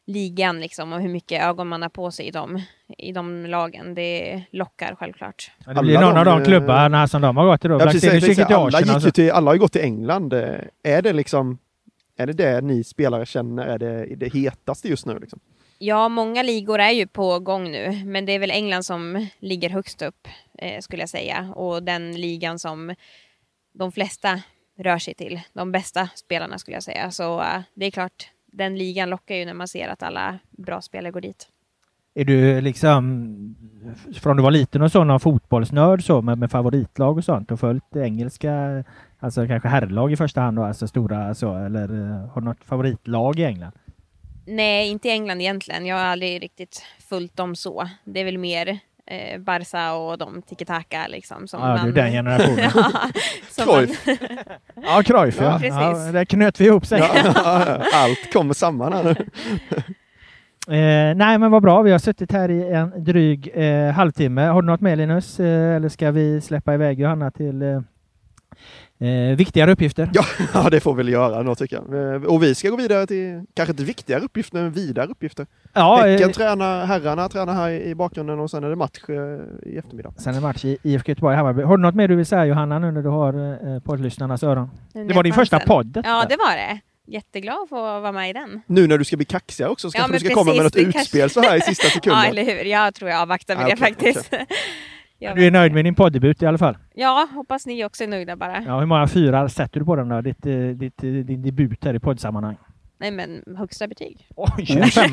ligan 0.07 0.59
liksom 0.59 0.93
och 0.93 1.01
hur 1.01 1.09
mycket 1.09 1.43
ögon 1.43 1.67
man 1.67 1.81
har 1.81 1.89
på 1.89 2.11
sig 2.11 2.27
i 2.27 2.31
de, 2.31 2.61
i 2.97 3.11
de 3.11 3.45
lagen, 3.45 3.95
det 3.95 4.43
lockar 4.51 4.95
självklart. 4.95 5.51
Ja, 5.65 5.73
Det 5.73 5.81
blir 5.81 5.97
Alla 5.97 6.07
någon 6.07 6.17
av 6.17 6.25
de, 6.25 6.31
de 6.31 6.41
eh, 6.41 6.45
klubbarna 6.45 7.07
som 7.07 7.21
de 7.21 7.37
har 7.37 7.45
gått 7.45 7.61
till 7.61 7.69
då. 7.69 7.79
Ja, 7.79 7.85
precis, 7.85 8.39
alla, 8.39 8.79
gick 8.79 9.05
ju 9.05 9.11
till, 9.11 9.31
alla 9.31 9.49
har 9.49 9.53
ju 9.55 9.59
gått 9.59 9.71
till 9.71 9.81
England. 9.81 10.33
Är 10.83 11.01
det 11.01 11.13
liksom 11.13 11.57
är 12.15 12.28
det 12.28 12.34
det 12.34 12.62
ni 12.62 12.84
spelare 12.84 13.26
känner 13.26 13.67
är 13.67 13.78
det, 13.78 14.15
det 14.15 14.34
hetaste 14.34 14.88
just 14.88 15.06
nu? 15.06 15.19
Liksom? 15.19 15.39
Ja, 15.78 16.10
många 16.10 16.43
ligor 16.43 16.80
är 16.80 16.91
ju 16.91 17.08
på 17.08 17.39
gång 17.39 17.71
nu, 17.71 18.02
men 18.06 18.26
det 18.26 18.32
är 18.32 18.39
väl 18.39 18.52
England 18.52 18.84
som 18.84 19.28
ligger 19.39 19.69
högst 19.69 20.02
upp 20.02 20.28
eh, 20.58 20.80
skulle 20.80 21.02
jag 21.02 21.10
säga 21.10 21.54
och 21.56 21.84
den 21.84 22.21
ligan 22.21 22.60
som 22.60 22.96
de 23.73 23.92
flesta 23.92 24.42
rör 24.77 24.98
sig 24.98 25.13
till. 25.13 25.42
De 25.54 25.71
bästa 25.71 26.10
spelarna 26.15 26.58
skulle 26.58 26.75
jag 26.75 26.83
säga. 26.83 27.12
Så 27.12 27.40
eh, 27.40 27.62
det 27.73 27.85
är 27.85 27.92
klart, 27.92 28.31
den 28.46 28.77
ligan 28.77 29.10
lockar 29.10 29.35
ju 29.35 29.46
när 29.46 29.54
man 29.54 29.67
ser 29.67 29.88
att 29.88 30.04
alla 30.04 30.40
bra 30.50 30.81
spelare 30.81 31.12
går 31.12 31.21
dit. 31.21 31.48
Är 32.13 32.25
du 32.25 32.62
liksom, 32.62 33.56
från 34.13 34.38
du 34.38 34.44
var 34.44 34.52
liten 34.52 34.81
och 34.81 34.92
så, 34.92 35.04
någon 35.04 35.19
fotbollsnörd 35.19 36.04
så 36.04 36.21
med, 36.21 36.38
med 36.38 36.52
favoritlag 36.52 37.17
och 37.17 37.23
sånt 37.23 37.52
och 37.52 37.60
följt 37.60 37.96
engelska, 37.96 38.83
alltså 39.22 39.48
kanske 39.48 39.69
herrlag 39.69 40.12
i 40.12 40.15
första 40.17 40.42
hand 40.42 40.58
då, 40.58 40.63
alltså 40.63 40.88
stora 40.88 41.36
så, 41.36 41.56
eller 41.58 41.84
eh, 41.84 42.30
har 42.30 42.42
du 42.42 42.46
något 42.48 42.63
favoritlag 42.65 43.40
i 43.40 43.44
England? 43.44 43.72
Nej, 44.46 44.90
inte 44.90 45.08
i 45.08 45.12
England 45.12 45.42
egentligen. 45.42 45.86
Jag 45.86 45.96
har 45.96 46.04
aldrig 46.06 46.44
riktigt 46.44 46.84
följt 47.10 47.38
dem 47.38 47.56
så. 47.56 47.90
Det 48.04 48.19
är 48.19 48.26
väl 48.26 48.38
mer 48.38 48.80
eh, 49.06 49.40
Barca 49.40 49.94
och 49.94 50.17
de 50.17 50.42
tiki-taka 50.42 51.08
liksom. 51.08 51.48
Som 51.48 51.62
Ja, 51.62 51.80
du 51.84 51.90
är 51.90 51.94
den 51.94 52.12
generationen. 52.12 52.72
ja, 53.58 53.63
Cruyff. 53.65 54.06
man, 54.06 54.17
Ja, 54.84 55.04
Cruyff 55.04 55.38
ja. 55.40 55.44
Ja, 55.44 55.52
ja. 55.52 55.60
precis. 55.60 56.13
Där 56.13 56.26
knöt 56.26 56.62
vi 56.62 56.65
ihop 56.65 56.86
sig. 56.86 57.00
Ja, 57.00 57.82
allt 57.94 58.34
kommer 58.34 58.54
samman 58.54 58.94
här 58.94 59.04
nu. 59.04 59.15
Eh, 60.67 61.15
nej, 61.15 61.38
men 61.38 61.52
vad 61.52 61.62
bra. 61.62 61.82
Vi 61.82 61.92
har 61.92 62.00
suttit 62.00 62.32
här 62.32 62.52
i 62.52 62.74
en 62.74 63.04
dryg 63.04 63.52
eh, 63.54 63.92
halvtimme. 63.92 64.42
Har 64.42 64.62
du 64.62 64.65
något 64.65 64.82
med 64.82 64.98
Linus? 64.98 65.40
Eh, 65.40 65.76
eller 65.76 65.90
ska 65.90 66.12
vi 66.12 66.42
släppa 66.42 66.74
iväg 66.74 67.00
Johanna 67.00 67.32
till 67.32 67.84
eh, 69.02 69.37
viktigare 69.37 69.71
uppgifter? 69.71 70.10
Ja, 70.13 70.23
ja, 70.54 70.69
det 70.69 70.79
får 70.79 70.93
vi 70.93 70.97
väl 70.97 71.10
göra 71.13 71.43
då 71.43 71.56
tycker 71.56 71.75
jag. 71.75 72.15
Eh, 72.15 72.23
Och 72.23 72.43
vi 72.43 72.56
ska 72.56 72.69
gå 72.69 72.75
vidare 72.75 73.08
till, 73.08 73.43
kanske 73.54 73.71
inte 73.71 73.83
viktigare 73.83 74.21
uppgifter, 74.23 74.58
men 74.62 74.71
vidare 74.71 75.08
uppgifter. 75.08 75.47
Ja, 75.73 75.95
Häcken 76.06 76.29
eh, 76.29 76.33
tränar, 76.33 76.85
herrarna 76.85 77.29
tränar 77.29 77.54
här 77.54 77.69
i 77.69 77.95
bakgrunden 77.95 78.39
och 78.39 78.52
sen 78.52 78.63
är 78.63 78.69
det 78.69 78.75
match 78.75 78.99
eh, 79.10 79.15
i 79.71 79.77
eftermiddag. 79.77 80.13
sen 80.17 80.35
är 80.35 80.41
match 80.41 80.65
i 80.65 80.77
IFK 80.83 81.10
Göteborg-Hammarby. 81.12 81.62
Har 81.63 81.77
du 81.77 81.83
något 81.83 81.95
mer 81.95 82.08
du 82.08 82.15
vill 82.15 82.25
säga 82.25 82.45
Johanna, 82.45 82.79
nu 82.79 82.91
när 82.91 83.02
du 83.02 83.10
har 83.10 83.33
eh, 83.75 83.79
poddlyssnarnas 83.79 84.43
öron? 84.43 84.69
Nu 84.93 85.08
Det 85.08 85.13
var 85.13 85.23
din 85.23 85.33
första 85.33 85.56
chansen. 85.60 85.67
podd. 85.67 86.02
Ja, 86.06 86.25
det 86.29 86.35
var 86.37 86.56
det. 86.56 86.79
Jätteglad 87.08 87.56
att 87.63 87.69
få 87.69 87.75
vara 87.75 88.12
med 88.12 88.29
i 88.29 88.33
den. 88.33 88.62
Nu 88.67 88.87
när 88.87 88.97
du 88.97 89.04
ska 89.04 89.15
bli 89.17 89.25
kaxigare 89.25 89.71
också, 89.71 89.91
så 89.91 89.97
Ja, 89.97 89.99
kanske 90.02 90.17
du 90.19 90.25
ska 90.25 90.35
komma 90.35 90.54
med 90.54 90.63
något 90.63 90.73
precis, 90.73 90.93
det 90.93 90.99
utspel 90.99 91.21
kanske- 91.21 91.41
så 91.41 91.47
här 91.49 91.58
i 91.58 91.62
sista 91.62 91.87
Ja, 91.87 91.91
sekunden. 91.91 92.23
eller 92.25 92.43
hur. 92.45 92.63
Jag 92.65 92.95
tror 92.95 93.10
jag 93.10 93.21
avvaktar 93.21 93.56
med 93.56 93.65
Ah, 93.65 93.69
det 93.69 93.75
faktiskt. 93.77 94.33
Jag 95.24 95.36
Du 95.36 95.48
är 95.48 95.52
nöjd 95.52 95.74
med 95.74 95.86
din 95.86 95.96
poddebut 95.96 96.42
i 96.42 96.46
alla 96.46 96.58
fall? 96.58 96.78
Ja, 96.94 97.28
hoppas 97.34 97.65
ni 97.65 97.86
också 97.86 98.04
är 98.04 98.08
nöjda 98.08 98.36
bara. 98.36 98.63
Ja, 98.63 98.80
hur 98.80 98.86
många 98.86 99.08
fyrar 99.08 99.48
sätter 99.48 99.80
du 99.80 99.86
på 99.86 99.96
den 99.96 100.10
då? 100.10 100.22
Ditt, 100.22 100.46
eh, 100.46 100.54
ditt, 100.54 101.04
eh, 101.04 101.10
din 101.10 101.42
debut 101.42 101.86
här 101.86 101.94
i 101.94 102.00
poddsammanhang? 102.00 102.58
Nej, 103.00 103.12
men 103.12 103.44
högsta 103.58 103.88
betyg. 103.88 104.28
Oj, 104.36 104.65
25! 104.65 105.12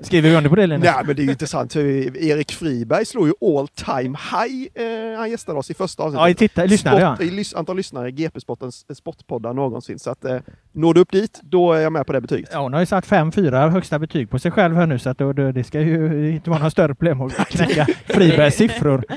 Skriver 0.00 0.30
vi 0.30 0.36
under 0.36 0.50
på 0.50 0.56
det 0.56 0.66
Linus? 0.66 0.84
Nej 0.84 1.04
men 1.06 1.16
det 1.16 1.22
är 1.22 1.24
ju 1.24 1.30
intressant, 1.30 1.76
Erik 1.76 2.52
Friberg 2.52 3.06
slår 3.06 3.26
ju 3.28 3.32
all 3.40 3.68
time 3.68 4.18
high. 4.32 4.84
Eh, 4.84 5.18
han 5.18 5.30
gästade 5.30 5.58
oss 5.58 5.70
i 5.70 5.74
första 5.74 6.02
avsnittet. 6.02 6.20
Ja, 6.20 6.28
i 6.28 6.34
titta, 6.34 6.64
lyssnare 6.64 7.00
ja. 7.00 7.14
Sport, 7.16 7.26
i 7.26 7.30
lys, 7.30 7.54
antal 7.54 7.76
lyssnare 7.76 8.08
i 8.08 8.12
GP-sportens 8.12 8.86
eh, 8.88 8.94
sportpoddar 8.94 9.52
någonsin. 9.52 9.98
Så 9.98 10.10
att, 10.10 10.24
eh, 10.24 10.36
når 10.72 10.94
du 10.94 11.00
upp 11.00 11.12
dit, 11.12 11.40
då 11.42 11.72
är 11.72 11.80
jag 11.80 11.92
med 11.92 12.06
på 12.06 12.12
det 12.12 12.20
betyget. 12.20 12.50
Ja, 12.52 12.60
hon 12.60 12.72
har 12.72 12.80
ju 12.80 12.86
satt 12.86 13.06
fem, 13.06 13.32
fyra 13.32 13.68
högsta 13.70 13.98
betyg 13.98 14.30
på 14.30 14.38
sig 14.38 14.50
själv 14.50 14.76
här 14.76 14.86
nu 14.86 14.98
så 14.98 15.10
att 15.10 15.18
då, 15.18 15.32
då, 15.32 15.52
det 15.52 15.64
ska 15.64 15.80
ju 15.80 16.30
inte 16.34 16.50
vara 16.50 16.58
några 16.58 16.70
större 16.70 16.94
problem 16.94 17.20
att 17.22 17.32
knäcka 17.50 17.86
Fribergs 18.06 18.54
siffror. 18.56 19.04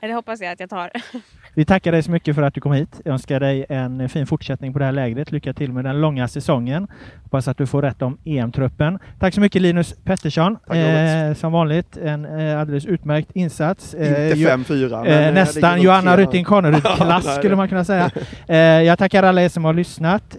Det 0.00 0.12
hoppas 0.14 0.40
jag 0.40 0.52
att 0.52 0.60
jag 0.60 0.70
tar. 0.70 0.90
Vi 1.54 1.64
tackar 1.64 1.92
dig 1.92 2.02
så 2.02 2.10
mycket 2.10 2.34
för 2.34 2.42
att 2.42 2.54
du 2.54 2.60
kom 2.60 2.72
hit. 2.72 3.00
Jag 3.04 3.12
önskar 3.12 3.40
dig 3.40 3.66
en 3.68 4.08
fin 4.08 4.26
fortsättning 4.26 4.72
på 4.72 4.78
det 4.78 4.84
här 4.84 4.92
lägret. 4.92 5.32
Lycka 5.32 5.52
till 5.52 5.72
med 5.72 5.84
den 5.84 6.00
långa 6.00 6.28
säsongen. 6.28 6.86
Hoppas 7.22 7.48
att 7.48 7.58
du 7.58 7.66
får 7.66 7.82
rätt 7.82 8.02
om 8.02 8.18
EM-truppen. 8.24 8.98
Tack 9.20 9.34
så 9.34 9.40
mycket 9.40 9.62
Linus 9.62 9.94
Pettersson. 10.04 10.56
Eh, 10.72 11.34
som 11.34 11.52
vanligt 11.52 11.96
en 11.96 12.24
eh, 12.40 12.60
alldeles 12.60 12.86
utmärkt 12.86 13.30
insats. 13.34 13.94
Eh, 13.94 14.08
Inte 14.08 14.40
jo- 14.40 14.48
5-4. 14.48 15.02
men, 15.02 15.06
Eh, 15.12 15.28
eh, 15.28 15.34
nästan 15.34 15.82
Johanna 15.82 16.16
Rytting. 16.16 16.44
Kaneryd-klass 16.44 17.34
skulle 17.36 17.56
man 17.56 17.68
kunna 17.68 17.84
säga. 17.84 18.10
Eh, 18.48 18.56
jag 18.58 18.98
tackar 18.98 19.22
alla 19.22 19.42
er 19.42 19.48
som 19.48 19.64
har 19.64 19.72
lyssnat. 19.74 20.36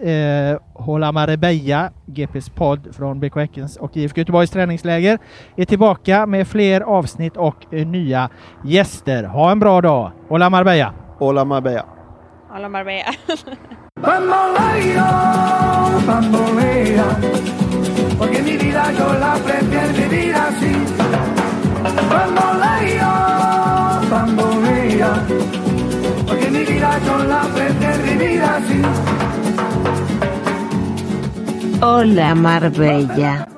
Eh, 0.50 0.58
Hålla 0.72 1.12
Marbella, 1.12 1.90
GPs 2.06 2.48
podd 2.50 2.94
från 2.94 3.20
BK 3.20 3.36
Häckens 3.36 3.76
och 3.76 3.96
IFK 3.96 4.18
Göteborgs 4.18 4.50
träningsläger, 4.50 5.18
är 5.56 5.64
tillbaka 5.64 6.26
med 6.26 6.48
fler 6.48 6.80
avsnitt 6.80 7.36
och 7.36 7.74
eh, 7.74 7.86
nya 7.86 8.28
gäster. 8.64 9.24
Ha 9.24 9.50
en 9.52 9.58
bra 9.60 9.80
dag! 9.80 10.10
Hålla 10.28 10.50
Marbella! 10.50 10.94
Hola 11.18 11.44
Marbella. 11.44 11.84
Bamboleo, 14.00 15.04
bambolea, 16.06 17.04
porque 18.18 18.42
mi 18.42 18.56
vida 18.56 18.92
yo 18.98 19.12
la 19.20 19.34
prefiero 19.44 19.92
vivir 19.92 20.34
así. 20.34 20.72
Bamboleo, 22.10 23.12
bambolea, 24.10 25.12
porque 26.26 26.50
mi 26.50 26.64
vida 26.64 26.98
yo 27.06 27.18
la 27.24 27.42
prefiero 27.54 28.02
vivir 28.04 28.42
así. 28.42 28.82
Hola 31.82 32.34
Marbella. 32.34 33.49